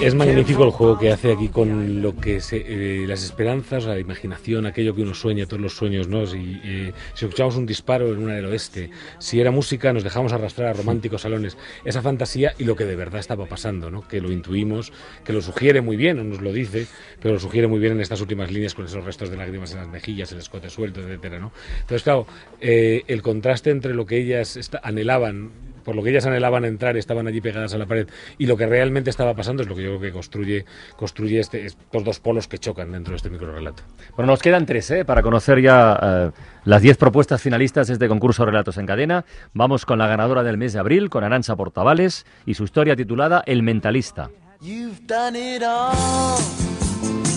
Es, 0.02 0.16
magnífico 0.16 0.64
el 0.64 0.72
juego 0.72 0.98
que 0.98 1.12
hace 1.12 1.32
aquí 1.32 1.50
con 1.50 2.02
lo 2.02 2.16
que 2.16 2.42
se, 2.42 2.58
eh, 2.58 3.08
las 3.08 3.24
esperanzas, 3.24 3.86
la 3.86 4.00
imaginación, 4.00 4.66
aquello 4.66 4.96
que 4.96 5.02
uno 5.02 5.14
sueña, 5.14 5.46
todos 5.46 5.62
los 5.62 5.76
sueños, 5.76 6.08
¿no? 6.08 6.26
Si, 6.26 6.60
eh, 6.64 6.94
si 7.14 7.26
escuchamos 7.26 7.56
un 7.56 7.66
disparo 7.66 8.12
en 8.12 8.24
una 8.24 8.36
del 8.36 8.46
oeste, 8.46 8.90
si 9.20 9.40
era 9.40 9.52
música, 9.52 9.94
nos 9.94 10.04
dejamos 10.04 10.34
arrastrar 10.34 10.70
a 10.70 10.74
románticos 10.74 11.22
salones. 11.22 11.58
Esa 11.86 12.02
fantasía 12.02 12.54
y 12.58 12.64
lo 12.64 12.76
que 12.76 12.86
de 12.86 12.96
verdad 12.96 13.20
estaba 13.20 13.46
pasando, 13.46 13.92
¿no? 13.92 14.08
Que 14.08 14.22
lo 14.22 14.32
intuimos, 14.32 14.92
que 15.24 15.34
lo 15.34 15.42
sugiere 15.42 15.82
muy 15.82 15.98
bien, 15.98 16.18
no 16.18 16.24
nos 16.24 16.42
lo 16.42 16.52
dice, 16.52 16.88
pero 17.22 17.36
lo 17.36 17.40
sugiere 17.40 17.68
muy 17.68 17.80
bien 17.80 17.94
en 17.94 18.02
estas 18.02 18.22
últimas 18.22 18.52
líneas 18.52 18.74
con 18.74 18.86
esos 18.86 19.04
restos 19.04 19.30
de 19.30 19.38
lágrimas 19.38 19.72
en 19.72 19.78
las 19.78 19.88
mejillas, 19.88 20.32
el 20.32 20.40
escote 20.40 20.70
suelto, 20.70 21.02
etcétera, 21.02 21.40
¿no? 21.40 21.52
Entonces, 21.82 22.04
claro, 22.04 22.26
eh, 22.60 23.04
el 23.08 23.22
contraste 23.22 23.70
entre 23.70 23.94
lo 23.94 24.06
que 24.06 24.18
ellas 24.18 24.60
anhelaban 24.84 25.52
por 25.82 25.96
lo 25.96 26.04
que 26.04 26.12
ellas 26.12 26.26
anhelaban 26.26 26.66
entrar, 26.66 26.98
estaban 26.98 27.28
allí 27.28 27.42
pegadas 27.42 27.74
a 27.74 27.78
la 27.78 27.86
pared, 27.86 28.08
y 28.38 28.46
lo 28.46 28.58
que 28.58 28.66
realmente 28.66 29.10
estaba 29.10 29.34
pasando 29.34 29.64
es 29.64 29.70
lo 29.70 29.76
que 29.76 29.84
yo 29.84 29.90
creo 29.90 30.02
que 30.02 30.12
construye, 30.12 30.66
construye 30.96 31.40
este, 31.40 31.66
estos 31.66 32.04
dos 32.04 32.20
polos 32.20 32.48
que 32.48 32.58
chocan 32.58 32.92
dentro 32.92 33.12
de 33.12 33.18
este 33.18 33.30
microrelato. 33.30 33.84
Bueno, 34.16 34.32
nos 34.32 34.42
quedan 34.42 34.66
tres 34.66 34.90
¿eh? 34.92 35.06
para 35.06 35.22
conocer 35.22 35.62
ya 35.62 36.00
eh, 36.02 36.32
las 36.66 36.82
diez 36.82 36.98
propuestas 36.98 37.42
finalistas 37.42 37.88
de 37.88 37.94
este 37.94 38.08
concurso 38.08 38.46
Relatos 38.46 38.78
en 38.78 38.86
Cadena. 38.86 39.26
Vamos 39.54 39.86
con 39.86 40.00
la 40.00 40.08
ganadora 40.08 40.44
del 40.44 40.58
mes 40.58 40.74
de 40.74 40.80
abril, 40.80 41.10
con 41.10 41.24
Arancha 41.24 41.56
Portavales, 41.56 42.26
y 42.46 42.54
su 42.54 42.64
historia 42.64 42.96
titulada 42.96 43.44
El 43.46 43.64
Mentalista. 43.64 44.30
You've 44.62 45.08
done 45.08 45.36
it 45.36 45.64
all. 45.64 46.38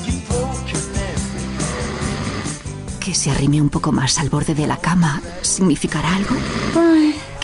You've 0.04 0.24
Que 3.04 3.14
se 3.14 3.30
arrime 3.30 3.61
un 3.61 3.68
poco 3.68 3.92
más 3.92 4.18
al 4.18 4.30
borde 4.30 4.54
de 4.54 4.66
la 4.66 4.78
cama 4.78 5.20
significará 5.42 6.16
algo. 6.16 6.35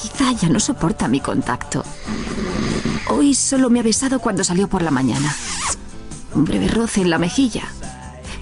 Quizá 0.00 0.32
ya 0.32 0.48
no 0.48 0.60
soporta 0.60 1.08
mi 1.08 1.20
contacto. 1.20 1.84
Hoy 3.08 3.34
solo 3.34 3.68
me 3.68 3.80
ha 3.80 3.82
besado 3.82 4.18
cuando 4.20 4.44
salió 4.44 4.68
por 4.68 4.82
la 4.82 4.90
mañana. 4.90 5.34
Un 6.34 6.44
breve 6.44 6.68
roce 6.68 7.02
en 7.02 7.10
la 7.10 7.18
mejilla. 7.18 7.64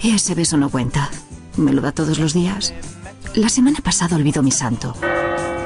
Y 0.03 0.11
ese 0.11 0.35
beso 0.35 0.57
no 0.57 0.71
cuenta. 0.71 1.11
Me 1.57 1.73
lo 1.73 1.83
da 1.83 1.91
todos 1.91 2.19
los 2.19 2.33
días. 2.33 2.75
La 3.35 3.49
semana 3.49 3.79
pasada 3.83 4.17
olvidó 4.17 4.43
mi 4.43 4.53
santo. 4.53 4.95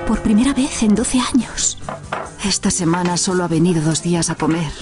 Por 0.06 0.22
primera 0.22 0.54
vez 0.54 0.82
en 0.82 0.94
12 0.94 1.20
años. 1.20 1.78
Esta 2.44 2.70
semana 2.70 3.16
solo 3.16 3.44
ha 3.44 3.48
venido 3.48 3.82
dos 3.82 4.02
días 4.02 4.30
a 4.30 4.34
comer. 4.34 4.72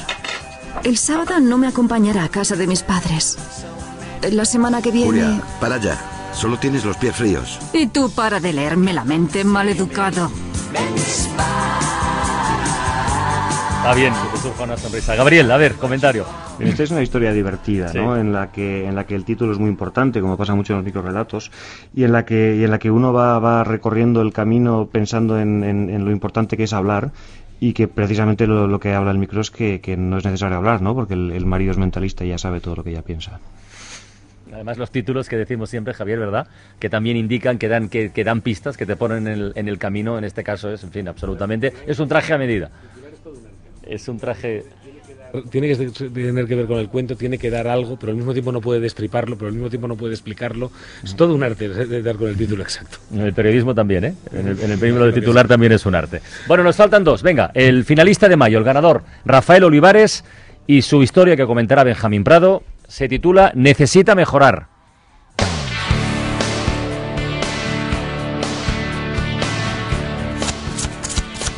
El 0.84 0.96
sábado 0.96 1.40
no 1.40 1.58
me 1.58 1.66
acompañará 1.66 2.24
a 2.24 2.28
casa 2.28 2.56
de 2.56 2.66
mis 2.66 2.82
padres. 2.82 3.36
La 4.30 4.44
semana 4.44 4.80
que 4.80 4.92
viene... 4.92 5.06
Julia, 5.06 5.42
para 5.61 5.74
allá. 5.74 5.98
Solo 6.32 6.58
tienes 6.58 6.84
los 6.84 6.96
pies 6.96 7.16
fríos. 7.16 7.58
Y 7.72 7.88
tú 7.88 8.11
para 8.11 8.38
de 8.38 8.52
leerme 8.52 8.92
la 8.92 9.04
mente, 9.04 9.42
maleducado. 9.44 10.30
Está 13.78 13.94
bien, 13.94 14.12
que 14.12 14.28
te 14.36 14.42
surja 14.42 14.64
una 14.64 14.76
sonrisa. 14.76 15.14
Gabriel, 15.16 15.50
a 15.50 15.56
ver, 15.56 15.74
comentario. 15.76 16.24
Esta 16.58 16.82
es 16.82 16.90
una 16.90 17.02
historia 17.02 17.32
divertida, 17.32 17.88
Sí. 17.88 17.98
¿no? 17.98 18.16
En 18.16 18.30
la 18.32 18.52
que 18.52 18.86
en 18.86 18.94
la 18.94 19.04
que 19.06 19.14
el 19.14 19.24
título 19.24 19.52
es 19.52 19.58
muy 19.58 19.70
importante, 19.70 20.20
como 20.20 20.36
pasa 20.36 20.54
mucho 20.54 20.74
en 20.74 20.78
los 20.80 20.84
microrelatos, 20.84 21.50
y 21.94 22.04
en 22.04 22.12
la 22.12 22.24
que 22.26 22.56
y 22.56 22.64
en 22.64 22.70
la 22.70 22.78
que 22.78 22.90
uno 22.90 23.12
va, 23.14 23.38
va 23.38 23.64
recorriendo 23.64 24.20
el 24.20 24.32
camino 24.34 24.88
pensando 24.92 25.40
en, 25.40 25.64
en- 25.64 25.88
en 25.88 26.04
lo 26.04 26.10
importante 26.10 26.58
que 26.58 26.64
es 26.64 26.72
hablar 26.74 27.12
y 27.58 27.72
que 27.72 27.88
precisamente 27.88 28.46
lo, 28.46 28.66
lo 28.66 28.78
que 28.78 28.94
habla 28.94 29.10
el 29.12 29.18
micro 29.18 29.40
es 29.40 29.50
que, 29.50 29.80
que 29.80 29.96
no 29.96 30.18
es 30.18 30.24
necesario 30.26 30.58
hablar, 30.58 30.82
¿no? 30.82 30.94
Porque 30.94 31.14
el, 31.14 31.30
el 31.32 31.46
marido 31.46 31.70
es 31.72 31.78
mentalista 31.78 32.24
y 32.24 32.28
ya 32.28 32.38
sabe 32.38 32.60
todo 32.60 32.76
lo 32.76 32.84
que 32.84 32.90
ella 32.90 33.02
piensa. 33.02 33.40
Además, 34.53 34.78
los 34.78 34.90
títulos 34.90 35.28
que 35.28 35.36
decimos 35.36 35.70
siempre, 35.70 35.94
Javier, 35.94 36.18
¿verdad? 36.18 36.46
Que 36.78 36.88
también 36.88 37.16
indican, 37.16 37.59
que 37.59 37.68
dan, 37.68 37.88
que, 37.88 38.11
que 38.11 38.24
dan 38.24 38.40
pistas, 38.40 38.76
que 38.76 38.86
te 38.86 38.96
ponen 38.96 39.26
en 39.26 39.32
el, 39.32 39.53
en 39.55 39.68
el 39.68 39.78
camino. 39.78 40.18
En 40.18 40.24
este 40.24 40.42
caso 40.44 40.72
es, 40.72 40.82
en 40.82 40.90
fin, 40.90 41.09
absolutamente. 41.09 41.72
Es 41.86 41.98
un 41.98 42.09
traje 42.09 42.32
a 42.32 42.38
medida. 42.38 42.70
Es 43.86 44.09
un 44.09 44.18
traje. 44.18 44.64
Tiene 45.48 45.68
que 45.68 45.76
tener 45.76 46.46
que 46.46 46.55
ver 46.57 46.66
con 46.66 46.78
el 46.78 46.88
cuento, 46.88 47.16
tiene 47.16 47.38
que 47.38 47.51
dar 47.51 47.68
algo, 47.68 47.96
pero 47.96 48.11
al 48.11 48.16
mismo 48.16 48.32
tiempo 48.32 48.51
no 48.51 48.61
puede 48.61 48.80
destriparlo, 48.80 49.36
pero 49.36 49.46
al 49.46 49.53
mismo 49.55 49.70
tiempo 49.70 49.86
no 49.86 49.94
puede 49.94 50.12
explicarlo. 50.12 50.72
Es 51.05 51.14
todo 51.14 51.34
un 51.36 51.44
arte 51.44 51.68
de 51.68 52.03
dar 52.03 52.16
con 52.16 52.28
el 52.28 52.36
título 52.36 52.64
exacto. 52.64 52.98
En 53.14 53.20
el 53.20 53.32
periodismo 53.32 53.72
también, 53.72 54.05
¿eh? 54.05 54.14
En 54.32 54.48
el, 54.48 54.61
en 54.61 54.72
el 54.72 54.78
periodismo 54.78 55.12
titular 55.12 55.46
también 55.46 55.70
es 55.70 55.86
un 55.86 55.94
arte. 55.94 56.20
Bueno, 56.48 56.64
nos 56.64 56.74
faltan 56.74 57.05
dos. 57.05 57.22
Venga, 57.22 57.53
el 57.55 57.84
finalista 57.84 58.28
de 58.28 58.36
mayo, 58.36 58.59
el 58.59 58.64
ganador, 58.64 59.05
Rafael 59.24 59.62
Olivares, 59.62 60.24
y 60.66 60.82
su 60.82 61.01
historia 61.01 61.36
que 61.36 61.46
comentará 61.46 61.84
Benjamín 61.84 62.24
Prado, 62.24 62.64
se 62.91 63.09
titula 63.09 63.53
Necesita 63.55 64.14
mejorar. 64.14 64.68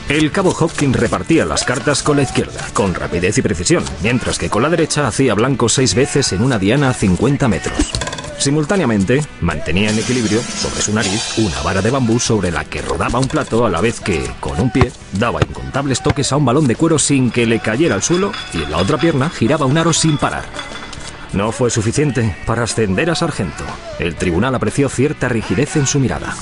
El 0.09 0.30
cabo 0.30 0.51
Hopkins 0.51 0.95
repartía 0.95 1.47
las 1.47 1.64
cartas 1.64 2.03
con 2.03 2.18
la 2.18 2.22
izquierda, 2.24 2.61
con 2.74 2.95
rapidez 2.95 3.39
y 3.39 3.43
precisión, 3.43 3.83
mientras 4.03 4.39
que 4.39 4.51
con 4.51 4.62
la 4.62 4.68
derecha 4.68 5.07
hacía 5.07 5.33
blanco 5.33 5.70
seis 5.70 5.95
veces 5.95 6.35
en 6.35 6.43
una 6.43 6.59
diana 6.59 6.91
a 6.91 6.93
50 6.93 7.49
metros. 7.49 7.93
Simultáneamente, 8.37 9.22
mantenía 9.41 9.89
en 9.89 9.99
equilibrio 9.99 10.43
sobre 10.43 10.83
su 10.83 10.93
nariz 10.93 11.39
una 11.39 11.62
vara 11.62 11.80
de 11.80 11.91
bambú 11.91 12.18
sobre 12.18 12.51
la 12.51 12.64
que 12.66 12.83
rodaba 12.83 13.20
un 13.20 13.28
plato 13.28 13.64
a 13.64 13.70
la 13.70 13.80
vez 13.80 14.01
que, 14.01 14.22
con 14.39 14.61
un 14.61 14.70
pie, 14.70 14.93
daba 15.12 15.41
incontables 15.41 16.03
toques 16.03 16.30
a 16.33 16.37
un 16.37 16.45
balón 16.45 16.66
de 16.66 16.76
cuero 16.76 16.99
sin 16.99 17.30
que 17.30 17.47
le 17.47 17.61
cayera 17.61 17.95
al 17.95 18.03
suelo 18.03 18.33
y 18.53 18.64
en 18.64 18.70
la 18.70 18.78
otra 18.78 18.99
pierna 18.99 19.30
giraba 19.30 19.64
un 19.64 19.78
aro 19.78 19.95
sin 19.95 20.18
parar. 20.18 20.45
No 21.33 21.51
fue 21.51 21.70
suficiente 21.70 22.37
para 22.47 22.64
ascender 22.64 23.11
a 23.11 23.14
sargento. 23.14 23.64
El 23.99 24.16
tribunal 24.16 24.55
apreció 24.55 24.89
cierta 24.89 25.28
rigidez 25.28 25.76
en 25.76 25.87
su 25.87 25.99
mirada. 25.99 26.35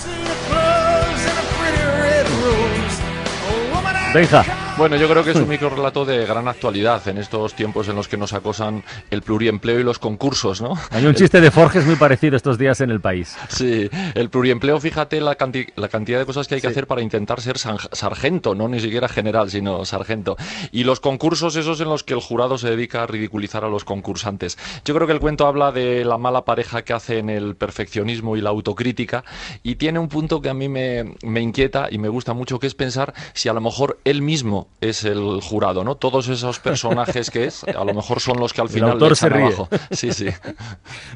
Benja. 4.12 4.59
Bueno, 4.80 4.96
yo 4.96 5.10
creo 5.10 5.22
que 5.22 5.32
es 5.32 5.36
un 5.36 5.46
microrelato 5.46 6.06
de 6.06 6.24
gran 6.24 6.48
actualidad 6.48 7.06
en 7.06 7.18
estos 7.18 7.52
tiempos 7.52 7.86
en 7.88 7.96
los 7.96 8.08
que 8.08 8.16
nos 8.16 8.32
acosan 8.32 8.82
el 9.10 9.20
pluriempleo 9.20 9.78
y 9.78 9.82
los 9.82 9.98
concursos, 9.98 10.62
¿no? 10.62 10.72
Hay 10.88 11.04
un 11.04 11.14
chiste 11.14 11.42
de 11.42 11.50
Forges 11.50 11.84
muy 11.84 11.96
parecido 11.96 12.34
estos 12.34 12.56
días 12.56 12.80
en 12.80 12.90
el 12.90 12.98
país. 12.98 13.36
Sí, 13.50 13.90
el 14.14 14.30
pluriempleo, 14.30 14.80
fíjate 14.80 15.20
la, 15.20 15.36
canti- 15.36 15.70
la 15.76 15.88
cantidad 15.88 16.18
de 16.18 16.24
cosas 16.24 16.48
que 16.48 16.54
hay 16.54 16.62
que 16.62 16.68
hacer 16.68 16.86
para 16.86 17.02
intentar 17.02 17.42
ser 17.42 17.58
sargento, 17.58 18.54
no 18.54 18.68
ni 18.68 18.80
siquiera 18.80 19.06
general, 19.06 19.50
sino 19.50 19.84
sargento. 19.84 20.38
Y 20.72 20.84
los 20.84 20.98
concursos 20.98 21.56
esos 21.56 21.78
en 21.82 21.90
los 21.90 22.02
que 22.02 22.14
el 22.14 22.20
jurado 22.20 22.56
se 22.56 22.70
dedica 22.70 23.02
a 23.02 23.06
ridiculizar 23.06 23.66
a 23.66 23.68
los 23.68 23.84
concursantes. 23.84 24.56
Yo 24.86 24.94
creo 24.94 25.06
que 25.06 25.12
el 25.12 25.20
cuento 25.20 25.46
habla 25.46 25.72
de 25.72 26.06
la 26.06 26.16
mala 26.16 26.46
pareja 26.46 26.84
que 26.84 26.94
hacen 26.94 27.28
el 27.28 27.54
perfeccionismo 27.54 28.34
y 28.34 28.40
la 28.40 28.48
autocrítica 28.48 29.24
y 29.62 29.74
tiene 29.74 29.98
un 29.98 30.08
punto 30.08 30.40
que 30.40 30.48
a 30.48 30.54
mí 30.54 30.70
me, 30.70 31.16
me 31.22 31.42
inquieta 31.42 31.88
y 31.90 31.98
me 31.98 32.08
gusta 32.08 32.32
mucho, 32.32 32.58
que 32.58 32.66
es 32.66 32.74
pensar 32.74 33.12
si 33.34 33.50
a 33.50 33.52
lo 33.52 33.60
mejor 33.60 33.98
él 34.04 34.22
mismo 34.22 34.69
es 34.80 35.04
el 35.04 35.40
jurado, 35.42 35.84
¿no? 35.84 35.94
Todos 35.96 36.28
esos 36.28 36.58
personajes 36.58 37.30
que 37.30 37.44
es, 37.44 37.64
a 37.64 37.84
lo 37.84 37.92
mejor 37.92 38.20
son 38.20 38.38
los 38.38 38.52
que 38.52 38.60
al 38.62 38.68
El 38.68 38.72
final 38.72 38.90
autor 38.92 39.10
le 39.10 39.14
se 39.16 39.28
ríe. 39.28 39.46
abajo. 39.46 39.68
Sí, 39.90 40.12
sí. 40.12 40.28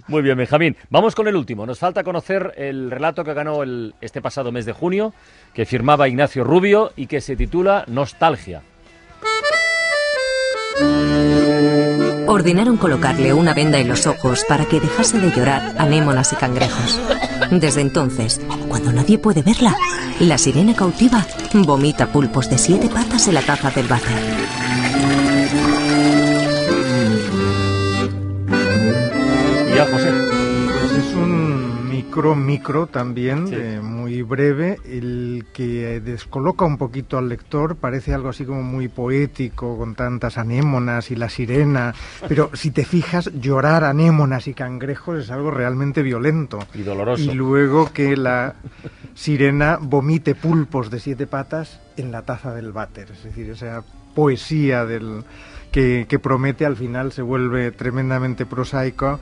Muy 0.07 0.23
bien, 0.23 0.37
Benjamín. 0.37 0.77
Vamos 0.91 1.15
con 1.15 1.29
el 1.29 1.37
último. 1.37 1.65
Nos 1.65 1.79
falta 1.79 2.05
conocer 2.05 2.53
el 2.57 2.91
relato 2.91 3.25
que 3.25 3.33
ganó 3.35 3.63
el, 3.63 3.95
este 4.01 4.21
pasado 4.21 4.53
mes 4.53 4.67
de 4.67 4.73
junio, 4.73 5.15
que 5.55 5.65
firmaba 5.65 6.09
Ignacio 6.09 6.45
Rubio 6.45 6.93
y 6.97 7.07
que 7.07 7.21
se 7.21 7.37
titula 7.37 7.85
Nostalgia. 7.87 8.63
Ordenaron 12.35 12.77
colocarle 12.79 13.33
una 13.33 13.55
venda 13.55 13.79
en 13.79 13.87
los 13.87 14.09
ojos 14.09 14.45
para 14.49 14.65
que 14.65 14.81
dejase 14.81 15.21
de 15.21 15.31
llorar 15.31 15.73
anémonas 15.79 16.33
y 16.33 16.37
cangrejos. 16.37 17.01
Desde 17.53 17.81
entonces, 17.81 18.41
cuando 18.69 18.93
nadie 18.93 19.19
puede 19.19 19.43
verla, 19.43 19.77
la 20.19 20.37
sirena 20.37 20.75
cautiva 20.75 21.25
vomita 21.53 22.09
pulpos 22.09 22.51
de 22.51 22.59
siete 22.59 22.89
patas 22.89 23.29
en 23.29 23.35
la 23.35 23.43
taza 23.43 23.71
del 23.71 23.87
váter. 23.87 24.11
Ya, 29.77 29.87
José. 29.87 30.24
Micro, 32.15 32.37
micro 32.37 32.87
también, 32.87 33.49
eh, 33.51 33.81
muy 33.83 34.23
breve, 34.23 34.79
el 34.85 35.47
que 35.53 36.01
descoloca 36.01 36.65
un 36.65 36.79
poquito 36.79 37.19
al 37.19 37.29
lector, 37.29 37.75
parece 37.75 38.15
algo 38.15 38.29
así 38.29 38.45
como 38.45 38.63
muy 38.63 38.87
poético, 38.87 39.77
con 39.77 39.97
tantas 39.97 40.39
anémonas 40.39 41.11
y 41.11 41.17
la 41.17 41.29
sirena, 41.29 41.93
pero 42.29 42.51
si 42.53 42.71
te 42.71 42.85
fijas, 42.85 43.33
llorar 43.41 43.83
anémonas 43.83 44.47
y 44.47 44.55
cangrejos 44.55 45.25
es 45.25 45.31
algo 45.33 45.51
realmente 45.51 46.03
violento. 46.03 46.61
Y 46.73 46.83
doloroso. 46.83 47.21
Y 47.21 47.35
luego 47.35 47.93
que 47.93 48.17
la 48.17 48.55
sirena 49.15 49.81
vomite 49.81 50.37
pulpos 50.37 50.91
de 50.91 51.01
siete 51.01 51.27
patas 51.27 51.81
en 51.97 52.13
la 52.13 52.23
taza 52.23 52.55
del 52.55 52.71
váter, 52.71 53.11
es 53.11 53.25
decir, 53.25 53.51
esa 53.51 53.83
poesía 54.15 54.85
del 54.85 55.25
que, 55.73 56.07
que 56.09 56.21
promete 56.21 56.65
al 56.65 56.77
final 56.77 57.11
se 57.11 57.23
vuelve 57.23 57.73
tremendamente 57.73 58.47
prosaico 58.47 59.19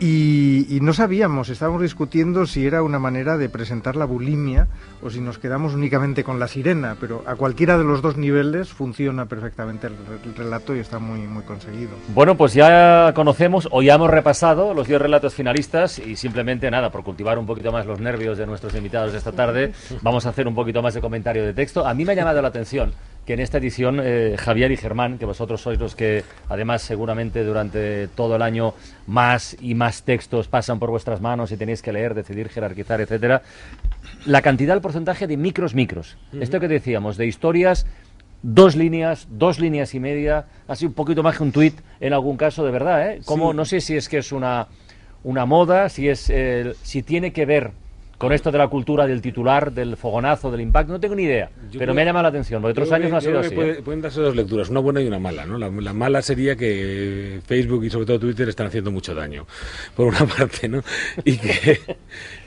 y, 0.00 0.66
y 0.74 0.80
no 0.80 0.92
sabíamos, 0.92 1.48
estábamos 1.48 1.82
discutiendo 1.82 2.46
si 2.46 2.66
era 2.66 2.82
una 2.82 2.98
manera 2.98 3.36
de 3.36 3.48
presentar 3.48 3.96
la 3.96 4.04
bulimia 4.04 4.68
o 5.02 5.10
si 5.10 5.20
nos 5.20 5.38
quedamos 5.38 5.74
únicamente 5.74 6.24
con 6.24 6.38
la 6.38 6.48
sirena, 6.48 6.96
pero 7.00 7.22
a 7.26 7.36
cualquiera 7.36 7.78
de 7.78 7.84
los 7.84 8.02
dos 8.02 8.16
niveles 8.16 8.68
funciona 8.68 9.26
perfectamente 9.26 9.86
el 9.88 10.34
relato 10.36 10.74
y 10.74 10.80
está 10.80 10.98
muy, 10.98 11.20
muy 11.20 11.42
conseguido. 11.42 11.90
Bueno, 12.14 12.36
pues 12.36 12.54
ya 12.54 13.12
conocemos 13.14 13.68
o 13.70 13.82
ya 13.82 13.94
hemos 13.94 14.10
repasado 14.10 14.74
los 14.74 14.86
10 14.86 15.00
relatos 15.00 15.34
finalistas 15.34 15.98
y 15.98 16.16
simplemente 16.16 16.70
nada, 16.70 16.90
por 16.90 17.02
cultivar 17.02 17.38
un 17.38 17.46
poquito 17.46 17.72
más 17.72 17.86
los 17.86 18.00
nervios 18.00 18.38
de 18.38 18.46
nuestros 18.46 18.74
invitados 18.74 19.14
esta 19.14 19.32
tarde, 19.32 19.72
vamos 20.02 20.26
a 20.26 20.30
hacer 20.30 20.46
un 20.46 20.54
poquito 20.54 20.82
más 20.82 20.94
de 20.94 21.00
comentario 21.00 21.44
de 21.44 21.54
texto. 21.54 21.86
A 21.86 21.94
mí 21.94 22.04
me 22.04 22.12
ha 22.12 22.16
llamado 22.16 22.40
la 22.42 22.48
atención 22.48 22.92
que 23.28 23.34
en 23.34 23.40
esta 23.40 23.58
edición 23.58 24.00
eh, 24.02 24.36
Javier 24.38 24.72
y 24.72 24.78
Germán, 24.78 25.18
que 25.18 25.26
vosotros 25.26 25.60
sois 25.60 25.78
los 25.78 25.94
que 25.94 26.24
además 26.48 26.80
seguramente 26.80 27.44
durante 27.44 28.08
todo 28.08 28.36
el 28.36 28.40
año 28.40 28.72
más 29.06 29.54
y 29.60 29.74
más 29.74 30.02
textos 30.04 30.48
pasan 30.48 30.78
por 30.78 30.88
vuestras 30.88 31.20
manos 31.20 31.52
y 31.52 31.58
tenéis 31.58 31.82
que 31.82 31.92
leer, 31.92 32.14
decidir, 32.14 32.48
jerarquizar, 32.48 33.02
etcétera, 33.02 33.42
la 34.24 34.40
cantidad, 34.40 34.74
el 34.74 34.80
porcentaje 34.80 35.26
de 35.26 35.36
micros 35.36 35.74
micros. 35.74 36.16
Esto 36.40 36.58
que 36.58 36.68
decíamos, 36.68 37.18
de 37.18 37.26
historias 37.26 37.84
dos 38.42 38.76
líneas, 38.76 39.28
dos 39.30 39.60
líneas 39.60 39.94
y 39.94 40.00
media, 40.00 40.46
así 40.66 40.86
un 40.86 40.94
poquito 40.94 41.22
más 41.22 41.36
que 41.36 41.42
un 41.42 41.52
tuit 41.52 41.74
en 42.00 42.14
algún 42.14 42.38
caso, 42.38 42.64
de 42.64 42.70
verdad, 42.70 43.10
¿eh? 43.10 43.20
Como, 43.26 43.50
Sí. 43.50 43.56
no 43.58 43.64
sé 43.66 43.82
si 43.82 43.94
es 43.94 44.08
que 44.08 44.16
es 44.16 44.32
una, 44.32 44.68
una 45.22 45.44
moda, 45.44 45.90
si 45.90 46.08
es 46.08 46.30
eh, 46.30 46.72
si 46.82 47.02
tiene 47.02 47.34
que 47.34 47.44
ver 47.44 47.72
con 48.18 48.32
esto 48.32 48.50
de 48.50 48.58
la 48.58 48.66
cultura 48.66 49.06
del 49.06 49.20
titular, 49.22 49.70
del 49.72 49.96
fogonazo, 49.96 50.50
del 50.50 50.60
impacto, 50.60 50.92
no 50.92 50.98
tengo 50.98 51.14
ni 51.14 51.22
idea, 51.22 51.50
Yo 51.70 51.78
pero 51.78 51.92
creo- 51.92 51.94
me 51.94 52.02
ha 52.02 52.04
llamado 52.04 52.24
la 52.24 52.28
atención, 52.30 52.60
porque 52.60 52.72
otros 52.72 52.90
años 52.92 53.10
no 53.12 53.16
ha 53.16 53.20
sido 53.20 53.38
así. 53.38 53.52
¿eh? 53.52 53.56
puede- 53.56 53.82
Pueden 53.82 54.02
darse 54.02 54.20
dos 54.20 54.34
lecturas, 54.34 54.68
una 54.70 54.80
buena 54.80 55.00
y 55.00 55.06
una 55.06 55.20
mala. 55.20 55.46
¿no? 55.46 55.56
La, 55.56 55.70
la 55.70 55.92
mala 55.92 56.20
sería 56.20 56.56
que 56.56 57.40
Facebook 57.46 57.84
y 57.84 57.90
sobre 57.90 58.06
todo 58.06 58.18
Twitter 58.18 58.48
están 58.48 58.66
haciendo 58.66 58.90
mucho 58.90 59.14
daño, 59.14 59.46
por 59.94 60.06
una 60.08 60.26
parte, 60.38 60.68
¿no? 60.68 60.82
Y 61.24 61.36
que, 61.38 61.80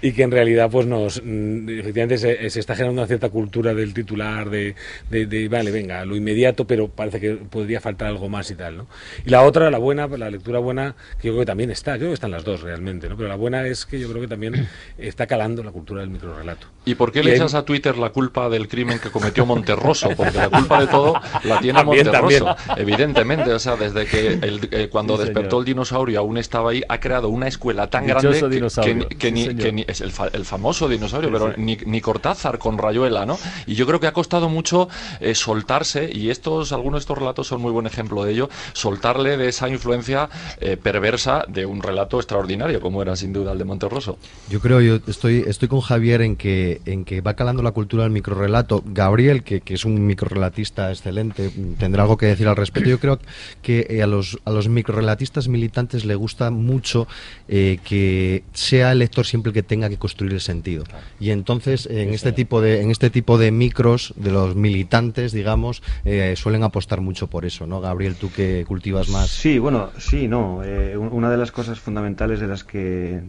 y 0.01 0.13
que 0.13 0.23
en 0.23 0.31
realidad 0.31 0.69
pues 0.71 0.85
nos 0.87 1.21
mm, 1.23 1.69
efectivamente 1.79 2.17
se, 2.17 2.49
se 2.49 2.59
está 2.59 2.75
generando 2.75 3.01
una 3.01 3.07
cierta 3.07 3.29
cultura 3.29 3.73
del 3.73 3.93
titular, 3.93 4.49
de, 4.49 4.75
de, 5.09 5.25
de, 5.27 5.47
vale, 5.47 5.71
venga, 5.71 6.03
lo 6.05 6.15
inmediato, 6.15 6.65
pero 6.65 6.87
parece 6.87 7.19
que 7.19 7.31
podría 7.35 7.79
faltar 7.81 8.07
algo 8.07 8.27
más 8.29 8.49
y 8.51 8.55
tal, 8.55 8.77
¿no? 8.77 8.87
Y 9.25 9.29
la 9.29 9.43
otra, 9.43 9.69
la 9.69 9.77
buena, 9.77 10.07
la 10.07 10.29
lectura 10.29 10.59
buena, 10.59 10.95
que 11.19 11.27
yo 11.27 11.33
creo 11.33 11.41
que 11.41 11.45
también 11.45 11.69
está, 11.71 11.93
yo 11.93 11.99
creo 11.99 12.09
que 12.11 12.15
están 12.15 12.31
las 12.31 12.43
dos 12.43 12.61
realmente, 12.61 13.07
¿no? 13.09 13.15
Pero 13.17 13.29
la 13.29 13.35
buena 13.35 13.65
es 13.67 13.85
que 13.85 13.99
yo 13.99 14.09
creo 14.09 14.21
que 14.21 14.27
también 14.27 14.67
está 14.97 15.27
calando 15.27 15.63
la 15.63 15.71
cultura 15.71 16.01
del 16.01 16.09
microrrelato. 16.09 16.67
¿Y 16.85 16.95
por 16.95 17.11
qué 17.11 17.19
Y 17.19 17.23
le 17.23 17.31
hay- 17.31 17.37
echas 17.37 17.53
a 17.53 17.63
Twitter 17.63 17.97
la 17.97 18.09
culpa 18.09 18.49
del 18.49 18.67
crimen 18.67 18.97
que 18.99 19.09
cometió 19.11 19.45
Monterroso? 19.45 20.09
Porque 20.17 20.37
la 20.37 20.49
culpa 20.49 20.81
de 20.81 20.87
todo 20.87 21.13
la 21.43 21.59
tiene 21.59 21.77
También, 21.79 22.05
Monterroso. 22.07 22.45
también. 22.55 22.77
Evidentemente, 22.81 23.51
o 23.53 23.59
sea, 23.59 23.75
desde 23.75 24.05
que 24.05 24.27
el- 24.41 24.67
eh, 24.71 24.89
cuando 24.89 25.15
Sí, 25.17 25.23
despertó 25.25 25.49
señor. 25.57 25.61
el 25.61 25.65
dinosaurio 25.65 26.19
aún 26.19 26.37
estaba 26.37 26.71
ahí, 26.71 26.81
ha 26.89 26.99
creado 26.99 27.29
una 27.29 27.47
escuela 27.47 27.87
tan 27.89 28.05
Dichoso 28.07 28.49
grande 28.49 28.61
que- 28.61 28.71
que, 28.79 28.93
ni- 28.95 29.05
que 29.05 29.27
Sí, 29.27 29.31
ni, 29.33 29.43
señor. 29.45 29.63
que 29.63 29.71
ni- 29.71 29.85
es 29.91 30.01
el, 30.01 30.11
fa- 30.11 30.29
el 30.33 30.45
famoso 30.45 30.89
dinosaurio, 30.89 31.29
Sí, 31.29 31.33
pero 31.33 31.53
sí. 31.53 31.61
Ni, 31.61 31.77
ni 31.85 32.01
Cortázar 32.01 32.57
con 32.57 32.77
Rayuela, 32.77 33.25
¿no? 33.25 33.37
Y 33.67 33.75
yo 33.75 33.85
creo 33.85 33.99
que 33.99 34.07
ha 34.07 34.13
costado 34.13 34.49
mucho 34.49 34.89
eh, 35.19 35.35
soltarse, 35.35 36.09
y 36.11 36.29
estos 36.29 36.71
algunos 36.71 36.99
de 36.99 37.01
estos 37.01 37.17
relatos 37.17 37.47
son 37.47 37.61
muy 37.61 37.71
buen 37.71 37.85
ejemplo 37.85 38.23
de 38.23 38.31
ello, 38.33 38.49
soltarle 38.73 39.37
de 39.37 39.47
esa 39.49 39.69
influencia 39.69 40.29
eh, 40.59 40.77
perversa 40.77 41.45
de 41.47 41.65
un 41.65 41.81
relato 41.81 42.17
extraordinario, 42.17 42.81
como 42.81 43.01
era 43.01 43.15
sin 43.15 43.33
duda 43.33 43.51
el 43.51 43.57
de 43.57 43.65
Monterroso. 43.65 44.17
Yo 44.49 44.59
creo, 44.59 44.81
yo 44.81 44.99
estoy, 45.07 45.43
estoy 45.47 45.67
con 45.67 45.81
Javier 45.81 46.21
en 46.21 46.35
que, 46.35 46.81
en 46.85 47.05
que 47.05 47.21
va 47.21 47.35
calando 47.35 47.61
la 47.63 47.71
cultura 47.71 48.03
del 48.03 48.11
microrelato. 48.11 48.83
Gabriel, 48.85 49.43
que, 49.43 49.61
que 49.61 49.73
es 49.75 49.85
un 49.85 50.05
microrelatista 50.07 50.89
excelente, 50.89 51.51
tendrá 51.77 52.03
algo 52.03 52.17
que 52.17 52.25
decir 52.27 52.47
al 52.47 52.55
respecto. 52.55 52.89
Yo 52.89 52.99
creo 52.99 53.19
que 53.61 53.87
eh, 53.89 54.01
a, 54.01 54.07
los, 54.07 54.39
a 54.45 54.51
los 54.51 54.67
microrelatistas 54.69 55.47
militantes 55.47 56.05
le 56.05 56.15
gusta 56.15 56.49
mucho 56.51 57.07
que 57.47 58.43
sea 58.53 58.91
el 58.91 58.99
lector 58.99 59.25
siempre 59.25 59.49
el 59.49 59.53
que 59.53 59.63
tenga 59.63 59.80
que 59.89 59.97
construir 59.97 60.33
el 60.33 60.41
sentido. 60.41 60.83
Y 61.19 61.31
entonces, 61.31 61.85
en 61.91 62.09
este 62.13 62.31
tipo 62.31 62.61
de, 62.61 62.81
en 62.81 62.91
este 62.91 63.09
tipo 63.09 63.37
de 63.37 63.51
micros, 63.51 64.13
de 64.17 64.31
los 64.31 64.55
militantes, 64.55 65.31
digamos, 65.31 65.81
eh, 66.05 66.35
suelen 66.37 66.63
apostar 66.63 67.01
mucho 67.01 67.27
por 67.27 67.45
eso, 67.45 67.67
¿no? 67.67 67.81
Gabriel, 67.81 68.15
tú 68.15 68.31
que 68.31 68.65
cultivas 68.67 69.09
más. 69.09 69.29
Sí, 69.29 69.59
bueno, 69.59 69.89
sí, 69.97 70.27
no. 70.27 70.63
eh, 70.63 70.97
un- 70.97 71.09
una 71.11 71.29
de 71.29 71.37
las 71.37 71.51
cosas 71.51 71.79
fundamentales 71.79 72.39
de 72.39 72.47
las 72.47 72.63
que, 72.63 73.21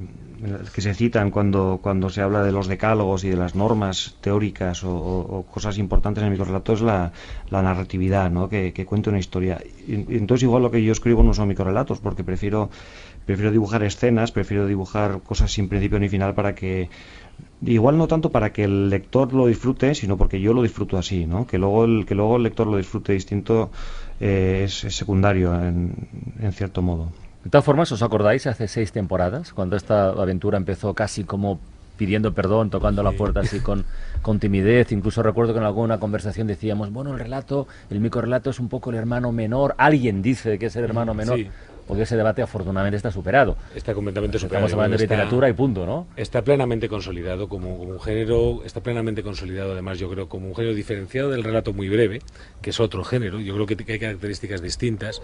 las 0.43 0.71
que 0.71 0.81
se 0.81 0.95
citan 0.95 1.31
cuando, 1.31 1.81
cuando 1.83 2.09
se 2.11 2.21
habla 2.21 2.43
de 2.43 2.53
los 2.53 2.67
decálogos 2.69 3.25
y 3.25 3.29
de 3.31 3.37
las 3.37 3.55
normas 3.55 4.17
teóricas 4.21 4.83
o, 4.85 4.91
o- 4.91 5.39
o 5.39 5.43
cosas 5.47 5.79
importantes 5.79 6.23
en 6.23 6.27
el 6.27 6.31
microrelato 6.33 6.73
es 6.73 6.81
la, 6.81 7.13
la 7.51 7.63
narratividad, 7.63 8.31
¿no? 8.31 8.49
Que, 8.49 8.73
que 8.73 8.85
cuente 8.87 9.11
una 9.11 9.19
historia. 9.19 9.61
Y 9.87 9.95
entonces 10.17 10.45
igual 10.45 10.63
lo 10.63 10.71
que 10.71 10.83
yo 10.83 10.93
escribo 10.93 11.23
no 11.23 11.35
son 11.35 11.49
microrelatos, 11.49 11.99
porque 12.01 12.25
prefiero, 12.25 12.71
prefiero 13.27 13.51
dibujar 13.51 13.83
escenas, 13.83 14.33
prefiero 14.33 14.66
dibujar 14.66 15.20
cosas 15.20 15.53
sin 15.53 15.68
principio 15.68 15.99
ni 15.99 16.09
final 16.09 16.35
para 16.35 16.55
que 16.55 16.89
Igual 17.64 17.97
no 17.97 18.09
tanto 18.09 18.31
para 18.31 18.53
que 18.53 18.64
el 18.64 18.91
lector 18.91 19.33
lo 19.33 19.47
disfrute, 19.47 19.95
sino 19.95 20.16
porque 20.16 20.41
yo 20.41 20.53
lo 20.53 20.62
disfruto 20.62 20.99
así, 20.99 21.27
¿no? 21.27 21.47
Que 21.47 21.59
luego 21.59 21.85
el, 21.85 22.07
que 22.07 22.16
luego 22.16 22.37
el 22.37 22.43
lector 22.43 22.66
lo 22.66 22.77
disfrute 22.77 23.12
distinto 23.12 23.70
eh, 24.18 24.62
es, 24.64 24.83
es 24.83 24.97
secundario 24.97 25.55
en, 25.55 25.95
en 26.41 26.53
cierto 26.53 26.83
modo. 26.83 27.12
De 27.45 27.51
todas 27.51 27.64
formas, 27.64 27.93
¿os 27.93 28.03
acordáis 28.03 28.49
hace 28.49 28.66
seis 28.66 28.91
temporadas, 28.91 29.53
cuando 29.53 29.77
esta 29.77 30.09
aventura 30.09 30.59
empezó 30.59 30.93
casi 30.95 31.23
como 31.23 31.61
pidiendo 31.97 32.33
perdón, 32.33 32.70
tocando 32.70 33.03
la 33.05 33.12
puerta 33.12 33.41
así 33.41 33.61
con, 33.61 33.85
con 34.23 34.41
timidez? 34.41 34.91
Incluso 34.91 35.23
recuerdo 35.23 35.53
que 35.53 35.61
en 35.61 35.66
alguna 35.66 35.99
conversación 35.99 36.49
decíamos, 36.49 36.93
bueno, 36.93 37.12
el 37.12 37.20
relato, 37.20 37.68
el 37.91 38.01
microrelato 38.01 38.51
es 38.51 38.59
un 38.59 38.68
poco 38.68 38.91
el 38.91 38.97
hermano 38.97 39.31
menor. 39.31 39.77
Alguien 39.79 40.20
dice 40.20 40.59
que 40.59 40.66
es 40.66 40.75
el 40.75 40.83
hermano 40.83 41.14
menor. 41.14 41.39
Sí. 41.39 41.49
Porque 41.93 42.05
ese 42.05 42.16
debate 42.16 42.40
afortunadamente 42.40 42.97
está 42.97 43.11
superado. 43.11 43.55
Está 43.74 43.93
completamente 43.93 44.38
superado. 44.38 44.64
Estamos 44.66 44.72
hablando 44.82 44.97
de 44.97 45.03
literatura 45.05 45.49
y 45.49 45.53
punto, 45.53 45.84
¿no? 45.84 46.07
Está 46.16 46.40
plenamente 46.43 46.88
consolidado 46.88 47.49
como, 47.51 47.76
como 47.76 47.90
un 47.93 48.01
género, 48.01 48.62
está 48.64 48.80
plenamente 48.80 49.22
consolidado 49.22 49.72
además 49.72 49.99
yo 49.99 50.09
creo 50.09 50.26
como 50.26 50.49
un 50.49 50.55
género 50.55 50.74
diferenciado 50.74 51.28
del 51.30 51.45
relato 51.45 51.74
muy 51.74 51.90
breve, 51.90 52.20
que 52.62 52.70
es 52.70 52.80
otro 52.80 53.05
género, 53.05 53.40
yo 53.40 53.53
creo 53.55 53.66
que, 53.66 53.93
hay 53.93 53.99
características 53.99 54.62
distintas 54.62 55.20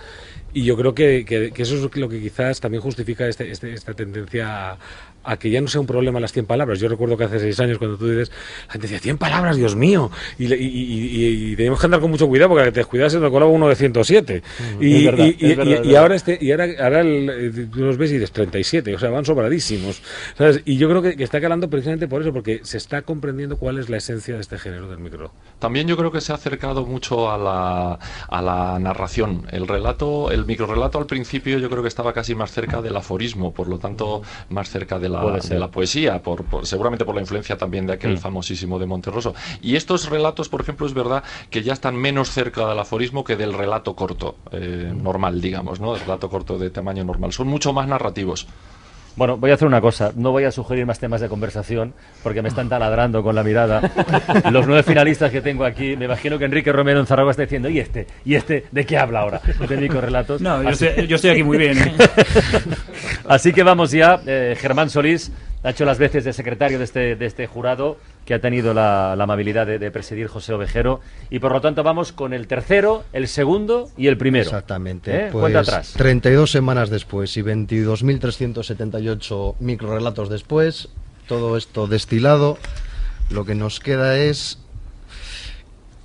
y 0.52 0.64
yo 0.64 0.76
creo 0.76 0.94
que, 0.94 1.24
que- 1.24 1.52
que 1.52 1.62
eso 1.62 1.74
es 1.76 1.96
lo 1.96 2.08
que 2.08 2.20
quizás 2.20 2.60
también 2.60 2.82
justifica 2.82 3.26
este- 3.26 3.50
este- 3.50 3.72
esta 3.72 3.94
tendencia 3.94 4.72
a, 4.72 4.78
a 5.24 5.36
que 5.36 5.50
ya 5.50 5.60
no 5.60 5.68
sea 5.68 5.80
un 5.80 5.86
problema 5.86 6.20
las 6.20 6.32
100 6.32 6.46
palabras. 6.46 6.78
Yo 6.80 6.88
recuerdo 6.88 7.16
que 7.16 7.24
hace 7.24 7.38
seis 7.38 7.58
años 7.60 7.78
cuando 7.78 7.96
tú 7.98 8.08
dices, 8.08 8.30
la 8.66 8.72
gente 8.72 8.86
decía 8.86 9.00
100 9.00 9.18
palabras, 9.18 9.56
Dios 9.56 9.76
mío, 9.76 10.10
y, 10.38 10.46
y, 10.46 10.54
y- 10.54 11.24
y- 11.26 11.52
y 11.52 11.56
teníamos 11.56 11.80
que 11.80 11.86
andar 11.86 12.00
con 12.00 12.10
mucho 12.10 12.26
cuidado 12.28 12.50
porque 12.50 12.72
te 12.72 12.80
descuidas 12.80 13.12
se 13.12 13.20
te 13.20 13.30
colaba 13.30 13.50
uno 13.50 13.68
de 13.68 13.74
107. 13.76 14.42
Mm, 14.78 14.82
y, 14.82 14.96
es 14.96 15.04
verdad, 15.04 15.26
es 15.38 15.56
verdad, 15.56 15.96
ahora 15.96 16.14
este 16.14 16.38
y 16.40 16.50
ahora, 16.52 16.66
ahora 16.80 17.00
el- 17.00 17.30
eh, 17.30 17.66
tú 17.72 17.80
los 17.80 17.96
ves 17.98 18.10
y 18.10 18.14
dices 18.14 18.32
37, 18.32 18.94
o 18.94 18.98
sea, 18.98 19.10
van 19.10 19.24
sobradísimos. 19.24 20.02
¿sabes? 20.36 20.62
Y 20.64 20.76
yo 20.78 20.88
creo 20.88 21.02
que, 21.02 21.16
que 21.16 21.24
está 21.24 21.40
calando 21.40 21.68
precisamente 21.68 22.08
por 22.08 22.22
eso, 22.22 22.32
porque 22.32 22.60
se 22.62 22.76
está 22.78 23.02
comprendiendo 23.02 23.56
cuál 23.58 23.78
es 23.78 23.88
la 23.88 23.96
esencia 23.98 24.34
de 24.34 24.40
este 24.40 24.58
género 24.58 24.88
del 24.88 24.98
micro. 24.98 25.32
También 25.58 25.86
yo 25.88 25.96
creo 25.96 26.12
que 26.12 26.20
se 26.20 26.32
ha 26.32 26.36
acercado 26.36 26.86
mucho 26.86 27.30
a 27.30 27.36
la, 27.38 27.98
a 28.28 28.42
la 28.42 28.78
narración. 28.78 29.46
El 29.50 29.66
relato, 29.68 30.30
el 30.30 30.44
microrelato 30.46 30.98
al 30.98 31.06
principio 31.06 31.58
yo 31.58 31.68
creo 31.70 31.82
que 31.82 31.88
estaba 31.88 32.12
casi 32.12 32.34
más 32.34 32.52
cerca 32.52 32.80
del 32.82 32.96
aforismo, 32.96 33.52
por 33.52 33.68
lo 33.68 33.78
tanto 33.78 34.22
más 34.50 34.70
cerca 34.70 34.98
de 34.98 35.07
la, 35.08 35.38
de 35.38 35.58
la 35.58 35.70
poesía, 35.70 36.22
por, 36.22 36.44
por- 36.44 36.66
seguramente 36.66 37.04
por 37.04 37.14
la 37.14 37.20
influencia 37.20 37.56
también 37.56 37.86
de 37.86 37.94
aquel 37.94 38.14
Mm. 38.14 38.18
famosísimo 38.18 38.78
de 38.78 38.86
Monterroso. 38.86 39.34
Y 39.62 39.76
estos 39.76 40.08
relatos, 40.08 40.48
por 40.48 40.60
ejemplo, 40.60 40.86
es 40.86 40.94
verdad 40.94 41.22
que 41.50 41.62
ya 41.62 41.72
están 41.72 41.96
menos 41.96 42.30
cerca 42.30 42.68
del 42.68 42.78
aforismo 42.78 43.24
que 43.24 43.36
del 43.36 43.52
relato 43.52 43.94
corto, 43.94 44.36
eh, 44.52 44.92
normal, 44.94 45.40
digamos, 45.40 45.80
¿no? 45.80 45.94
El 45.94 46.00
relato 46.00 46.28
corto 46.30 46.58
de 46.58 46.70
tamaño 46.70 47.04
normal. 47.04 47.32
Son 47.32 47.46
mucho 47.46 47.72
más 47.72 47.86
narrativos. 47.88 48.46
Bueno, 49.18 49.36
voy 49.36 49.50
a 49.50 49.54
hacer 49.54 49.66
una 49.66 49.80
cosa. 49.80 50.12
No 50.14 50.30
voy 50.30 50.44
a 50.44 50.52
sugerir 50.52 50.86
más 50.86 51.00
temas 51.00 51.20
de 51.20 51.28
conversación 51.28 51.92
porque 52.22 52.40
me 52.40 52.48
están 52.48 52.68
taladrando 52.68 53.22
con 53.22 53.34
la 53.34 53.42
mirada. 53.42 53.80
Los 54.52 54.66
nueve 54.66 54.84
finalistas 54.84 55.30
que 55.32 55.40
tengo 55.40 55.64
aquí, 55.64 55.96
me 55.96 56.04
imagino 56.04 56.38
que 56.38 56.44
Enrique 56.44 56.70
Romero 56.72 57.00
en 57.00 57.06
Zaragoza 57.06 57.32
está 57.32 57.42
diciendo, 57.42 57.68
¿y 57.68 57.80
este? 57.80 58.06
¿Y 58.24 58.36
este? 58.36 58.66
¿De 58.70 58.86
qué 58.86 58.96
habla 58.96 59.20
ahora? 59.20 59.40
De 59.68 59.76
microrelatos. 59.76 60.40
No, 60.40 60.62
yo 60.62 60.68
Así- 60.68 60.86
estoy- 60.86 61.06
yo 61.08 61.16
estoy 61.16 61.30
aquí 61.32 61.42
muy 61.42 61.58
bien, 61.58 61.76
¿eh? 61.78 61.92
Así 63.28 63.52
que 63.52 63.62
vamos 63.62 63.90
ya. 63.90 64.20
Eh, 64.26 64.56
Germán 64.58 64.88
Solís 64.90 65.32
ha 65.64 65.70
hecho 65.70 65.84
las 65.84 65.98
veces 65.98 66.24
de 66.24 66.32
secretario 66.32 66.78
de 66.78 66.84
este, 66.84 67.16
de 67.16 67.26
este 67.26 67.46
jurado 67.46 67.98
que 68.28 68.34
ha 68.34 68.40
tenido 68.42 68.74
la, 68.74 69.16
la 69.16 69.24
amabilidad 69.24 69.66
de, 69.66 69.78
de 69.78 69.90
presidir 69.90 70.26
José 70.26 70.52
Ovejero. 70.52 71.00
Y 71.30 71.38
por 71.38 71.50
lo 71.50 71.62
tanto 71.62 71.82
vamos 71.82 72.12
con 72.12 72.34
el 72.34 72.46
tercero, 72.46 73.04
el 73.14 73.26
segundo 73.26 73.88
y 73.96 74.06
el 74.06 74.18
primero. 74.18 74.44
Exactamente. 74.44 75.16
¿Eh? 75.16 75.28
Pues, 75.32 75.40
Cuenta 75.40 75.60
atrás. 75.60 75.94
32 75.96 76.50
semanas 76.50 76.90
después 76.90 77.34
y 77.38 77.42
22.378 77.42 79.54
microrelatos 79.60 80.28
después, 80.28 80.90
todo 81.26 81.56
esto 81.56 81.86
destilado, 81.86 82.58
lo 83.30 83.46
que 83.46 83.54
nos 83.54 83.80
queda 83.80 84.18
es 84.18 84.58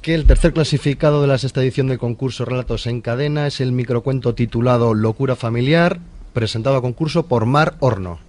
que 0.01 0.15
el 0.15 0.25
tercer 0.25 0.53
clasificado 0.53 1.21
de 1.21 1.27
la 1.27 1.37
sexta 1.37 1.61
edición 1.61 1.87
del 1.87 1.97
concurso 1.97 2.45
Relatos 2.45 2.87
en 2.87 3.01
Cadena 3.01 3.47
es 3.47 3.59
el 3.59 3.73
microcuento 3.73 4.33
titulado 4.33 4.93
Locura 4.93 5.35
Familiar, 5.35 5.99
presentado 6.31 6.77
a 6.77 6.81
concurso 6.81 7.25
por 7.25 7.45
Mar 7.45 7.73
Horno. 7.81 8.19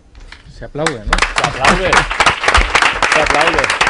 Se 0.53 0.65
aplaude, 0.65 0.99
¿no? 0.99 1.13
Se 1.37 1.45
aplaude. 1.49 1.91
Se 3.15 3.23
aplaude. 3.23 3.85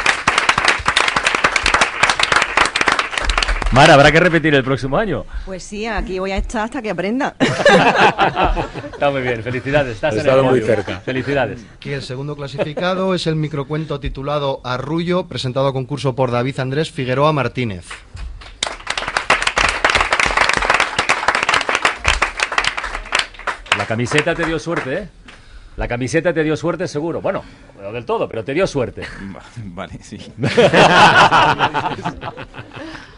Mar, 3.71 3.91
habrá 3.91 4.11
que 4.11 4.19
repetir 4.19 4.53
el 4.55 4.63
próximo 4.63 4.97
año. 4.97 5.25
Pues 5.45 5.63
sí, 5.63 5.85
aquí 5.85 6.19
voy 6.19 6.31
a 6.31 6.37
estar 6.37 6.63
hasta 6.65 6.81
que 6.81 6.89
aprenda. 6.91 7.35
Está 7.39 9.09
muy 9.11 9.21
bien, 9.21 9.43
felicidades. 9.43 9.95
Estás 9.95 10.15
en 10.15 10.29
el 10.29 10.35
muy 10.43 10.61
podio. 10.61 10.65
cerca. 10.65 10.99
Felicidades. 10.99 11.65
Y 11.83 11.91
el 11.91 12.01
segundo 12.01 12.35
clasificado 12.37 13.13
es 13.13 13.27
el 13.27 13.35
microcuento 13.35 13.99
titulado 13.99 14.61
Arrullo, 14.63 15.27
presentado 15.27 15.67
a 15.67 15.73
concurso 15.73 16.15
por 16.15 16.31
David 16.31 16.59
Andrés 16.59 16.89
Figueroa 16.91 17.33
Martínez. 17.33 17.85
La 23.77 23.85
camiseta 23.85 24.33
te 24.33 24.45
dio 24.45 24.57
suerte, 24.57 24.93
¿eh? 24.97 25.09
La 25.77 25.87
camiseta 25.89 26.33
te 26.33 26.43
dio 26.43 26.55
suerte 26.55 26.87
seguro. 26.87 27.19
Bueno, 27.21 27.43
no 27.81 27.91
del 27.91 28.05
todo, 28.05 28.29
pero 28.29 28.45
te 28.45 28.53
dio 28.53 28.65
suerte. 28.65 29.03
Vale, 29.57 29.99
sí. 30.01 30.17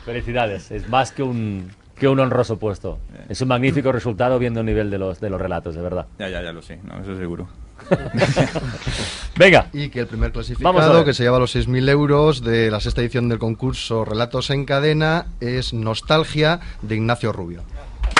Felicidades. 0.07 0.71
Es 0.71 0.87
más 0.87 1.11
que 1.11 1.21
un, 1.21 1.69
que 1.99 2.07
un 2.07 2.17
honroso 2.21 2.57
puesto. 2.57 2.97
Es 3.27 3.41
un 3.41 3.49
magnífico 3.49 3.91
resultado 3.91 4.39
viendo 4.39 4.61
el 4.61 4.65
nivel 4.65 4.89
de 4.89 4.97
los, 4.97 5.19
de 5.19 5.29
los 5.29 5.41
relatos, 5.41 5.75
de 5.75 5.81
verdad. 5.81 6.05
Ya, 6.17 6.29
ya, 6.29 6.41
ya 6.41 6.53
lo 6.53 6.61
sé, 6.61 6.79
no, 6.81 7.01
eso 7.01 7.17
seguro. 7.17 7.49
Venga. 9.35 9.67
Y 9.73 9.89
que 9.89 9.99
el 9.99 10.07
primer 10.07 10.31
Vamos 10.31 10.49
a 10.49 10.53
clasificado, 10.53 11.03
que 11.03 11.13
se 11.13 11.23
lleva 11.23 11.39
los 11.39 11.53
6.000 11.53 11.89
euros 11.89 12.41
de 12.41 12.71
la 12.71 12.79
sexta 12.79 13.01
edición 13.01 13.27
del 13.27 13.37
concurso 13.37 14.05
Relatos 14.05 14.49
en 14.49 14.63
Cadena, 14.63 15.27
es 15.41 15.73
Nostalgia 15.73 16.61
de 16.81 16.95
Ignacio 16.95 17.33
Rubio. 17.33 17.63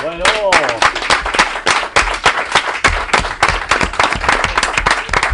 Bueno. 0.03 0.25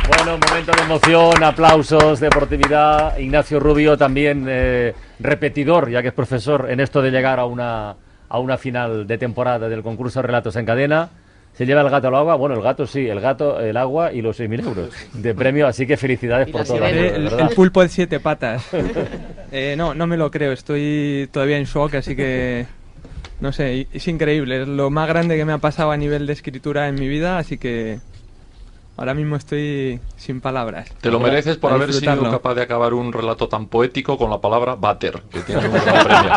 Bueno, 0.08 0.38
momento 0.38 0.72
de 0.74 0.82
emoción, 0.84 1.44
aplausos, 1.44 2.20
deportividad. 2.20 3.18
Ignacio 3.18 3.60
Rubio 3.60 3.98
también 3.98 4.46
eh, 4.50 4.94
repetidor, 5.20 5.90
ya 5.90 6.02
que 6.02 6.10
es 6.10 6.14
profesor 6.14 6.68
en 6.70 6.80
esto 6.82 7.02
de 7.02 7.10
llegar 7.10 7.40
a 7.40 7.46
una, 7.46 7.96
a 8.28 8.40
una 8.40 8.58
final 8.58 9.08
de 9.08 9.18
temporada 9.18 9.70
del 9.70 9.82
concurso 9.82 10.22
Relatos 10.22 10.56
en 10.58 10.66
Cadena. 10.66 11.10
Se 11.54 11.66
lleva 11.66 11.82
el 11.82 11.90
gato 11.90 12.08
al 12.08 12.16
agua, 12.16 12.36
bueno, 12.36 12.56
el 12.56 12.62
gato 12.62 12.88
sí, 12.88 13.08
el 13.08 13.22
gato, 13.22 13.60
el 13.60 13.78
agua 13.78 14.12
y 14.12 14.22
los 14.22 14.40
6.000 14.40 14.66
euros 14.66 14.90
de 15.14 15.36
premio, 15.36 15.68
así 15.68 15.86
que 15.86 15.98
felicidades 15.98 16.50
por 16.50 16.66
todo. 16.66 16.80
De 16.80 17.10
el, 17.10 17.28
el 17.28 17.50
pulpo 17.50 17.82
de 17.82 17.90
siete 17.90 18.20
patas. 18.20 18.68
Eh, 19.56 19.76
no, 19.78 19.94
no 19.94 20.08
me 20.08 20.18
lo 20.18 20.32
creo, 20.32 20.52
estoy 20.52 21.30
todavía 21.32 21.58
en 21.60 21.66
shock, 21.66 21.94
así 21.94 22.16
que 22.16 22.66
no 23.40 23.52
sé, 23.52 23.86
es 23.94 24.08
increíble, 24.08 24.64
es 24.64 24.68
lo 24.68 24.90
más 24.90 25.08
grande 25.08 25.38
que 25.38 25.46
me 25.46 25.54
ha 25.54 25.60
pasado 25.60 25.92
a 25.92 25.98
nivel 25.98 26.26
de 26.26 26.34
escritura 26.34 26.88
en 26.88 26.96
mi 26.96 27.08
vida, 27.08 27.38
así 27.38 27.60
que 27.60 28.00
ahora 28.98 29.14
mismo 29.14 29.36
estoy 29.36 30.00
sin 30.18 30.42
palabras. 30.42 30.90
Te 31.02 31.10
lo 31.12 31.20
mereces 31.20 31.58
por 31.58 31.72
haber 31.72 31.94
sido 31.94 32.30
capaz 32.30 32.56
de 32.56 32.62
acabar 32.64 32.94
un 32.94 33.12
relato 33.12 33.48
tan 33.48 33.68
poético 33.68 34.18
con 34.18 34.30
la 34.30 34.40
palabra 34.40 34.76
váter, 34.76 35.22
que 35.32 35.40
tiene 35.42 35.68
un 35.68 35.74
gran 35.74 36.04
premio. 36.06 36.32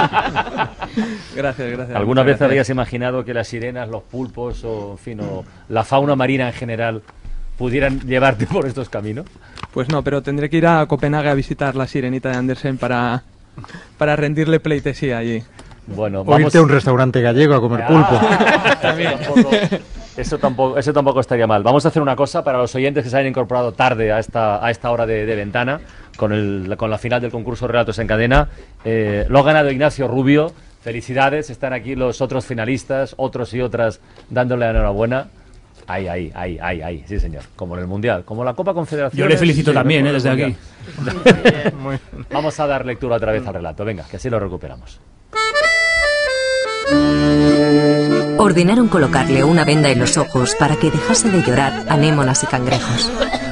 Gracias, 1.34 1.70
gracias. 1.70 1.96
¿Alguna 1.96 2.22
vez 2.22 2.38
gracias. 2.38 2.50
habías 2.50 2.70
imaginado 2.70 3.24
que 3.24 3.34
las 3.34 3.48
sirenas, 3.48 3.88
los 3.88 4.02
pulpos 4.02 4.64
o, 4.64 4.92
en 4.92 4.98
fin, 4.98 5.20
o 5.20 5.44
la 5.68 5.84
fauna 5.84 6.16
marina 6.16 6.46
en 6.48 6.54
general 6.54 7.02
pudieran 7.58 8.00
llevarte 8.00 8.46
por 8.46 8.66
estos 8.66 8.88
caminos? 8.88 9.26
Pues 9.72 9.88
no, 9.88 10.02
pero 10.02 10.22
tendré 10.22 10.48
que 10.48 10.56
ir 10.56 10.66
a 10.66 10.86
Copenhague 10.86 11.28
a 11.28 11.34
visitar 11.34 11.76
la 11.76 11.86
sirenita 11.86 12.30
de 12.30 12.36
Andersen 12.36 12.78
para, 12.78 13.22
para 13.98 14.16
rendirle 14.16 14.60
pleitesía 14.60 15.18
allí. 15.18 15.42
Bueno, 15.86 16.22
O 16.26 16.38
irte 16.40 16.58
a 16.58 16.62
un 16.62 16.68
restaurante 16.68 17.20
gallego 17.20 17.54
a 17.54 17.60
comer 17.60 17.82
Ah, 17.82 17.86
pulpo. 17.86 18.78
También. 18.82 19.14
Eso 20.16 20.38
tampoco, 20.38 20.78
eso 20.78 20.92
tampoco 20.92 21.20
estaría 21.20 21.46
mal. 21.46 21.62
Vamos 21.62 21.84
a 21.84 21.88
hacer 21.88 22.00
una 22.00 22.16
cosa 22.16 22.42
para 22.42 22.58
los 22.58 22.74
oyentes 22.74 23.04
que 23.04 23.10
se 23.10 23.16
hayan 23.16 23.28
incorporado 23.28 23.72
tarde 23.72 24.12
a 24.12 24.18
esta, 24.18 24.64
a 24.64 24.70
esta 24.70 24.90
hora 24.90 25.04
de, 25.06 25.26
de 25.26 25.36
ventana, 25.36 25.80
con, 26.16 26.32
el, 26.32 26.74
con 26.78 26.90
la 26.90 26.98
final 26.98 27.20
del 27.20 27.30
concurso 27.30 27.66
Relatos 27.68 27.98
en 27.98 28.06
Cadena. 28.06 28.48
Eh, 28.84 29.26
lo 29.28 29.40
ha 29.40 29.42
ganado 29.42 29.70
Ignacio 29.70 30.08
Rubio. 30.08 30.52
Felicidades, 30.80 31.50
están 31.50 31.72
aquí 31.72 31.96
los 31.96 32.20
otros 32.20 32.46
finalistas, 32.46 33.14
otros 33.18 33.52
y 33.54 33.60
otras 33.60 34.00
dándole 34.30 34.64
la 34.66 34.70
enhorabuena. 34.70 35.28
Ahí, 35.88 36.08
ahí, 36.08 36.32
ahí, 36.34 36.58
ahí, 36.60 36.82
ahí, 36.82 37.04
sí 37.06 37.20
señor. 37.20 37.42
Como 37.54 37.74
en 37.74 37.82
el 37.82 37.86
Mundial, 37.86 38.24
como 38.24 38.42
la 38.42 38.54
Copa 38.54 38.72
Confederación. 38.72 39.18
Yo 39.18 39.28
le 39.28 39.36
felicito 39.36 39.72
también, 39.72 40.06
eh, 40.06 40.12
desde 40.12 40.30
aquí. 40.30 40.56
Vamos 42.30 42.58
a 42.58 42.66
dar 42.66 42.86
lectura 42.86 43.16
otra 43.16 43.32
vez 43.32 43.46
al 43.46 43.54
relato. 43.54 43.84
Venga, 43.84 44.04
que 44.10 44.16
así 44.16 44.30
lo 44.30 44.40
recuperamos. 44.40 45.00
Ordenaron 48.38 48.88
colocarle 48.88 49.44
una 49.44 49.64
venda 49.64 49.90
en 49.90 49.98
los 49.98 50.16
ojos 50.16 50.54
para 50.58 50.76
que 50.76 50.90
dejase 50.90 51.30
de 51.30 51.42
llorar 51.42 51.84
anémonas 51.88 52.42
y 52.44 52.46
cangrejos. 52.46 53.10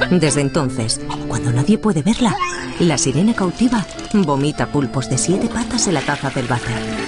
Desde 0.09 0.41
entonces, 0.41 1.01
cuando 1.27 1.51
nadie 1.51 1.77
puede 1.77 2.01
verla, 2.01 2.35
la 2.79 2.97
sirena 2.97 3.33
cautiva 3.33 3.85
vomita 4.23 4.67
pulpos 4.67 5.09
de 5.09 5.17
siete 5.17 5.49
patas 5.49 5.87
en 5.87 5.95
la 5.95 6.01
taza 6.01 6.29
del 6.29 6.47
váter. 6.47 7.04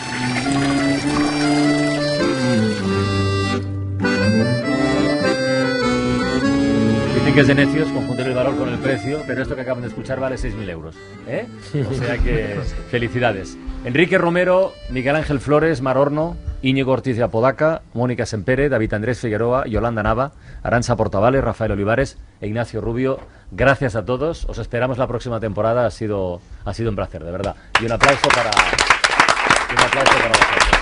Que 7.38 7.42
es 7.42 7.48
de 7.50 7.54
necios 7.54 7.88
confundir 7.90 8.26
el 8.26 8.34
valor 8.34 8.58
con 8.58 8.68
el 8.68 8.80
precio, 8.80 9.22
pero 9.28 9.44
esto 9.44 9.54
que 9.54 9.62
acaban 9.62 9.84
de 9.84 9.90
escuchar 9.90 10.20
vale 10.20 10.38
6.000 10.38 10.70
euros. 10.72 10.96
¿eh? 11.28 11.46
O 11.88 11.94
sea 11.94 12.18
que 12.18 12.60
felicidades. 12.90 13.56
Enrique 13.86 14.18
Romero, 14.18 14.74
Miguel 14.90 15.18
Ángel 15.18 15.40
Flores, 15.40 15.84
Marorno, 15.84 16.36
Íñigo 16.64 16.94
Ortiz 16.94 17.16
de 17.16 17.22
Apodaca, 17.22 17.84
Mónica 17.94 18.26
Sempere, 18.26 18.70
David 18.70 18.92
Andrés 18.96 19.20
Figueroa, 19.20 19.68
Yolanda 19.68 20.02
Nava, 20.02 20.32
Aranza 20.64 20.96
Portavales, 20.96 21.44
Rafael 21.44 21.74
Olivares 21.74 22.18
e 22.42 22.48
Ignacio 22.48 22.82
Rubio. 22.82 23.20
Gracias 23.52 23.96
a 23.96 24.04
todos. 24.04 24.46
Os 24.46 24.58
esperamos 24.58 24.98
la 24.98 25.06
próxima 25.06 25.40
temporada. 25.40 25.86
Ha 25.86 25.92
sido, 25.92 26.42
ha 26.66 26.74
sido 26.74 26.90
un 26.90 26.96
placer, 26.96 27.24
de 27.24 27.30
verdad. 27.30 27.56
Y 27.80 27.86
un 27.86 27.92
aplauso 27.92 28.30
para, 28.30 28.50
y 28.50 29.74
un 29.74 29.80
aplauso 29.80 30.18
para 30.18 30.30
vosotros. 30.30 30.77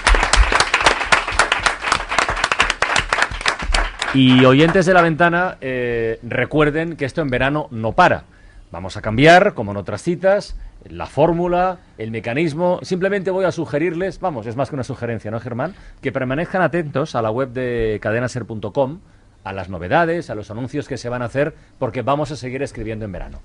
Y 4.16 4.45
oyentes 4.45 4.86
de 4.86 4.93
la 4.93 5.01
ventana, 5.01 5.57
eh, 5.59 6.20
recuerden 6.24 6.95
que 6.95 7.03
esto 7.03 7.22
en 7.22 7.28
verano 7.28 7.68
no 7.70 7.91
para. 7.91 8.24
Vamos 8.72 8.95
a 8.95 9.01
cambiar, 9.01 9.53
como 9.53 9.72
en 9.72 9.78
otras 9.78 10.01
citas, 10.03 10.55
la 10.89 11.05
fórmula, 11.05 11.80
el 11.97 12.11
mecanismo. 12.11 12.80
Simplemente 12.82 13.30
voy 13.30 13.43
a 13.43 13.51
sugerirles, 13.51 14.22
vamos, 14.22 14.47
es 14.47 14.55
más 14.55 14.70
que 14.70 14.76
una 14.76 14.86
sugerencia, 14.86 15.32
¿no, 15.32 15.41
Germán? 15.41 15.76
Que 16.01 16.13
permanezcan 16.13 16.61
atentos 16.61 17.13
a 17.16 17.22
la 17.22 17.30
web 17.30 17.49
de 17.49 17.99
cadenaser.com, 18.01 18.99
a 19.43 19.51
las 19.51 19.68
novedades, 19.68 20.30
a 20.30 20.36
los 20.36 20.49
anuncios 20.49 20.88
que 20.88 20.97
se 20.97 21.09
van 21.09 21.22
a 21.22 21.26
hacer, 21.26 21.53
porque 21.78 22.01
vamos 22.01 22.32
a 22.32 22.38
seguir 22.38 22.63
escribiendo 22.63 23.03
en 23.03 23.11
verano. 23.11 23.41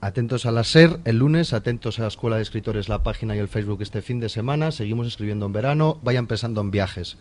Atentos 0.00 0.44
a 0.44 0.50
la 0.50 0.64
SER 0.64 0.98
el 1.04 1.18
lunes, 1.18 1.52
atentos 1.52 2.00
a 2.00 2.02
la 2.02 2.08
Escuela 2.08 2.34
de 2.34 2.42
Escritores, 2.42 2.88
la 2.88 3.04
página 3.04 3.36
y 3.36 3.38
el 3.38 3.48
Facebook 3.48 3.80
este 3.80 4.02
fin 4.02 4.18
de 4.18 4.28
semana. 4.28 4.72
Seguimos 4.72 5.06
escribiendo 5.06 5.46
en 5.46 5.52
verano, 5.52 6.00
vayan 6.02 6.26
pensando 6.26 6.60
en 6.62 6.72
viajes. 6.72 7.16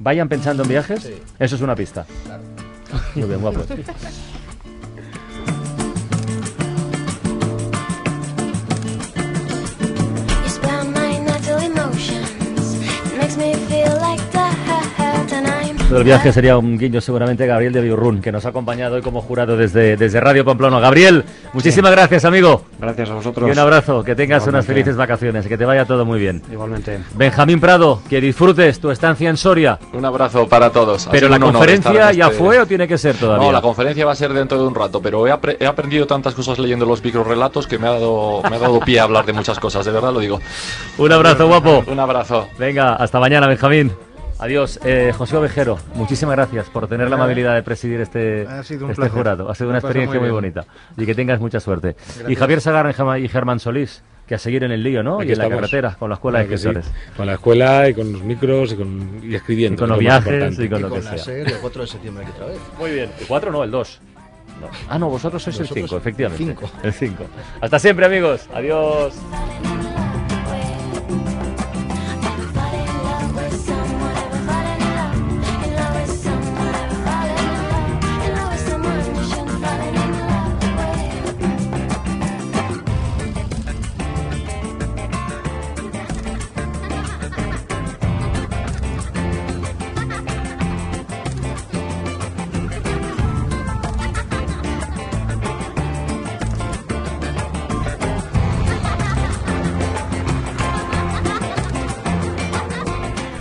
¿Vayan 0.00 0.30
pensando 0.30 0.62
en 0.62 0.70
viajes? 0.70 1.10
Eso 1.38 1.56
es 1.56 1.60
una 1.60 1.76
pista. 1.76 2.06
Muy 3.14 3.28
bien, 3.28 3.40
guapo. 3.40 3.60
and 15.90 15.96
I'm 15.96 15.96
El 15.98 16.04
viaje 16.04 16.32
sería 16.32 16.56
un 16.56 16.78
guiño 16.78 17.00
seguramente 17.00 17.44
a 17.44 17.46
Gabriel 17.46 17.72
de 17.72 17.80
Biurrun, 17.80 18.20
que 18.20 18.30
nos 18.32 18.44
ha 18.46 18.50
acompañado 18.50 18.96
hoy 18.96 19.02
como 19.02 19.20
jurado 19.20 19.56
desde, 19.56 19.96
desde 19.96 20.20
Radio 20.20 20.44
Pamplona. 20.44 20.78
Gabriel, 20.80 21.24
muchísimas 21.52 21.90
gracias, 21.92 22.24
amigo. 22.24 22.62
Gracias 22.78 23.10
a 23.10 23.14
vosotros. 23.14 23.48
Y 23.48 23.52
un 23.52 23.58
abrazo, 23.58 24.02
que 24.04 24.14
tengas 24.14 24.46
unas 24.46 24.64
felices 24.64 24.96
vacaciones, 24.96 25.46
que 25.46 25.58
te 25.58 25.64
vaya 25.64 25.84
todo 25.84 26.04
muy 26.04 26.18
bien. 26.20 26.42
Igualmente. 26.50 26.98
Benjamín 27.14 27.60
Prado, 27.60 28.00
que 28.08 28.20
disfrutes 28.20 28.80
tu 28.80 28.90
estancia 28.90 29.28
en 29.28 29.36
Soria. 29.36 29.78
Un 29.92 30.04
abrazo 30.04 30.48
para 30.48 30.70
todos. 30.70 31.06
Ha 31.06 31.10
Pero 31.10 31.28
la 31.28 31.38
conferencia 31.38 32.12
ya 32.12 32.26
este- 32.26 32.38
fue 32.38 32.58
o 32.60 32.66
tiene 32.66 32.86
que 32.86 32.96
ser 32.98 33.16
todavía. 33.16 33.46
No, 33.46 33.52
la 33.52 33.60
conferencia 33.60 34.06
va 34.06 34.12
a 34.12 34.16
ser 34.16 34.32
dentro 34.32 34.58
de 34.58 34.66
un 34.66 34.74
rato, 34.74 35.02
pero 35.02 35.26
he, 35.26 35.32
apre- 35.32 35.56
he 35.58 35.66
aprendido 35.66 36.06
tantas 36.06 36.34
cosas 36.34 36.58
leyendo 36.58 36.86
los 36.86 37.02
microrelatos 37.02 37.66
que 37.66 37.78
me 37.78 37.88
ha, 37.88 37.92
dado, 37.92 38.42
me 38.48 38.56
ha 38.56 38.58
dado 38.58 38.80
pie 38.80 39.00
a 39.00 39.04
hablar 39.04 39.26
de 39.26 39.32
muchas 39.32 39.58
cosas, 39.58 39.84
de 39.84 39.92
verdad 39.92 40.12
lo 40.12 40.20
digo. 40.20 40.40
Un 40.98 41.12
abrazo, 41.12 41.46
guapo. 41.46 41.84
Un 41.86 41.98
abrazo. 42.00 42.48
Venga, 42.58 42.94
hasta 42.94 43.18
mañana, 43.20 43.46
Benjamín. 43.48 43.92
Adiós. 44.40 44.80
Eh, 44.84 45.12
José 45.16 45.36
Ovejero, 45.36 45.78
muchísimas 45.94 46.34
gracias 46.36 46.68
por 46.70 46.88
tener 46.88 47.08
la 47.10 47.16
amabilidad 47.16 47.54
de 47.54 47.62
presidir 47.62 48.00
este, 48.00 48.46
Ha 48.48 48.62
sido 48.62 48.86
un 48.86 48.90
este 48.92 49.02
placer. 49.02 49.16
jurado. 49.18 49.50
Ha 49.50 49.54
sido 49.54 49.68
una 49.70 49.78
experiencia 49.78 50.18
muy, 50.18 50.28
muy 50.28 50.34
bonita. 50.34 50.64
Y 50.96 51.04
que 51.06 51.14
tengas 51.14 51.40
mucha 51.40 51.60
suerte. 51.60 51.96
Y 51.98 52.18
Gracias. 52.20 52.38
Javier 52.38 52.60
Sagarra 52.60 52.90
y 53.18 53.28
Germán- 53.28 53.56
y 53.56 53.60
Solís, 53.60 54.02
que 54.26 54.34
a 54.34 54.38
seguir 54.38 54.64
en 54.64 54.72
el 54.72 54.82
lío, 54.82 55.02
¿no? 55.02 55.20
Aquí 55.20 55.28
y 55.28 55.32
en 55.32 55.38
la 55.38 55.44
estamos. 55.44 55.60
carretera, 55.62 55.96
con 55.98 56.08
la 56.08 56.14
escuela 56.14 56.38
de 56.38 56.46
Claro 56.46 56.58
sí. 56.58 56.68
escritores. 56.68 56.92
Con 57.16 57.26
la 57.26 57.34
escuela 57.34 57.88
y 57.88 57.94
con 57.94 58.12
los 58.12 58.22
micros 58.22 58.72
y, 58.72 58.76
con, 58.76 59.20
y 59.22 59.34
escribiendo. 59.34 59.74
Y 59.74 59.78
con 59.78 59.88
los 59.90 59.96
lo 59.98 60.00
viajes 60.00 60.58
y 60.58 60.68
con 60.68 60.82
lo 60.82 60.88
con 60.88 60.98
que 61.00 61.04
la 61.04 61.10
sea. 61.10 61.18
SER 61.24 61.48
y 61.48 61.52
el 61.52 61.58
4 61.58 61.82
de 61.82 61.88
septiembre 61.88 62.24
aquí 62.24 62.32
otra 62.34 62.46
vez. 62.46 62.58
Muy 62.78 62.90
bien. 62.92 63.10
¿El 63.20 63.26
4 63.26 63.52
no? 63.52 63.62
El 63.64 63.70
2. 63.70 64.00
No. 64.60 64.66
Ah, 64.88 64.98
no, 64.98 65.08
vosotros 65.08 65.42
sois 65.42 65.56
el 65.56 65.62
Nosotros 65.62 65.84
5, 65.90 65.96
efectivamente. 65.98 66.44
cinco. 66.44 66.70
El 66.82 66.92
5. 66.92 67.24
Hasta 67.60 67.78
siempre, 67.78 68.06
amigos. 68.06 68.46
Adiós. 68.54 69.14